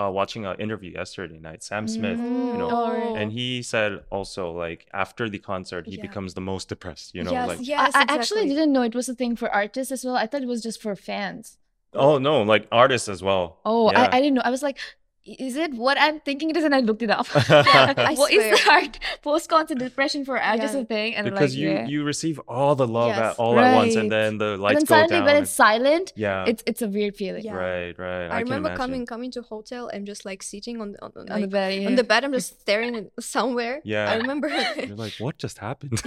uh, 0.00 0.10
watching 0.10 0.44
an 0.46 0.56
interview 0.58 0.90
yesterday 0.90 1.38
night. 1.38 1.62
Sam 1.62 1.86
Smith, 1.86 2.18
you 2.18 2.56
know, 2.60 2.68
Oh. 2.72 3.14
and 3.14 3.30
he 3.32 3.62
said 3.62 4.00
also 4.10 4.50
like 4.50 4.86
after 4.92 5.28
the 5.28 5.38
concert 5.38 5.86
he 5.86 5.96
Yeah. 5.96 6.02
becomes 6.02 6.34
the 6.34 6.40
most 6.40 6.68
depressed. 6.68 7.14
You 7.14 7.22
know, 7.24 7.32
yes, 7.32 7.48
like 7.48 7.58
yes, 7.62 7.92
I, 7.94 8.00
I 8.00 8.06
actually 8.16 8.46
didn't 8.48 8.72
know 8.72 8.82
it 8.82 8.94
was 8.94 9.08
a 9.08 9.14
thing 9.14 9.36
for 9.36 9.48
artists 9.50 9.92
as 9.92 10.04
well. 10.04 10.16
I 10.16 10.26
thought 10.26 10.42
it 10.42 10.48
was 10.48 10.62
just 10.62 10.80
for 10.82 10.94
fans. 10.96 11.58
oh 11.94 12.16
no, 12.18 12.42
like 12.42 12.66
artists 12.72 13.08
as 13.08 13.22
well. 13.22 13.58
Oh, 13.66 13.90
yeah. 13.92 14.08
I, 14.12 14.16
I 14.16 14.20
didn't 14.22 14.34
know. 14.36 14.42
I 14.44 14.50
was 14.50 14.62
like, 14.62 14.78
is 15.24 15.56
it 15.56 15.72
what 15.74 15.96
I'm 16.00 16.18
thinking 16.20 16.50
it 16.50 16.56
is? 16.56 16.64
And 16.64 16.74
I 16.74 16.80
looked 16.80 17.02
it 17.02 17.10
up. 17.10 17.26
I 17.34 18.14
what 18.16 18.32
is 18.32 18.58
swear. 18.60 18.80
that? 18.82 18.98
Post-concert 19.22 19.78
depression 19.78 20.24
for 20.24 20.40
artists 20.40 20.74
Yeah. 20.74 20.82
a 20.82 20.84
thing? 20.84 21.14
And 21.14 21.24
because 21.24 21.52
like, 21.54 21.60
you 21.60 21.70
yeah. 21.70 21.86
you 21.86 22.02
receive 22.04 22.38
all 22.48 22.74
the 22.74 22.86
love 22.86 23.12
at, 23.12 23.18
Yes. 23.18 23.36
all 23.36 23.58
at 23.58 23.74
once, 23.76 23.94
and 23.94 24.10
then 24.10 24.38
the 24.38 24.54
and 24.54 24.62
lights 24.62 24.78
then 24.78 24.84
go 24.84 24.94
suddenly 24.94 25.16
down. 25.18 25.24
when 25.26 25.36
and- 25.36 25.42
it's 25.44 25.52
silent, 25.52 26.12
yeah, 26.16 26.44
it's 26.46 26.62
it's 26.66 26.82
a 26.82 26.88
weird 26.88 27.16
feeling. 27.16 27.44
Yeah. 27.44 27.54
right, 27.54 27.96
right. 27.98 28.26
I, 28.28 28.38
I, 28.38 28.40
remember 28.40 28.74
coming 28.76 29.06
coming 29.06 29.30
to 29.32 29.42
hotel 29.42 29.88
and 29.88 30.06
just 30.06 30.24
like 30.24 30.42
sitting 30.42 30.80
on 30.80 30.96
on, 31.02 31.12
On 31.16 31.26
like, 31.26 31.42
the 31.42 31.48
bed. 31.48 31.80
Yeah. 31.82 31.88
on 31.88 31.94
the 31.94 32.04
bed. 32.04 32.24
I'm 32.24 32.32
just 32.32 32.60
staring 32.60 32.96
at 32.96 33.06
somewhere. 33.22 33.80
Yeah. 33.84 34.10
I 34.10 34.16
remember. 34.16 34.48
You're 34.76 34.96
like, 34.96 35.14
what 35.20 35.38
just 35.38 35.58
happened? 35.58 36.00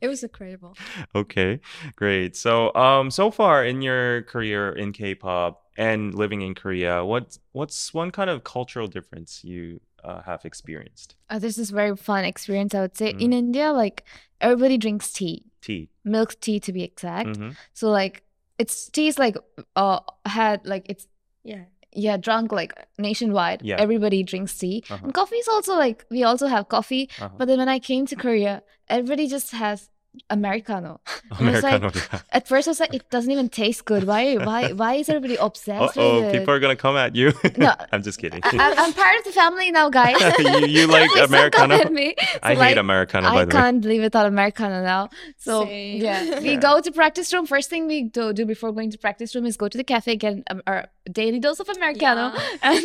It 0.00 0.08
was 0.08 0.22
incredible. 0.22 0.74
okay, 1.14 1.60
great. 1.96 2.36
So, 2.36 2.74
um, 2.74 3.10
so 3.10 3.30
far 3.30 3.64
in 3.64 3.82
your 3.82 4.22
career 4.22 4.72
in 4.72 4.92
K-pop 4.92 5.62
and 5.76 6.14
living 6.14 6.42
in 6.42 6.54
Korea, 6.54 7.04
what 7.04 7.38
what's 7.52 7.92
one 7.94 8.10
kind 8.10 8.30
of 8.30 8.44
cultural 8.44 8.86
difference 8.88 9.44
you 9.44 9.80
uh, 10.04 10.22
have 10.22 10.44
experienced? 10.44 11.16
Uh, 11.30 11.38
this 11.38 11.58
is 11.58 11.70
very 11.70 11.96
fun 11.96 12.24
experience. 12.24 12.74
I 12.74 12.80
would 12.80 12.96
say 12.96 13.12
Mm. 13.12 13.20
in 13.20 13.32
India, 13.32 13.72
like 13.72 14.04
everybody 14.40 14.78
drinks 14.78 15.12
tea, 15.12 15.44
Tea. 15.60 15.88
milk 16.04 16.38
tea 16.40 16.60
to 16.60 16.72
be 16.72 16.82
exact. 16.82 17.28
Mhm. 17.38 17.56
So 17.74 17.90
like 17.90 18.22
it's 18.58 18.88
tea 18.90 19.08
is 19.08 19.18
like 19.18 19.36
uh 19.76 20.00
had 20.24 20.66
like 20.66 20.84
it's 20.88 21.06
Yeah. 21.44 21.64
yeah 21.92 22.16
drunk 22.16 22.52
like 22.52 22.72
nationwide. 22.98 23.60
Yeah. 23.62 23.76
Everybody 23.78 24.22
drinks 24.22 24.56
tea, 24.58 24.82
Uh-huh. 24.90 25.04
and 25.04 25.14
coffee 25.14 25.36
is 25.44 25.48
also 25.48 25.74
like 25.76 26.04
we 26.10 26.24
also 26.24 26.46
have 26.46 26.68
coffee. 26.68 27.08
Uh-huh. 27.20 27.28
But 27.38 27.46
then 27.48 27.58
when 27.58 27.68
I 27.68 27.78
came 27.78 28.06
to 28.06 28.16
Korea, 28.16 28.62
everybody 28.88 29.26
just 29.28 29.50
has 29.52 29.88
americano. 30.30 31.00
And 31.38 31.48
it's 31.50 31.62
like- 31.62 31.82
Americano. 31.82 32.22
At 32.32 32.46
first, 32.48 32.68
I 32.68 32.70
was 32.70 32.80
like, 32.80 32.94
it 32.94 33.10
doesn't 33.10 33.30
even 33.30 33.48
taste 33.48 33.84
good. 33.84 34.04
Why? 34.04 34.36
Why? 34.36 34.72
Why 34.72 34.94
is 34.94 35.08
everybody 35.08 35.36
obsessed 35.36 35.96
oh, 35.98 36.20
with 36.20 36.34
it? 36.34 36.38
people 36.38 36.54
are 36.54 36.60
gonna 36.60 36.76
come 36.76 36.96
at 36.96 37.16
you. 37.16 37.32
No. 37.56 37.72
I'm 37.92 38.02
just 38.02 38.18
kidding. 38.18 38.40
I, 38.44 38.48
I'm- 38.50 38.74
I'm 38.78 38.92
part 38.92 39.16
of 39.18 39.24
the 39.24 39.32
family 39.32 39.70
now, 39.72 39.90
guys. 39.90 40.16
you, 40.38 40.66
you 40.66 40.86
like 40.86 41.10
Please 41.10 41.28
don't 41.30 41.52
come 41.52 41.70
Americano? 41.70 41.74
at 41.76 41.92
me. 41.92 42.14
I 42.42 42.54
So, 42.54 42.60
hate 42.60 42.66
like, 42.66 42.76
Americano, 42.76 43.28
by 43.30 43.42
I 43.42 43.44
the 43.44 43.50
can't 43.50 43.84
live 43.84 44.02
without 44.02 44.26
Americano 44.26 44.82
now. 44.84 45.08
So 45.38 45.64
Same. 45.64 46.00
yeah, 46.02 46.40
we 46.40 46.50
Yeah. 46.52 46.60
go 46.68 46.80
to 46.80 46.90
practice 46.92 47.32
room. 47.34 47.46
First 47.46 47.68
thing 47.70 47.86
we 47.86 48.04
do, 48.04 48.32
do 48.32 48.46
before 48.46 48.70
going 48.72 48.90
to 48.92 48.98
practice 48.98 49.34
room 49.34 49.46
is 49.46 49.56
go 49.56 49.68
to 49.68 49.76
the 49.76 49.84
cafe, 49.84 50.16
get 50.16 50.34
um, 50.50 50.62
our 50.66 50.86
daily 51.10 51.40
dose 51.40 51.58
of 51.60 51.68
Americano, 51.68 52.32
and 52.62 52.84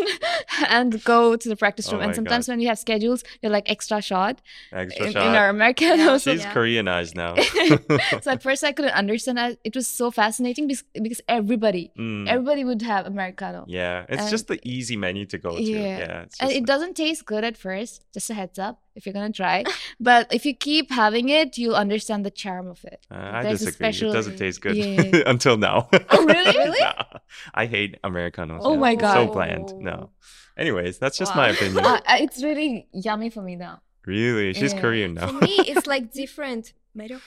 and 0.77 1.03
go 1.03 1.35
to 1.35 1.47
the 1.49 1.55
practice 1.55 1.87
Oh 1.89 1.93
room. 1.93 2.01
and 2.05 2.15
sometimes 2.15 2.47
God. 2.47 2.53
when 2.53 2.59
we 2.59 2.65
have 2.65 2.79
schedules, 2.79 3.23
you're 3.41 3.51
like 3.51 3.69
extra 3.69 4.01
shot, 4.01 4.41
Extra 4.71 5.05
in, 5.07 5.11
shot. 5.13 5.27
in 5.27 5.35
our 5.35 5.49
Americano. 5.49 6.03
Yeah. 6.03 6.17
So, 6.17 6.31
She's 6.31 6.41
Yeah. 6.41 6.53
Koreanized 6.53 7.15
now. 7.15 7.20
so 8.23 8.31
at 8.35 8.41
first 8.43 8.63
I 8.63 8.71
couldn't 8.71 8.93
understand. 9.03 9.39
I, 9.39 9.57
it 9.63 9.75
was 9.75 9.87
so 9.87 10.11
fascinating 10.11 10.67
because, 10.67 10.83
because 11.07 11.21
everybody, 11.27 11.91
Mm, 11.97 12.27
everybody 12.27 12.63
would 12.69 12.81
have 12.81 13.05
Americano. 13.05 13.65
yeah, 13.67 14.05
it's 14.09 14.21
and- 14.23 14.29
just 14.35 14.47
the 14.47 14.59
easy 14.63 14.95
menu 15.05 15.25
to 15.33 15.37
go 15.37 15.51
to. 15.55 15.61
Yeah. 15.61 15.97
Yeah, 16.03 16.21
it's 16.25 16.39
And 16.39 16.49
just 16.49 16.57
it 16.57 16.61
like- 16.61 16.65
doesn't 16.73 16.93
taste 16.95 17.25
good 17.25 17.43
at 17.43 17.55
first. 17.57 18.05
Just 18.13 18.29
a 18.29 18.33
heads 18.33 18.57
up 18.59 18.75
if 18.95 19.05
you're 19.05 19.13
gonna 19.13 19.31
try. 19.43 19.63
but 19.99 20.23
if 20.33 20.45
you 20.47 20.53
keep 20.55 20.91
having 20.91 21.29
it, 21.29 21.57
you'll 21.57 21.75
understand 21.85 22.25
the 22.25 22.31
charm 22.43 22.67
of 22.67 22.83
it. 22.85 22.99
Uh, 23.11 23.15
I 23.15 23.43
There's 23.43 23.61
a 23.61 23.65
disagree. 23.71 24.09
It 24.09 24.13
doesn't 24.13 24.37
taste 24.37 24.59
good 24.61 24.75
Yeah. 24.75 25.23
until 25.33 25.57
now. 25.57 25.77
Oh, 26.09 26.25
really? 26.25 26.57
Really? 26.57 26.79
Nah, 26.79 27.03
I 27.53 27.65
hate 27.65 27.97
Americanos. 28.03 28.61
Oh 28.63 28.73
yeah. 28.73 28.79
my 28.87 28.95
god, 28.95 29.13
So 29.15 29.25
God. 29.27 29.33
bland. 29.33 29.67
No. 29.79 30.09
Anyways, 30.57 30.99
that's 30.99 31.17
just 31.17 31.31
Wow. 31.35 31.41
my 31.43 31.49
opinion. 31.49 31.85
Uh, 31.85 31.99
it's 32.25 32.43
really 32.43 32.87
yummy 32.93 33.29
for 33.29 33.41
me 33.41 33.55
now. 33.55 33.81
really, 34.05 34.53
she's 34.53 34.73
Yeah. 34.73 34.81
Korean 34.81 35.13
now. 35.13 35.27
For 35.27 35.33
me, 35.45 35.55
it's 35.71 35.87
like 35.87 36.11
different. 36.11 36.73
매력? 36.95 37.21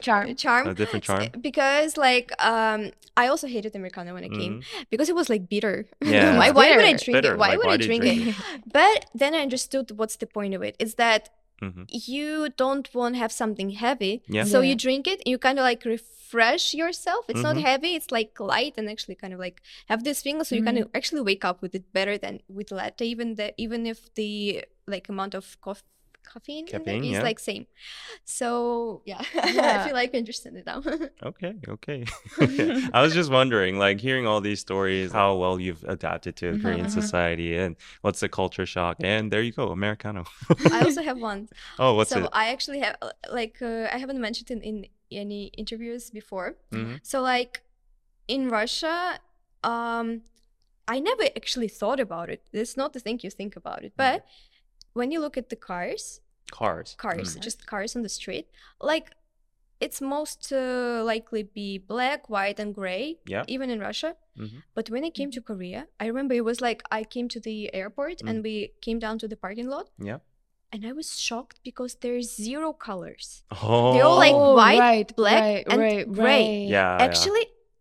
Charm. 0.00 0.34
Charm. 0.34 0.66
A 0.68 0.74
different 0.74 1.04
charm. 1.04 1.28
Because 1.40 1.96
like 1.96 2.32
um 2.42 2.90
I 3.16 3.28
also 3.28 3.46
hated 3.46 3.76
Americano 3.76 4.14
when 4.14 4.24
I 4.24 4.28
came 4.28 4.62
because 4.90 5.08
it 5.08 5.14
was 5.14 5.28
like 5.30 5.48
bitter. 5.48 5.86
Mm. 6.02 6.10
Yeah. 6.12 6.38
why, 6.38 6.46
It's 6.48 6.56
why 6.56 6.76
would 6.76 6.84
I 6.84 6.94
drink 6.96 7.16
Bitter. 7.22 7.34
it? 7.34 7.38
Why 7.38 7.48
Like, 7.50 7.58
would 7.58 7.66
why 7.66 7.74
I 7.74 7.76
drink, 7.76 8.02
drink 8.02 8.26
it? 8.28 8.34
But 8.66 9.06
then 9.14 9.34
I 9.34 9.40
understood 9.46 9.92
what's 9.96 10.16
the 10.16 10.26
point 10.26 10.54
of 10.54 10.62
it. 10.62 10.74
Is 10.80 10.94
that 10.96 11.30
Mhm. 11.62 11.86
you 11.86 12.48
don't 12.58 12.90
want 12.92 13.14
to 13.14 13.18
have 13.22 13.30
something 13.30 13.70
heavy. 13.78 14.22
Yeah. 14.26 14.42
So 14.42 14.58
Yeah. 14.58 14.70
you 14.70 14.74
drink 14.74 15.06
it, 15.06 15.22
you 15.24 15.38
kind 15.38 15.58
of 15.60 15.62
like 15.62 15.84
refresh 15.86 16.74
yourself. 16.74 17.22
It's 17.30 17.38
Mhm. 17.38 17.54
not 17.54 17.58
heavy, 17.62 17.94
it's 17.94 18.10
like 18.10 18.34
light 18.40 18.74
and 18.76 18.90
actually 18.90 19.14
kind 19.14 19.30
of 19.32 19.38
like 19.38 19.62
have 19.86 20.02
this 20.02 20.18
thing. 20.26 20.42
So 20.42 20.56
you 20.58 20.64
kind 20.66 20.78
of 20.82 20.90
actually 20.98 21.22
wake 21.22 21.44
up 21.46 21.62
with 21.62 21.76
it 21.78 21.92
better 21.94 22.18
than 22.18 22.42
with 22.50 22.72
latte, 22.74 23.06
even 23.06 23.36
the 23.38 23.54
even 23.54 23.86
if 23.86 24.10
the 24.18 24.64
like 24.90 25.06
amount 25.08 25.34
of 25.38 25.44
coffee 25.62 25.86
caffeine, 26.30 26.66
in 26.66 26.72
there 26.72 26.80
Caffeine, 26.80 27.04
is 27.04 27.10
yeah. 27.12 27.22
like 27.22 27.38
same. 27.38 27.66
So 28.24 29.02
yeah, 29.04 29.22
I 29.42 29.50
Yeah. 29.50 29.84
feel 29.84 29.94
like 29.94 30.14
I 30.14 30.18
understand 30.18 30.56
it 30.56 30.66
now. 30.66 30.82
Okay, 31.22 31.54
okay. 31.68 32.04
I 32.92 33.02
was 33.02 33.14
just 33.14 33.30
wondering, 33.30 33.78
like 33.78 34.00
hearing 34.00 34.26
all 34.26 34.40
these 34.40 34.60
stories, 34.60 35.12
how 35.12 35.36
well 35.36 35.60
you've 35.60 35.84
adapted 35.84 36.36
to 36.36 36.52
Mhm, 36.52 36.62
Korean 36.62 36.86
mhm. 36.86 36.90
society 36.90 37.56
and 37.56 37.76
what's 38.02 38.20
the 38.20 38.28
culture 38.28 38.66
shock. 38.66 38.96
And 39.00 39.30
there 39.32 39.42
you 39.42 39.52
go, 39.52 39.68
Americano. 39.68 40.24
I 40.72 40.82
also 40.82 41.02
have 41.02 41.18
one. 41.18 41.48
oh, 41.78 41.94
what's 41.94 42.10
so 42.10 42.24
it? 42.24 42.30
I 42.32 42.50
actually 42.50 42.80
have 42.80 42.96
uh, 43.02 43.10
like 43.30 43.62
uh, 43.62 43.88
I 43.94 43.98
haven't 43.98 44.20
mentioned 44.20 44.50
it 44.50 44.62
in 44.64 44.86
any 45.10 45.46
interviews 45.56 46.10
before. 46.10 46.56
Mhm. 46.72 46.98
So 47.02 47.20
like 47.20 47.62
in 48.28 48.48
Russia, 48.48 49.18
um, 49.62 50.22
I 50.88 50.98
never 51.00 51.24
actually 51.36 51.68
thought 51.68 52.00
about 52.00 52.28
it. 52.30 52.42
It's 52.52 52.76
not 52.76 52.92
the 52.92 53.00
thing 53.00 53.20
you 53.22 53.30
think 53.30 53.56
about 53.56 53.84
it, 53.84 53.92
but 53.96 54.24
when 54.92 55.10
you 55.10 55.20
look 55.20 55.36
at 55.36 55.48
the 55.48 55.56
cars, 55.56 56.20
Cars. 56.50 56.94
cars, 56.98 57.36
Mm. 57.36 57.40
just 57.40 57.66
cars 57.66 57.96
on 57.96 58.02
the 58.02 58.08
street, 58.08 58.46
like 58.80 59.10
it's 59.80 60.00
most 60.00 60.52
uh, 60.52 61.02
likely 61.04 61.42
be 61.42 61.76
black, 61.78 62.30
white, 62.30 62.60
and 62.60 62.72
gray, 62.74 63.18
Yeah. 63.26 63.44
even 63.48 63.68
in 63.70 63.80
Russia. 63.80 64.14
Mhm. 64.38 64.62
But 64.74 64.90
when 64.90 65.04
I 65.04 65.10
came 65.10 65.30
to 65.32 65.40
Korea, 65.40 65.88
I 65.98 66.06
remember 66.06 66.34
it 66.34 66.44
was 66.44 66.60
like 66.60 66.82
I 66.90 67.02
came 67.04 67.28
to 67.34 67.40
the 67.40 67.72
airport 67.74 68.18
Mm. 68.18 68.28
and 68.30 68.36
we 68.44 68.72
came 68.80 68.98
down 69.00 69.18
to 69.18 69.26
the 69.28 69.36
parking 69.36 69.68
lot, 69.68 69.90
Yeah. 69.98 70.18
and 70.72 70.86
I 70.86 70.92
was 70.92 71.18
shocked 71.18 71.58
because 71.64 71.96
there's 71.96 72.28
zero 72.36 72.72
colors. 72.72 73.42
Oh, 73.50 73.92
They're 73.94 74.04
all 74.04 74.18
like 74.26 74.34
Oh, 74.34 74.54
white, 74.54 74.78
right, 74.78 75.16
black, 75.16 75.42
right, 75.42 75.64
and 75.68 75.80
right, 75.80 76.06
gray. 76.12 76.24
right. 76.24 76.68
yeah. 76.68 76.98
yeah. 76.98 77.04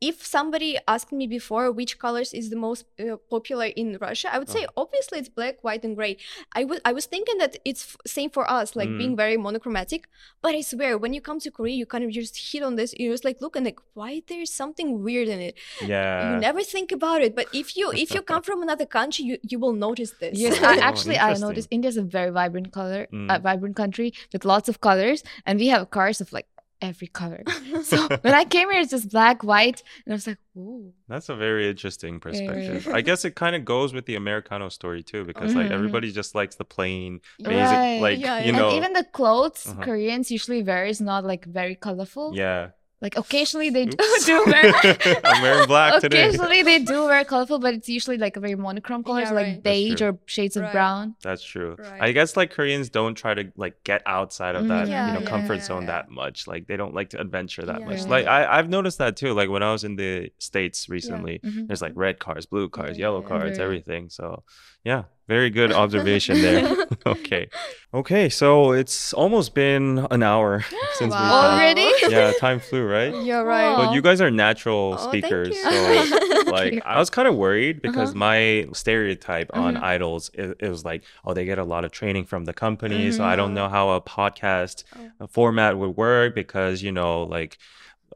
Actually, 0.02 0.10
if 0.22 0.26
somebody 0.26 0.78
asked 0.88 1.12
me 1.12 1.28
before 1.28 1.72
which 1.72 1.98
colors 2.00 2.34
is 2.34 2.50
the 2.50 2.56
most 2.56 2.86
uh, 3.00 3.18
popular 3.30 3.66
in 3.66 3.98
Russia, 4.02 4.30
I 4.34 4.40
would 4.40 4.50
say 4.50 4.64
Uh-huh. 4.64 4.84
obviously 4.84 5.20
it's 5.20 5.30
black, 5.30 5.56
white, 5.64 5.84
and 5.86 5.96
gray. 5.96 6.18
I 6.60 6.64
was 6.66 6.80
I 6.86 6.94
was 6.94 7.06
thinking 7.08 7.38
that 7.40 7.58
it's 7.66 7.84
f- 7.84 7.98
same 8.06 8.30
for 8.30 8.44
us, 8.60 8.76
like 8.76 8.90
Mm. 8.90 8.98
being 8.98 9.16
very 9.18 9.38
monochromatic. 9.38 10.02
But 10.42 10.56
I 10.56 10.62
swear, 10.62 10.98
when 10.98 11.14
you 11.14 11.22
come 11.22 11.40
to 11.40 11.52
Korea, 11.52 11.76
you 11.76 11.86
kind 11.86 12.04
of 12.04 12.12
just 12.12 12.36
hit 12.52 12.64
on 12.64 12.76
this. 12.76 12.94
You're 12.98 13.14
just 13.14 13.26
like, 13.26 13.42
look 13.42 13.56
and 13.56 13.66
like, 13.66 13.80
why 13.94 14.12
there's 14.28 14.52
something 14.62 14.88
weird 15.06 15.28
in 15.36 15.40
it. 15.50 15.56
yeah. 15.82 16.34
You 16.34 16.40
never 16.40 16.62
think 16.64 16.92
about 16.92 17.22
it, 17.22 17.36
but 17.36 17.48
if 17.54 17.68
you 17.78 17.92
if 18.04 18.10
you 18.16 18.22
come 18.22 18.44
from 18.50 18.62
another 18.68 18.88
country, 19.00 19.24
you 19.30 19.36
you 19.52 19.58
will 19.64 19.74
notice 19.88 20.12
this. 20.22 20.36
Yes, 20.44 20.54
Oh, 20.64 20.66
I, 20.74 20.78
actually, 20.90 21.18
I 21.18 21.22
interesting. 21.22 21.48
noticed 21.50 21.68
India's 21.78 21.98
a 21.98 22.06
very 22.18 22.32
vibrant 22.40 22.70
color, 22.80 23.02
Mm. 23.14 23.28
uh, 23.32 23.40
vibrant 23.50 23.76
country 23.84 24.10
with 24.34 24.44
lots 24.54 24.68
of 24.72 24.76
colors, 24.90 25.20
and 25.46 25.60
we 25.60 25.68
have 25.74 25.82
cars 25.98 26.18
of 26.24 26.32
like 26.38 26.48
every 26.82 27.08
color. 27.08 27.44
So 27.84 27.98
when 28.22 28.34
I 28.34 28.46
came 28.46 28.70
here, 28.70 28.82
it's 28.82 28.92
just 28.92 29.10
black, 29.10 29.44
white, 29.44 29.82
and 30.06 30.14
I 30.14 30.16
was 30.16 30.28
like, 30.28 30.38
"Ooh, 30.58 30.94
That's 31.08 31.30
a 31.30 31.36
very 31.36 31.70
interesting 31.70 32.20
perspective. 32.20 32.88
I 32.94 33.02
guess 33.02 33.26
it 33.26 33.36
kind 33.36 33.56
of 33.56 33.66
goes 33.66 33.94
with 33.94 34.06
the 34.06 34.16
Americano 34.16 34.70
story 34.70 35.04
too, 35.04 35.24
because 35.26 35.56
like 35.56 35.68
Mhm. 35.68 35.76
everybody 35.78 36.12
just 36.12 36.36
likes 36.36 36.56
the 36.56 36.66
plain, 36.66 37.22
Yeah. 37.38 37.50
basic, 37.50 37.78
Right. 37.78 38.02
like 38.02 38.20
Yeah, 38.20 38.38
you 38.46 38.52
know, 38.52 38.68
and 38.70 38.78
even 38.78 38.94
the 38.94 39.04
clothes 39.18 39.68
Uh-huh. 39.68 39.84
Koreans 39.84 40.30
usually 40.32 40.62
wear 40.64 40.86
is 40.86 41.00
not 41.02 41.24
like 41.26 41.46
very 41.46 41.76
colorful. 41.76 42.34
yeah. 42.36 42.72
Like 43.02 43.18
occasionally 43.18 43.72
they 43.72 43.86
do, 43.86 43.98
Oops. 44.00 44.26
do 44.26 44.44
wear. 44.46 44.74
I'm 45.24 45.42
wearing 45.42 45.68
black 45.68 46.02
today. 46.02 46.28
Occasionally 46.28 46.62
they 46.62 46.80
do 46.80 47.06
wear 47.06 47.26
colorful, 47.26 47.58
but 47.58 47.74
it's 47.74 47.90
usually 47.90 48.18
like 48.18 48.38
a 48.38 48.40
very 48.40 48.54
monochrome 48.56 49.04
colors, 49.04 49.30
Yeah, 49.30 49.34
like 49.34 49.46
right. 49.46 49.54
That's 49.56 49.64
beige 49.64 50.02
or 50.04 50.20
shades 50.28 50.56
of 50.56 50.72
brown. 50.72 51.16
That's 51.24 51.42
true. 51.44 51.76
Right. 51.80 52.02
I 52.02 52.12
guess 52.12 52.38
like 52.38 52.52
Koreans 52.52 52.90
don't 52.90 53.16
try 53.16 53.34
to 53.34 53.52
like 53.56 53.84
get 53.84 54.04
outside 54.06 54.56
of 54.56 54.68
that 54.68 54.86
Mhm. 54.88 54.92
Yeah, 54.92 55.08
you 55.08 55.14
know 55.16 55.20
yeah, 55.22 55.26
comfort 55.30 55.56
yeah, 55.56 55.62
zone 55.64 55.82
yeah. 55.84 55.88
that 55.88 56.10
much. 56.12 56.46
Like 56.48 56.68
they 56.68 56.78
don't 56.78 56.94
like 56.94 57.10
to 57.10 57.20
adventure 57.20 57.64
that 57.66 57.80
Yeah. 57.80 57.88
much. 57.88 58.06
Like 58.06 58.28
I 58.28 58.46
I've 58.60 58.70
noticed 58.70 59.00
that 59.00 59.16
too. 59.18 59.34
Like 59.34 59.50
when 59.50 59.64
I 59.64 59.72
was 59.72 59.84
in 59.84 59.96
the 59.96 60.32
states 60.38 60.88
recently, 60.88 61.40
Mhm. 61.44 61.68
there's 61.68 61.82
like 61.82 61.94
red 61.96 62.20
cars, 62.20 62.46
blue 62.46 62.70
cars, 62.70 62.98
Yeah, 62.98 63.06
yellow 63.06 63.22
yeah, 63.24 63.28
cars, 63.28 63.52
Right. 63.58 63.60
everything. 63.66 64.10
So 64.10 64.44
yeah, 64.84 65.04
Very 65.32 65.50
good 65.50 65.72
observation 65.72 66.42
there. 66.42 66.86
okay. 67.16 67.48
Okay, 67.94 68.28
so 68.28 68.74
it's 68.74 69.14
almost 69.14 69.54
been 69.54 70.06
an 70.12 70.24
hour 70.24 70.52
since 71.00 71.14
Wow. 71.14 71.24
we 71.24 71.30
talked. 71.30 71.54
Already? 71.54 71.90
Yeah, 72.16 72.34
time 72.34 72.60
flew, 72.60 72.84
right? 72.86 73.14
You're 73.28 73.46
right. 73.46 73.76
But 73.78 73.94
you 73.94 74.02
guys 74.02 74.20
are 74.20 74.30
natural 74.30 74.98
Oh, 75.00 75.08
speakers, 75.08 75.56
so 75.62 76.52
like 76.52 76.82
I 76.86 77.00
was 77.00 77.10
kind 77.10 77.28
of 77.30 77.36
worried 77.36 77.82
because 77.82 78.10
Uh-huh. 78.10 78.28
my 78.30 78.68
stereotype 78.74 79.50
on 79.54 79.76
Mhm. 79.76 79.84
idols 79.96 80.24
it, 80.34 80.58
it 80.60 80.70
was 80.70 80.84
like, 80.84 81.02
oh, 81.26 81.34
they 81.34 81.46
get 81.46 81.60
a 81.60 81.64
lot 81.74 81.86
of 81.86 81.92
training 81.92 82.26
from 82.26 82.44
the 82.50 82.54
company, 82.66 83.10
so 83.18 83.24
I 83.24 83.36
don't 83.40 83.54
know 83.54 83.70
how 83.70 83.86
a 83.92 84.02
podcast 84.02 84.84
Oh. 85.22 85.28
format 85.28 85.78
would 85.80 85.96
work 85.96 86.36
because 86.36 86.76
you 86.84 86.92
know 86.92 87.24
like 87.24 87.58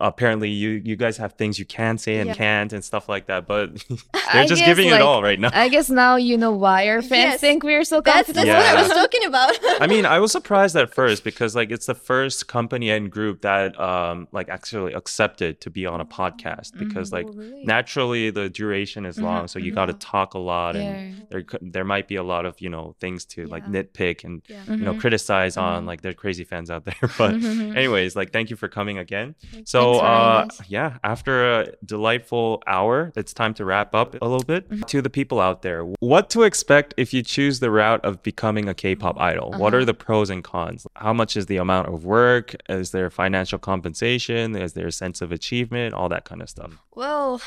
apparently 0.02 0.50
you 0.50 0.70
you 0.84 0.96
guys 0.96 1.18
have 1.18 1.34
things 1.34 1.58
you 1.58 1.66
can 1.66 1.98
say 1.98 2.18
and 2.18 2.28
Yeah. 2.30 2.34
can't 2.36 2.74
and 2.74 2.84
stuff 2.84 3.08
like 3.08 3.28
that 3.28 3.48
but 3.48 3.70
I 4.14 4.34
they're 4.34 4.46
just 4.46 4.60
guess, 4.62 4.68
giving 4.68 4.90
like, 4.92 5.00
it 5.00 5.02
all 5.02 5.24
right 5.24 5.40
now 5.40 5.52
I 5.54 5.70
guess 5.70 5.90
now 5.90 6.18
you 6.18 6.38
know 6.38 6.52
why 6.52 6.88
our 6.90 7.02
fans 7.02 7.34
Yes. 7.34 7.40
think 7.42 7.64
we're 7.64 7.84
so 7.86 8.02
That's, 8.02 8.28
confident. 8.28 8.48
that's 8.48 8.76
what 8.76 8.78
I 8.78 8.82
was 8.84 8.92
talking 8.92 9.26
about. 9.26 9.58
I 9.82 9.88
mean, 9.88 10.06
I 10.06 10.20
was 10.20 10.32
surprised 10.40 10.76
at 10.76 10.94
first 10.94 11.24
because 11.24 11.56
like 11.56 11.72
it's 11.72 11.86
the 11.86 11.96
first 11.96 12.48
company 12.48 12.90
and 12.90 13.10
group 13.12 13.42
that 13.42 13.80
um 13.80 14.28
like 14.34 14.50
actually 14.50 14.94
accepted 14.94 15.62
to 15.62 15.70
be 15.70 15.86
on 15.86 16.02
a 16.02 16.06
podcast 16.06 16.78
because 16.78 17.10
Mhm. 17.10 17.14
like 17.14 17.26
Oh, 17.30 17.34
really? 17.34 17.64
naturally 17.64 18.30
the 18.32 18.50
duration 18.50 19.06
is 19.06 19.18
Mhm, 19.18 19.24
long, 19.24 19.48
so 19.48 19.60
you 19.60 19.72
mhm. 19.72 19.76
got 19.76 19.86
to 19.88 19.94
talk 19.94 20.34
a 20.34 20.40
lot 20.40 20.76
and 20.76 21.26
there 21.30 21.44
there 21.62 21.86
might 21.86 22.08
be 22.08 22.16
a 22.18 22.24
lot 22.24 22.46
of 22.46 22.60
you 22.60 22.70
know 22.70 22.96
things 23.00 23.24
to 23.34 23.46
like 23.48 23.64
Yeah. 23.66 23.82
nitpick 23.84 24.24
and 24.26 24.42
yeah. 24.50 24.64
you 24.68 24.78
know 24.88 24.94
Mhm. 24.96 25.00
criticize 25.00 25.56
on 25.58 25.84
Mhm. 25.84 25.88
like 25.88 26.02
there's 26.02 26.16
crazy 26.16 26.44
fans 26.44 26.70
out 26.70 26.84
there 26.86 27.10
but 27.18 27.34
anyways 27.34 28.16
like 28.16 28.32
thank 28.34 28.50
you 28.50 28.56
for 28.56 28.68
coming 28.68 28.98
again 28.98 29.36
Thanks 29.52 29.72
so 29.86 30.00
uh 30.00 30.48
yeah 30.68 30.98
after 31.04 31.34
a 31.60 31.68
delightful 31.86 32.62
hour 32.68 33.12
it's 33.16 33.34
time 33.34 33.54
to 33.54 33.64
wrap 33.66 33.94
up 34.02 34.10
a 34.22 34.26
little 34.26 34.44
bit. 34.54 34.62
Mm-hmm. 34.70 34.82
to 34.94 35.02
the 35.02 35.10
people 35.10 35.40
out 35.40 35.62
there 35.62 35.82
what 36.00 36.30
to 36.32 36.44
expect 36.44 36.94
if 36.98 37.14
you 37.14 37.22
choose 37.36 37.60
the 37.60 37.72
route 37.72 38.04
of 38.04 38.14
becoming 38.24 38.68
a 38.70 38.74
k-pop 38.74 39.16
idol? 39.20 39.52
What 39.62 39.74
are 39.74 39.78
Uh-huh. 39.78 39.86
the 39.86 39.94
pros 40.06 40.30
and 40.30 40.44
cons? 40.44 40.82
How 40.96 41.14
much 41.14 41.32
is 41.40 41.46
the 41.52 41.58
amount 41.58 41.88
of 41.94 42.06
work? 42.06 42.56
Is 42.70 42.92
there 42.92 43.10
financial 43.10 43.60
compensation? 43.60 44.56
Is 44.56 44.74
there 44.74 44.88
a 44.88 44.92
sense 45.04 45.18
of 45.22 45.32
achievement? 45.32 45.94
All 45.94 46.10
that 46.10 46.24
kind 46.30 46.42
of 46.42 46.50
stuff. 46.50 46.72
Well, 47.02 47.42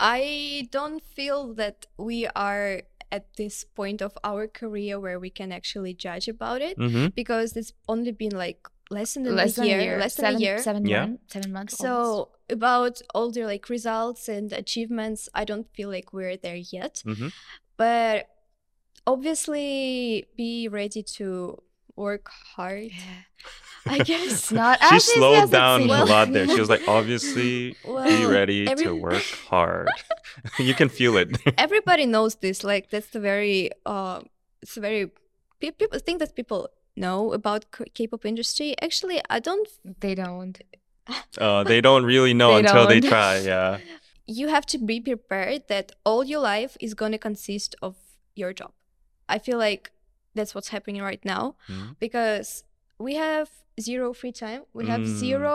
I 0.00 0.68
don't 0.70 1.02
feel 1.04 1.54
that 1.54 1.86
we 1.98 2.26
are 2.34 2.82
at 3.12 3.26
this 3.36 3.64
point 3.64 4.02
of 4.02 4.12
our 4.24 4.46
career 4.48 4.98
where 4.98 5.18
we 5.20 5.30
can 5.30 5.52
actually 5.52 5.94
judge 5.94 6.26
about 6.26 6.60
it 6.62 6.76
mm-hmm. 6.78 7.06
because 7.14 7.56
it's 7.56 7.72
only 7.88 8.10
been 8.12 8.34
like 8.36 8.66
less 8.90 9.14
than, 9.14 9.24
less 9.34 9.58
a, 9.58 9.66
year, 9.66 9.80
year, 9.80 9.98
less 9.98 10.14
than 10.16 10.24
seven, 10.26 10.40
a 10.40 10.44
year. 10.44 10.58
seven 10.58 10.86
Yeah. 10.86 11.00
months, 11.06 11.32
seven 11.32 11.52
months. 11.52 11.80
almost. 11.80 12.04
So 12.06 12.28
about 12.50 13.00
all 13.14 13.30
the 13.30 13.44
like 13.44 13.68
results 13.68 14.28
and 14.28 14.52
achievements, 14.52 15.28
I 15.34 15.44
don't 15.44 15.66
feel 15.74 15.88
like 15.88 16.12
we're 16.12 16.36
there 16.36 16.56
yet. 16.56 17.02
Mm-hmm. 17.06 17.28
But 17.76 18.26
obviously, 19.06 20.26
be 20.36 20.68
ready 20.68 21.02
to 21.16 21.62
work 21.96 22.28
hard. 22.56 22.90
I 23.86 23.98
guess. 23.98 24.32
it's 24.32 24.52
not. 24.62 24.78
she 24.80 24.96
as 24.96 25.04
slowed 25.04 25.36
as 25.44 25.48
it 25.50 25.52
down 25.52 25.80
a 25.82 25.84
seems. 25.84 26.10
lot 26.10 26.32
there 26.32 26.48
she 26.48 26.58
was 26.58 26.70
like 26.70 26.88
obviously 26.88 27.76
be 27.84 28.24
ready 28.24 28.66
every- 28.66 28.84
to 28.86 28.94
work 28.94 29.22
hard 29.50 29.88
you 30.58 30.72
can 30.72 30.88
feel 30.88 31.18
it 31.18 31.36
Everybody 31.58 32.06
knows 32.06 32.36
this. 32.36 32.64
Like 32.64 32.88
that's 32.90 33.08
the 33.08 33.20
very. 33.20 33.70
Uh, 33.86 34.20
it's 34.62 34.76
very. 34.76 35.10
People 35.60 35.98
think 35.98 36.18
that 36.20 36.34
people 36.34 36.68
know 36.96 37.32
about 37.32 37.70
K- 37.72 37.84
K-pop 37.94 38.24
industry. 38.24 38.74
Actually, 38.80 39.20
I 39.30 39.40
don't. 39.40 39.68
they 40.00 40.14
don't. 40.14 40.60
uh, 41.38 41.64
they 41.70 41.80
don't 41.80 42.04
really 42.04 42.34
know 42.34 42.52
They 42.54 42.60
until 42.60 42.86
they 42.86 43.00
don't. 43.00 43.10
try 43.10 43.36
yeah 43.52 43.78
You 44.26 44.48
have 44.48 44.64
to 44.72 44.78
be 44.78 45.00
prepared 45.00 45.68
that 45.68 45.92
all 46.04 46.24
your 46.24 46.40
life 46.40 46.76
is 46.80 46.94
gonna 46.94 47.18
consist 47.18 47.74
of 47.82 47.94
your 48.34 48.52
job. 48.54 48.72
I 49.28 49.38
feel 49.38 49.58
like 49.58 49.90
that's 50.34 50.54
what's 50.54 50.68
happening 50.68 51.02
right 51.02 51.22
now. 51.24 51.56
Mhm. 51.68 51.96
because 52.00 52.64
we 52.98 53.14
have 53.16 53.48
zero 53.80 54.12
free 54.14 54.32
time 54.32 54.62
we 54.72 54.86
have 54.86 55.00
Mm. 55.02 55.18
zero 55.24 55.54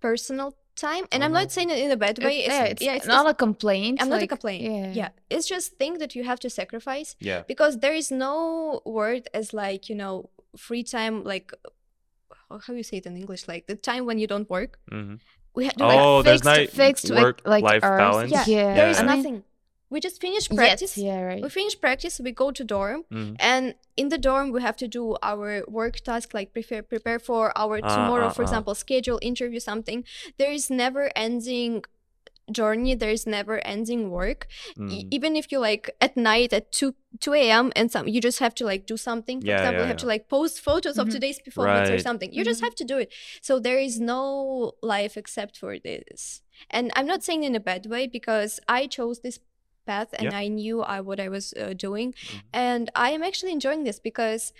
personal 0.00 0.48
time 0.86 1.04
and 1.12 1.22
i'm 1.22 1.30
Oh. 1.34 1.40
not 1.40 1.52
saying 1.52 1.68
it 1.70 1.78
in 1.78 1.90
a 1.90 1.96
bad 1.96 2.16
way 2.26 2.36
It's, 2.40 2.48
yeah, 2.48 2.64
it's, 2.72 2.82
yeah, 2.82 2.98
not 3.16 3.26
a 3.28 3.34
complaint. 3.46 4.00
i'm 4.00 4.08
not 4.08 4.22
a 4.22 4.26
complaint 4.26 4.62
Yeah. 4.64 4.92
yeah. 5.00 5.10
it's 5.34 5.46
just 5.54 5.66
thing 5.80 5.98
that 6.02 6.12
you 6.16 6.22
have 6.30 6.40
to 6.44 6.48
sacrifice 6.60 7.10
yeah 7.30 7.42
because 7.52 7.72
there 7.84 7.94
is 8.02 8.08
no 8.10 8.80
word 8.98 9.22
as 9.38 9.52
like 9.52 9.82
you 9.90 9.96
know 10.02 10.14
free 10.56 10.82
time 10.82 11.24
like 11.24 11.52
how 12.48 12.58
how 12.58 12.72
you 12.72 12.82
say 12.82 12.96
it 12.98 13.06
in 13.06 13.16
english 13.16 13.48
like 13.48 13.66
the 13.66 13.76
time 13.76 14.04
when 14.06 14.18
you 14.18 14.26
don't 14.26 14.48
work 14.50 14.78
hmm 14.90 15.14
we 15.54 15.64
have 15.66 15.76
to 15.76 15.84
Oh, 15.84 16.16
like 16.16 16.24
there's 16.24 16.40
fixed, 16.42 16.44
not 16.44 16.68
fixed 16.70 17.10
work 17.10 17.40
like, 17.44 17.62
like 17.62 17.62
life 17.74 17.84
hours. 17.84 17.98
balance. 17.98 18.32
yeah, 18.32 18.44
Yeah, 18.46 18.74
there 18.74 18.88
is 18.90 19.02
nothing 19.02 19.44
we 19.90 20.00
just 20.00 20.20
finish 20.20 20.50
yet, 20.50 20.56
practice 20.56 20.98
yeah, 20.98 21.20
right. 21.20 21.42
we 21.42 21.48
finish 21.48 21.80
practice 21.80 22.18
we 22.18 22.32
go 22.32 22.50
to 22.50 22.64
dorm 22.64 23.04
Mhm. 23.12 23.36
and 23.38 23.74
in 23.96 24.08
the 24.08 24.18
dorm 24.18 24.50
we 24.50 24.60
have 24.62 24.76
to 24.82 24.88
do 24.88 25.16
our 25.22 25.62
work 25.68 25.96
task 26.00 26.34
like 26.34 26.52
prepare 26.52 26.82
prepare 26.82 27.20
for 27.20 27.56
our 27.56 27.78
Ah, 27.82 27.94
tomorrow 27.94 28.26
ah, 28.26 28.34
for 28.36 28.42
ah. 28.42 28.46
example 28.46 28.74
schedule 28.74 29.18
interview 29.22 29.60
something 29.60 30.02
there 30.38 30.50
is 30.58 30.68
never 30.70 31.10
ending 31.14 31.84
journey 32.52 32.94
there 32.94 33.10
is 33.10 33.26
never 33.26 33.58
ending 33.66 34.10
work 34.10 34.46
E- 34.76 35.04
Mm. 35.04 35.08
even 35.10 35.36
if 35.36 35.50
you 35.50 35.58
like 35.58 35.90
at 36.00 36.16
night 36.16 36.52
at 36.52 36.70
2 36.72 36.94
2 37.20 37.32
a.m 37.34 37.72
and 37.76 37.90
some 37.90 38.06
you 38.08 38.20
just 38.20 38.38
have 38.38 38.54
to 38.54 38.64
like 38.64 38.84
do 38.86 38.96
something 38.96 39.40
for 39.40 39.46
Yeah, 39.46 39.56
example 39.56 39.80
yeah, 39.80 39.84
you 39.86 39.88
have 39.88 39.96
to 40.04 40.06
like 40.06 40.28
post 40.28 40.60
photos 40.60 40.98
of 40.98 41.08
Mhm. 41.08 41.12
today's 41.12 41.38
performance 41.40 41.88
or 41.90 41.98
something 41.98 42.32
you 42.32 42.44
just 42.44 42.60
Mhm. 42.60 42.64
have 42.66 42.74
to 42.74 42.84
do 42.84 42.98
it 42.98 43.12
so 43.40 43.58
there 43.58 43.78
is 43.78 43.98
no 44.00 44.72
life 44.82 45.16
except 45.16 45.56
for 45.58 45.78
this 45.78 46.42
and 46.70 46.90
i'm 46.96 47.06
not 47.06 47.22
saying 47.22 47.44
in 47.44 47.54
a 47.54 47.60
bad 47.60 47.86
way 47.86 48.06
because 48.06 48.60
i 48.68 48.86
chose 48.86 49.20
this 49.20 49.38
path 49.86 50.10
and 50.18 50.32
Yeah. 50.32 50.38
i 50.38 50.48
knew 50.48 50.82
I, 50.82 51.00
what 51.00 51.20
i 51.20 51.28
was 51.28 51.52
uh, 51.54 51.72
doing 51.86 52.08
Mhm. 52.14 52.40
and 52.52 52.90
i 52.94 53.10
am 53.10 53.22
actually 53.22 53.52
enjoying 53.52 53.84
this 53.84 54.00
because 54.00 54.52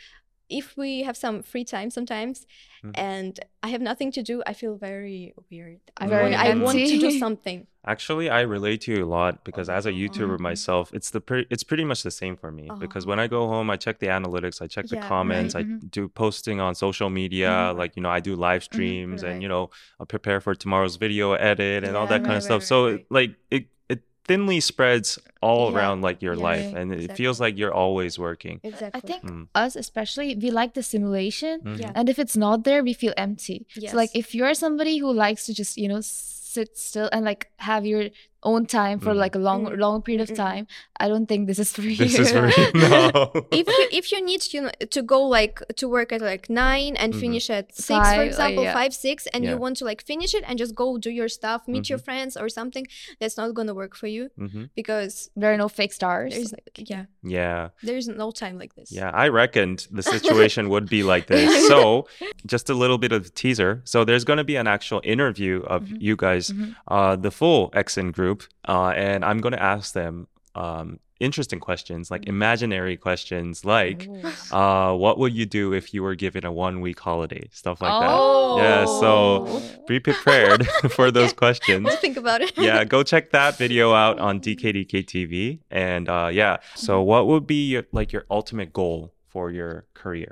if 0.48 0.76
we 0.76 1.02
have 1.02 1.16
some 1.16 1.42
free 1.42 1.64
time 1.64 1.90
sometimes 1.90 2.46
Mhm. 2.84 2.90
and 2.94 3.40
i 3.62 3.68
have 3.68 3.80
nothing 3.80 4.10
to 4.12 4.22
do 4.22 4.42
i 4.46 4.52
feel 4.52 4.76
very 4.76 5.32
weird 5.50 5.80
i, 5.96 6.06
Very 6.06 6.32
want, 6.32 6.34
I 6.34 6.54
want 6.54 6.78
to 6.78 6.98
do 6.98 7.10
something 7.26 7.66
Actually, 7.86 8.30
I 8.30 8.40
relate 8.40 8.80
to 8.86 8.92
you 8.94 9.04
a 9.04 9.10
lot 9.18 9.44
because 9.44 9.68
as 9.68 9.84
a 9.84 9.92
YouTuber 9.92 10.38
Mhm. 10.38 10.40
myself, 10.40 10.90
it's 10.94 11.10
the 11.10 11.20
pre- 11.20 11.46
it's 11.50 11.62
pretty 11.62 11.84
much 11.84 12.02
the 12.02 12.10
same 12.10 12.34
for 12.34 12.50
me. 12.50 12.70
Because 12.80 13.04
Oh. 13.04 13.10
when 13.10 13.20
I 13.20 13.26
go 13.26 13.46
home, 13.46 13.68
I 13.68 13.76
check 13.76 13.98
the 13.98 14.06
analytics, 14.06 14.62
I 14.62 14.66
check 14.68 14.86
the 14.86 14.96
Yeah, 14.96 15.06
comments, 15.06 15.54
right. 15.54 15.66
I 15.66 15.68
Mhm. 15.68 15.90
do 15.90 16.08
posting 16.08 16.60
on 16.66 16.74
social 16.74 17.10
media, 17.10 17.50
Mhm. 17.50 17.76
like 17.76 17.92
you 17.96 18.02
know, 18.02 18.08
I 18.08 18.20
do 18.20 18.36
live 18.36 18.62
streams 18.64 19.22
and 19.22 19.32
Right. 19.34 19.42
you 19.42 19.48
know, 19.48 19.68
I 20.00 20.04
prepare 20.06 20.40
for 20.40 20.54
tomorrow's 20.54 20.96
video 20.96 21.34
edit 21.34 21.84
and 21.84 21.94
all 21.94 22.04
Yeah, 22.04 22.12
that 22.14 22.20
kind 22.24 22.28
right, 22.28 22.36
of 22.38 22.42
stuff. 22.50 22.62
so 22.64 23.00
like 23.10 23.32
it 23.50 23.64
it 23.90 24.00
thinly 24.26 24.60
spreads 24.60 25.18
all 25.42 25.70
Yeah, 25.70 25.76
around 25.76 26.00
like 26.02 26.22
your 26.22 26.34
yeah, 26.34 26.42
life, 26.50 26.68
yeah, 26.72 26.78
and 26.80 26.92
it 26.92 27.12
feels 27.16 27.38
like 27.40 27.58
you're 27.58 27.74
always 27.74 28.18
working. 28.18 28.60
exactly 28.62 29.00
I 29.02 29.06
think 29.06 29.22
Mm. 29.24 29.48
us 29.54 29.76
especially, 29.76 30.34
we 30.36 30.50
like 30.50 30.72
the 30.74 30.82
simulation. 30.82 31.60
Mhm. 31.60 31.80
Yeah. 31.80 31.92
And 31.94 32.08
if 32.08 32.18
it's 32.18 32.36
not 32.36 32.64
there, 32.64 32.82
we 32.82 32.94
feel 32.94 33.12
empty. 33.16 33.66
So 33.90 33.96
like 33.96 34.10
if 34.14 34.34
you're 34.34 34.54
somebody 34.54 34.98
who 34.98 35.12
likes 35.12 35.44
to 35.46 35.52
just, 35.54 35.76
you 35.76 35.88
know, 35.88 36.00
sit 36.00 36.76
still 36.78 37.08
and 37.12 37.24
like 37.24 37.50
have 37.58 37.84
your 37.84 38.08
own 38.44 38.66
time 38.66 38.98
for 39.00 39.12
Mm. 39.12 39.16
like 39.24 39.34
a 39.34 39.38
long 39.38 39.62
Mm. 39.66 39.78
long 39.78 40.02
period 40.02 40.22
of 40.28 40.36
time, 40.36 40.66
I 41.04 41.08
don't 41.08 41.26
think 41.26 41.46
this 41.48 41.58
is 41.58 41.72
for 41.72 41.82
you. 41.82 41.96
This 41.96 42.18
is 42.18 42.30
for 42.32 42.46
you. 42.56 42.66
No. 42.74 43.46
if 43.60 43.66
you 43.66 43.86
if 44.00 44.04
you 44.12 44.20
need 44.30 44.42
you 44.54 44.60
know, 44.62 44.70
to 44.96 45.00
go 45.02 45.20
like 45.38 45.56
to 45.80 45.84
work 45.88 46.12
at 46.12 46.20
like 46.32 46.44
nine 46.64 46.92
and 47.02 47.10
Mhm. 47.14 47.20
finish 47.24 47.46
at 47.58 47.66
six 47.74 47.86
Five, 47.98 48.16
for 48.16 48.22
uh, 48.22 48.30
example 48.32 48.64
yeah. 48.64 48.72
five 48.80 48.92
six 49.06 49.16
and 49.32 49.40
Yeah. 49.44 49.50
you 49.50 49.56
want 49.64 49.74
to 49.80 49.84
like 49.90 50.00
finish 50.12 50.32
it 50.38 50.44
and 50.48 50.54
just 50.62 50.74
go 50.82 50.86
do 51.06 51.10
your 51.20 51.28
stuff 51.38 51.60
meet 51.74 51.86
your 51.90 51.98
Mhm. 52.00 52.04
friends 52.08 52.32
or 52.42 52.48
something 52.58 52.86
that's 53.20 53.36
not 53.40 53.48
gonna 53.58 53.74
work 53.82 53.94
for 54.00 54.08
you 54.16 54.24
Mhm. 54.38 54.62
because 54.80 55.30
there 55.38 55.50
are 55.52 55.56
no 55.64 55.68
fixed 55.80 56.02
hours. 56.08 56.30
there's 56.34 56.52
like, 56.58 56.88
yeah 56.92 57.04
Yeah. 57.36 57.60
there's 57.88 58.06
no 58.24 58.28
time 58.42 58.54
like 58.62 58.72
this 58.78 58.88
Yeah, 59.00 59.10
I 59.24 59.26
reckoned 59.42 59.78
the 59.98 60.02
situation 60.16 60.62
would 60.72 60.86
be 60.96 61.02
like 61.12 61.26
this. 61.34 61.50
So, 61.74 62.06
just 62.54 62.66
a 62.74 62.76
little 62.82 62.98
bit 63.04 63.12
of 63.18 63.20
teaser. 63.40 63.72
So, 63.92 63.96
there's 64.08 64.24
going 64.28 64.40
to 64.44 64.48
be 64.52 64.56
an 64.62 64.66
actual 64.76 65.00
interview 65.14 65.54
of 65.74 65.80
Mhm. 65.84 65.96
you 66.06 66.14
guys, 66.26 66.44
uh, 66.96 67.14
the 67.26 67.30
full 67.40 67.62
X:IN 67.86 68.08
group, 68.18 68.33
uh, 68.68 68.88
and 68.96 69.24
I'm 69.24 69.38
going 69.38 69.52
to 69.52 69.62
ask 69.62 69.92
them 69.94 70.26
um, 70.54 71.00
interesting 71.20 71.58
questions, 71.60 72.10
like 72.10 72.26
imaginary 72.26 72.96
questions, 72.96 73.64
like, 73.64 74.08
Oh. 74.52 74.92
uh, 74.92 74.96
what 74.96 75.18
would 75.18 75.32
you 75.34 75.46
do 75.46 75.72
if 75.72 75.92
you 75.94 76.02
were 76.02 76.14
given 76.14 76.44
a 76.44 76.52
one 76.52 76.80
week 76.80 77.00
holiday? 77.00 77.48
Stuff 77.52 77.80
like 77.80 77.90
oh. 77.92 78.58
Yeah, 78.58 78.84
so- 78.84 79.62
Be 79.86 79.98
prepared 80.00 80.66
for 80.90 81.10
those 81.10 81.32
questions. 81.32 81.84
we'll 81.84 81.96
think 81.96 82.16
about 82.16 82.40
it 82.40 82.52
yeah, 82.58 82.84
go 82.84 83.02
check 83.02 83.30
that 83.30 83.56
video 83.58 83.92
out 84.02 84.18
on 84.18 84.40
DKDK 84.40 85.04
TV. 85.04 85.60
And 85.70 86.08
uh, 86.08 86.28
yeah, 86.32 86.58
so 86.74 86.98
Mm-hmm. 86.98 87.08
what 87.08 87.26
would 87.26 87.46
be 87.46 87.68
your, 87.68 87.84
like 87.92 88.12
your 88.12 88.24
ultimate 88.30 88.72
goal 88.72 89.12
for 89.28 89.50
your 89.50 89.86
career? 89.94 90.30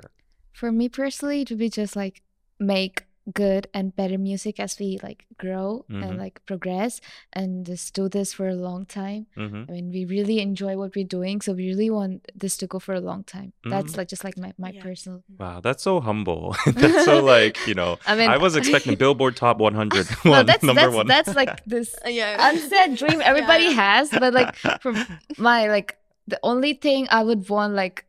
For 0.53 0.71
me 0.71 0.87
personally, 0.89 1.41
it 1.41 1.49
would 1.49 1.59
be 1.59 1.69
just 1.69 1.95
like 1.95 2.21
make 2.59 3.05
good 3.31 3.67
and 3.73 3.95
better 3.95 4.17
music 4.17 4.59
as 4.59 4.77
we 4.77 4.99
like 5.01 5.25
grow 5.37 5.85
Mhm. 5.89 6.03
and 6.03 6.17
like 6.17 6.43
progress 6.45 6.99
and 7.31 7.65
just 7.65 7.93
do 7.95 8.09
this 8.09 8.33
for 8.33 8.49
a 8.49 8.55
long 8.55 8.85
time. 8.85 9.27
hmm 9.35 9.63
I 9.69 9.71
mean, 9.71 9.91
we 9.91 10.03
really 10.03 10.39
enjoy 10.41 10.75
what 10.75 10.93
we're 10.95 11.07
doing, 11.07 11.39
so 11.39 11.53
we 11.53 11.67
really 11.69 11.89
want 11.89 12.27
this 12.35 12.57
to 12.57 12.67
go 12.67 12.79
for 12.79 12.93
a 12.93 12.99
long 12.99 13.23
time. 13.23 13.53
That's 13.63 13.93
Mhm. 13.93 13.97
like 13.97 14.07
just 14.09 14.23
like 14.25 14.37
my, 14.37 14.51
my 14.57 14.71
Yeah. 14.71 14.83
personal. 14.83 15.23
Wow, 15.39 15.61
that's 15.61 15.83
so 15.83 16.01
humble. 16.01 16.53
that's 16.75 17.05
so 17.05 17.23
like 17.23 17.55
you 17.65 17.75
know. 17.75 17.97
I 18.05 18.15
mean, 18.15 18.29
I 18.29 18.37
was 18.37 18.57
expecting 18.57 18.95
Billboard 18.95 19.37
Top 19.37 19.57
100 19.59 20.05
no, 20.25 20.31
one, 20.31 20.45
that's 20.45 20.63
number 20.63 20.81
that's 20.81 20.95
one. 20.95 21.07
that's 21.07 21.33
like 21.35 21.63
this 21.65 21.95
Uh, 22.05 22.09
yeah 22.09 22.35
unsaid 22.51 22.97
dream 22.97 23.21
everybody 23.23 23.65
Yeah. 23.71 23.79
has, 23.95 24.09
but 24.11 24.33
like 24.33 24.55
from 24.83 24.99
my 25.37 25.67
like 25.67 25.95
the 26.27 26.39
only 26.43 26.73
thing 26.73 27.07
I 27.09 27.23
would 27.23 27.47
want 27.47 27.73
like 27.73 28.03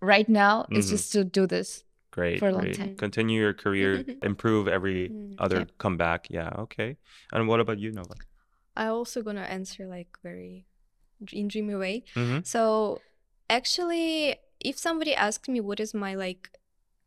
right 0.00 0.28
now 0.28 0.66
is 0.70 0.86
Mhm. 0.86 0.90
just 0.90 1.12
to 1.12 1.24
do 1.24 1.46
this. 1.46 1.84
Great. 2.14 2.38
For 2.38 2.48
a 2.48 2.52
long 2.52 2.62
great. 2.62 2.78
time. 2.78 2.94
Continue 2.96 3.40
your 3.40 3.54
career, 3.64 4.04
improve 4.22 4.68
every 4.68 5.08
Mm, 5.10 5.34
other 5.44 5.58
yeah. 5.66 5.74
comeback. 5.82 6.30
Yeah. 6.30 6.50
Okay. 6.64 6.96
And 7.32 7.48
what 7.48 7.58
about 7.58 7.78
you, 7.82 7.90
Nova? 7.90 8.14
I 8.76 8.86
also 8.86 9.18
gonna 9.22 9.42
answer 9.58 9.82
like 9.96 10.10
very 10.22 10.66
in 11.32 11.48
dreamy 11.48 11.74
way. 11.74 12.04
Mm-hmm. 12.14 12.40
So 12.44 13.00
actually, 13.50 14.36
if 14.60 14.78
somebody 14.78 15.12
asked 15.14 15.48
me 15.48 15.60
what 15.60 15.80
is 15.80 15.92
my 15.92 16.14
like 16.14 16.50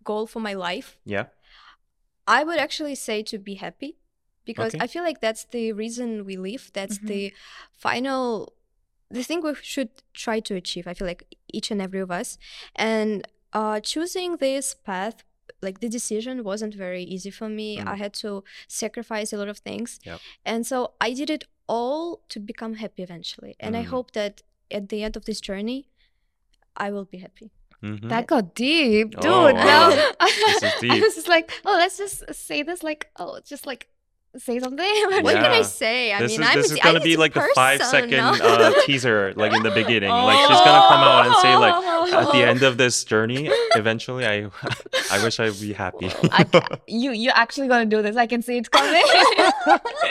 goal 0.03 0.28
for 0.28 0.41
my 0.41 0.53
life, 0.53 0.99
Yeah. 1.05 1.28
I 2.28 2.43
would 2.43 2.60
actually 2.60 2.95
say 2.95 3.24
to 3.32 3.38
be 3.39 3.55
happy 3.55 3.95
because 4.43 4.76
Okay. 4.76 4.84
I 4.84 4.88
feel 4.88 5.03
like 5.03 5.22
that's 5.22 5.45
the 5.45 5.72
reason 5.72 6.26
we 6.26 6.36
live. 6.36 6.72
That's 6.74 6.99
Mhm. 6.99 7.08
the 7.08 7.22
final 7.72 8.53
the 9.10 9.24
thing 9.24 9.39
we 9.41 9.55
should 9.74 9.89
try 10.14 10.41
to 10.41 10.53
achieve. 10.55 10.86
I 10.86 10.93
feel 10.93 11.08
like 11.08 11.24
each 11.47 11.72
and 11.72 11.82
every 11.82 12.01
of 12.01 12.12
us. 12.12 12.38
And 12.76 13.26
uh 13.53 13.79
choosing 13.79 14.37
this 14.37 14.73
path 14.73 15.23
like 15.61 15.79
the 15.79 15.89
decision 15.89 16.43
wasn't 16.43 16.73
very 16.75 17.01
easy 17.03 17.31
for 17.31 17.49
me. 17.49 17.77
Mm. 17.77 17.87
I 17.87 17.95
had 17.95 18.13
to 18.15 18.43
sacrifice 18.67 19.31
a 19.33 19.37
lot 19.37 19.47
of 19.47 19.57
things. 19.59 19.99
Yep. 20.05 20.19
And 20.45 20.67
so 20.67 20.93
I 21.01 21.13
did 21.13 21.29
it 21.29 21.45
all 21.67 22.21
to 22.29 22.39
become 22.39 22.75
happy 22.75 23.01
eventually. 23.01 23.55
And 23.59 23.75
I 23.75 23.83
Mm. 23.83 23.87
hope 23.87 24.11
that 24.11 24.41
at 24.69 24.89
the 24.89 25.01
end 25.03 25.15
of 25.15 25.25
this 25.25 25.39
journey 25.41 25.87
I 26.75 26.91
will 26.91 27.05
be 27.05 27.17
happy. 27.17 27.49
Mm-hmm. 27.83 28.07
That 28.09 28.27
got 28.27 28.53
deep, 28.55 29.11
dude. 29.11 29.25
Oh, 29.25 29.51
Now 29.51 29.89
wow. 29.89 30.15
This 30.25 30.63
is 30.63 30.73
deep. 30.81 30.91
I 30.91 30.99
was 30.99 31.15
just 31.15 31.27
like, 31.27 31.51
oh, 31.65 31.73
let's 31.73 31.97
just 31.97 32.17
say 32.35 32.61
this, 32.63 32.83
like, 32.83 33.09
oh, 33.17 33.39
just 33.45 33.65
like 33.65 33.87
say 34.39 34.59
something. 34.59 34.85
What 35.23 35.35
can 35.35 35.51
I 35.51 35.61
say? 35.61 36.13
I 36.13 36.19
this 36.19 36.31
mean, 36.31 36.41
is, 36.41 36.47
I'm 36.47 36.55
this 36.57 36.71
a, 36.71 36.73
is 36.75 36.79
gonna 36.79 36.99
need 36.99 37.03
be 37.05 37.17
like 37.17 37.33
the 37.33 37.47
five 37.55 37.79
person 37.79 38.09
second 38.09 38.17
now. 38.17 38.33
uh, 38.33 38.73
teaser, 38.85 39.33
like 39.35 39.53
in 39.53 39.63
the 39.63 39.71
beginning. 39.71 40.09
Like 40.09 40.39
she's 40.47 40.59
gonna 40.59 40.88
come 40.88 41.01
out 41.01 41.25
and 41.25 41.35
say 41.38 41.55
like, 41.55 41.73
at 42.13 42.31
the 42.31 42.43
end 42.43 42.63
of 42.63 42.77
this 42.77 43.03
journey, 43.03 43.49
eventually, 43.75 44.25
I, 44.25 44.49
I 45.11 45.23
wish 45.23 45.39
I'd 45.39 45.59
be 45.59 45.73
happy. 45.73 46.09
I 46.31 46.45
you 46.88 47.11
you're 47.11 47.35
actually 47.35 47.67
gonna 47.67 47.85
do 47.85 48.01
this. 48.01 48.15
I 48.15 48.27
can 48.27 48.41
see 48.41 48.57
it 48.57 48.69
coming. 48.71 49.03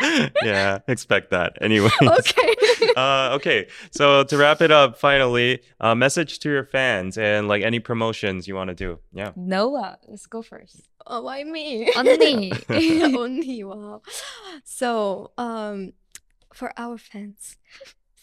yeah, 0.42 0.78
expect 0.88 1.30
that. 1.30 1.58
Anyway. 1.60 1.90
okay. 2.02 2.54
uh, 2.96 3.30
okay, 3.34 3.68
so 3.90 4.24
to 4.24 4.36
wrap 4.36 4.60
it 4.60 4.70
up, 4.70 4.98
finally, 4.98 5.62
a 5.80 5.94
message 5.94 6.38
to 6.40 6.50
your 6.50 6.64
fans 6.64 7.16
and 7.18 7.48
like 7.48 7.62
any 7.62 7.80
promotions 7.80 8.48
you 8.48 8.54
want 8.54 8.68
to 8.68 8.74
do. 8.74 8.98
Yeah. 9.12 9.32
Nova, 9.36 9.98
let's 10.08 10.26
go 10.26 10.42
first. 10.42 10.88
oh, 11.06 11.22
why 11.22 11.44
me? 11.44 11.90
언니. 11.94 12.52
Only 13.16 13.64
wow. 13.64 14.02
So, 14.64 15.32
um, 15.36 15.92
for 16.52 16.72
our 16.76 16.98
fans, 16.98 17.56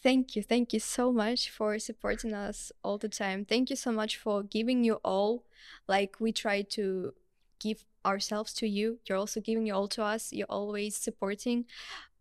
thank 0.02 0.36
you, 0.36 0.44
thank 0.44 0.74
you 0.74 0.80
so 0.80 1.12
much 1.12 1.50
for 1.50 1.78
supporting 1.80 2.34
us 2.34 2.72
all 2.84 2.98
the 2.98 3.10
time. 3.10 3.46
Thank 3.46 3.70
you 3.70 3.76
so 3.76 3.92
much 3.92 4.18
for 4.18 4.44
giving 4.44 4.84
you 4.84 4.96
all. 5.04 5.44
Like 5.88 6.18
we 6.20 6.32
try 6.32 6.62
to 6.78 7.14
give 7.60 7.86
ourselves 8.06 8.54
to 8.56 8.68
you. 8.68 9.00
You're 9.08 9.18
also 9.18 9.40
giving 9.40 9.66
you 9.66 9.74
all 9.74 9.88
to 9.90 10.04
us. 10.04 10.34
You're 10.34 10.48
always 10.50 10.96
supporting, 10.96 11.66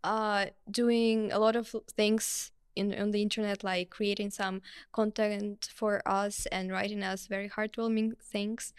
uh, 0.05 0.47
doing 0.71 1.33
a 1.33 1.39
lot 1.39 1.57
of 1.57 1.75
things 1.97 2.53
in 2.77 2.95
on 2.99 3.11
the 3.11 3.23
internet, 3.23 3.65
like 3.65 3.91
creating 3.91 4.31
some 4.31 4.63
content 4.93 5.69
for 5.75 6.07
us 6.07 6.47
and 6.47 6.71
writing 6.71 7.03
us 7.03 7.27
very 7.27 7.49
heartwarming 7.49 8.17
things. 8.19 8.73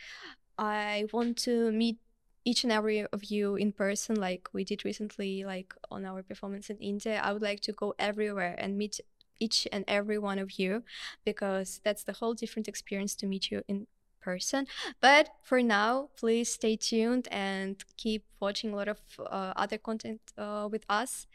I 0.58 1.06
want 1.12 1.38
to 1.39 1.72
meet 1.72 1.98
each 2.46 2.64
and 2.64 2.74
every 2.74 3.06
of 3.06 3.24
you 3.26 3.56
in 3.56 3.72
person 3.72 4.16
like 4.16 4.50
we 4.54 4.64
did 4.64 4.84
recently 4.84 5.44
like 5.46 5.74
on 5.89 6.06
our 6.06 6.22
performance 6.24 6.70
in 6.70 6.78
India. 6.78 7.22
I 7.24 7.32
would 7.34 7.41
like 7.41 7.62
to 7.62 7.72
go 7.72 7.96
everywhere 7.98 8.56
and 8.58 8.78
meet 8.78 9.00
each 9.39 9.68
and 9.72 9.84
every 9.88 10.18
one 10.18 10.39
of 10.39 10.60
you 10.60 10.84
because 11.26 11.82
that's 11.84 12.04
the 12.04 12.14
whole 12.14 12.34
different 12.34 12.68
experience 12.68 13.16
to 13.16 13.26
meet 13.26 13.50
you 13.52 13.64
in 13.68 13.88
person. 14.22 14.68
But 15.02 15.30
for 15.41 15.62
now, 15.62 16.10
please 16.18 16.52
stay 16.54 16.76
tuned 16.76 17.28
and 17.32 17.84
keep 17.98 18.24
watching 18.39 18.74
a 18.74 18.76
lot 18.76 18.88
of 18.88 19.00
uh, 19.20 19.54
other 19.56 19.78
content 19.78 20.22
uh, 20.38 20.68
with 20.72 20.86
us. 20.89 21.28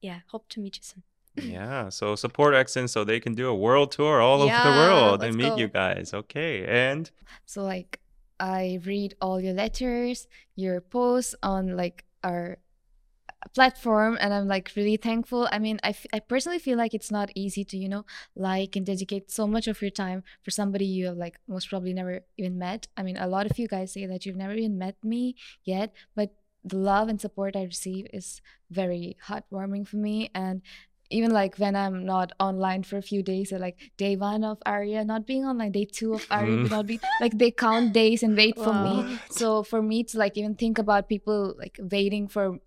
Yeah, 0.00 0.20
hope 0.28 0.48
to 0.50 0.60
meet 0.60 0.76
you 0.78 0.82
soon. 0.82 1.02
Yeah. 1.36 1.88
So 1.88 2.14
support 2.14 2.54
X:IN 2.54 2.88
so 2.88 3.04
they 3.04 3.20
can 3.20 3.34
do 3.34 3.48
a 3.48 3.54
world 3.54 3.92
tour 3.92 4.20
all 4.20 4.42
over 4.42 4.52
the 4.52 4.76
world 4.82 5.22
and 5.22 5.34
meet 5.34 5.48
go. 5.48 5.56
you 5.56 5.68
guys. 5.68 6.12
Okay. 6.12 6.66
And 6.66 7.10
So 7.46 7.64
like 7.64 8.00
I 8.42 8.80
read 8.84 9.14
all 9.22 9.40
your 9.40 9.54
letters, 9.54 10.26
your 10.56 10.80
posts 10.80 11.36
on 11.44 11.76
like 11.76 12.04
our 12.24 12.58
platform 13.54 14.16
and 14.20 14.32
I'm 14.32 14.48
like 14.48 14.72
really 14.76 14.96
thankful. 14.96 15.48
I 15.50 15.58
mean, 15.58 15.78
I, 15.82 15.90
f- 15.90 16.06
I 16.12 16.20
personally 16.20 16.58
feel 16.58 16.78
like 16.78 16.94
it's 16.94 17.10
not 17.10 17.30
easy 17.34 17.64
to, 17.66 17.76
you 17.76 17.88
know, 17.88 18.04
like 18.36 18.76
and 18.76 18.86
dedicate 18.86 19.30
so 19.30 19.46
much 19.46 19.68
of 19.68 19.80
your 19.82 19.90
time 19.90 20.22
for 20.42 20.50
somebody 20.50 20.86
you 20.86 21.06
have 21.06 21.16
like 21.16 21.38
most 21.48 21.68
probably 21.68 21.92
never 21.92 22.20
even 22.38 22.58
met. 22.58 22.88
I 22.96 23.02
mean, 23.02 23.16
a 23.16 23.26
lot 23.26 23.46
of 23.50 23.58
you 23.58 23.68
guys 23.68 23.92
say 23.92 24.06
that 24.06 24.26
you've 24.26 24.36
never 24.36 24.54
even 24.54 24.78
met 24.78 24.96
me 25.04 25.36
yet, 25.64 25.92
but 26.14 26.34
the 26.64 26.76
love 26.76 27.08
and 27.08 27.20
support 27.20 27.56
I 27.56 27.64
receive 27.64 28.06
is 28.12 28.40
very 28.70 29.16
heartwarming 29.26 29.86
for 29.86 29.96
me 29.96 30.30
and 30.34 30.62
even 31.12 31.30
like 31.30 31.56
when 31.56 31.76
I'm 31.76 32.04
not 32.04 32.32
online 32.40 32.82
for 32.82 32.96
a 32.96 33.02
few 33.02 33.22
days, 33.22 33.52
or 33.52 33.58
like 33.58 33.76
day 33.96 34.16
one 34.16 34.44
of 34.44 34.58
Aria 34.66 35.04
not 35.04 35.26
being 35.26 35.44
online, 35.44 35.72
day 35.72 35.84
two 35.84 36.14
of 36.14 36.26
Aria 36.30 36.56
Mm. 36.58 36.70
not 36.70 36.86
being 36.86 37.00
like 37.20 37.38
they 37.38 37.50
count 37.50 37.92
days 37.92 38.22
and 38.22 38.36
wait 38.36 38.56
for 38.58 38.72
me. 38.72 39.18
So 39.30 39.62
for 39.62 39.82
me 39.82 40.04
to 40.04 40.18
like 40.18 40.36
even 40.36 40.54
think 40.54 40.78
about 40.78 41.08
people 41.08 41.54
like 41.58 41.78
waiting 41.78 42.28
for 42.28 42.58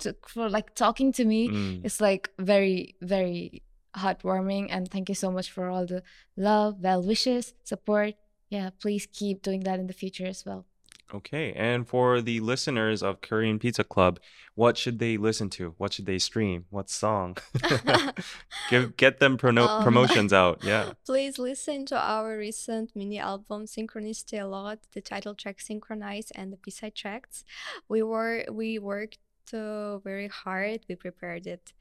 to, 0.00 0.16
for 0.26 0.48
like 0.50 0.74
talking 0.74 1.12
to 1.12 1.24
me, 1.24 1.48
mm, 1.48 1.84
it's 1.84 2.00
like 2.00 2.30
very 2.38 2.94
very 3.00 3.62
heartwarming. 3.96 4.66
And 4.70 4.90
thank 4.90 5.08
you 5.08 5.14
so 5.14 5.30
much 5.30 5.50
for 5.50 5.68
all 5.70 5.86
the 5.86 6.02
love, 6.36 6.80
well 6.80 7.02
wishes, 7.02 7.54
support. 7.64 8.14
Yeah, 8.50 8.70
please 8.80 9.06
keep 9.10 9.42
doing 9.42 9.60
that 9.60 9.80
in 9.80 9.86
the 9.86 9.92
future 9.92 10.26
as 10.26 10.44
well. 10.44 10.66
okay. 11.13 11.53
And 11.53 11.87
for 11.87 12.21
the 12.21 12.39
listeners 12.39 13.01
of 13.03 13.21
Korean 13.21 13.59
Pizza 13.59 13.83
Club, 13.83 14.19
what 14.55 14.77
should 14.77 14.99
they 14.99 15.17
listen 15.17 15.49
to? 15.51 15.73
What 15.77 15.93
should 15.93 16.05
they 16.05 16.19
stream? 16.19 16.65
What 16.69 16.89
song? 16.89 17.37
Give 18.69 18.95
get 18.97 19.19
them 19.19 19.37
prono- 19.37 19.67
Um, 19.69 19.83
promotions 19.83 20.33
out. 20.33 20.63
Yeah. 20.63 20.93
Please 21.05 21.39
listen 21.39 21.85
to 21.87 21.97
our 21.97 22.37
recent 22.37 22.91
mini 22.95 23.19
album 23.19 23.65
Synchronicity 23.65 24.41
a 24.41 24.45
lot, 24.45 24.79
the 24.93 25.01
title 25.01 25.33
track 25.33 25.61
Synchronize 25.61 26.31
and 26.35 26.51
the 26.51 26.57
B-side 26.57 26.93
tracks. 26.95 27.43
We 27.87 28.03
were 28.03 28.45
we 28.51 28.79
worked 28.79 29.19
uh, 29.53 29.97
very 29.99 30.27
hard. 30.27 30.81
We 30.89 30.95
prepared 30.95 31.47
it 31.47 31.73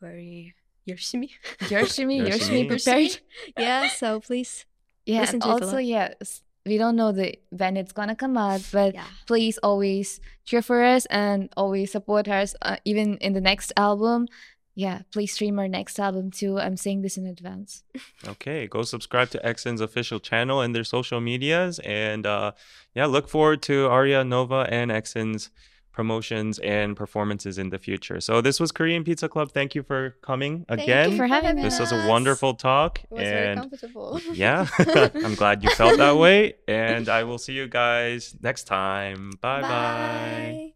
very 0.00 0.54
열심히. 0.88 1.30
Yoshimi, 1.68 2.20
Yoshimi. 2.22 2.66
Yoshimi 2.66 2.68
prepared. 2.68 3.18
yeah, 3.58 3.88
so 3.88 4.20
please. 4.20 4.64
Yeah, 5.04 5.20
Listen 5.20 5.36
and 5.36 5.42
to 5.42 5.48
it 5.48 5.50
a 5.50 5.54
also 5.54 5.72
lot. 5.76 5.84
yeah, 5.84 6.14
s- 6.20 6.42
we 6.65 6.77
don't 6.77 6.95
know 6.95 7.11
the 7.11 7.35
when 7.49 7.75
it's 7.77 7.91
gonna 7.91 8.15
come 8.15 8.37
out, 8.37 8.61
but 8.71 8.93
Yeah. 8.93 9.05
please 9.27 9.57
always 9.63 10.19
cheer 10.45 10.61
for 10.61 10.83
us 10.83 11.05
and 11.07 11.49
always 11.57 11.91
support 11.91 12.27
us, 12.27 12.55
uh, 12.61 12.77
even 12.85 13.17
in 13.17 13.33
the 13.33 13.41
next 13.41 13.73
album. 13.77 14.27
Yeah, 14.73 15.01
please 15.11 15.33
stream 15.33 15.59
our 15.59 15.67
next 15.67 15.99
album 15.99 16.31
too. 16.31 16.57
I'm 16.57 16.77
saying 16.77 17.01
this 17.01 17.17
in 17.17 17.25
advance. 17.25 17.83
Okay, 18.27 18.67
go 18.67 18.83
subscribe 18.83 19.29
to 19.31 19.45
X:IN's 19.45 19.81
official 19.81 20.19
channel 20.19 20.61
and 20.61 20.73
their 20.75 20.83
social 20.85 21.19
medias, 21.19 21.79
and 21.79 22.25
uh, 22.25 22.51
yeah, 22.95 23.05
look 23.07 23.27
forward 23.27 23.61
to 23.63 23.87
Aria 23.87 24.23
Nova 24.23 24.67
and 24.69 24.91
X:IN's 24.91 25.49
promotions 25.91 26.59
and 26.59 26.95
performances 26.95 27.57
in 27.57 27.69
the 27.69 27.79
future. 27.79 28.19
So 28.21 28.41
this 28.41 28.59
was 28.59 28.71
Korean 28.71 29.03
Pizza 29.03 29.27
Club. 29.27 29.51
Thank 29.51 29.75
you 29.75 29.83
for 29.83 30.15
coming 30.21 30.65
Thank 30.67 30.81
again. 30.81 31.03
Thank 31.03 31.11
you 31.11 31.17
for 31.17 31.27
having 31.27 31.55
me. 31.55 31.61
This 31.63 31.79
was 31.79 31.91
a 31.91 32.07
wonderful 32.07 32.53
talk, 32.53 32.99
It 33.03 33.11
was 33.11 33.23
very 33.23 33.47
and 33.47 33.59
comfortable. 33.59 34.19
yeah, 34.33 34.67
I'm 35.15 35.35
glad 35.35 35.63
you 35.63 35.69
felt 35.71 35.97
that 35.97 36.17
way. 36.17 36.55
And 36.67 37.09
I 37.09 37.23
will 37.23 37.37
see 37.37 37.53
you 37.53 37.67
guys 37.67 38.35
next 38.41 38.63
time. 38.63 39.31
Bye 39.41 39.61
bye. 39.61 39.67
Bye. 39.69 40.73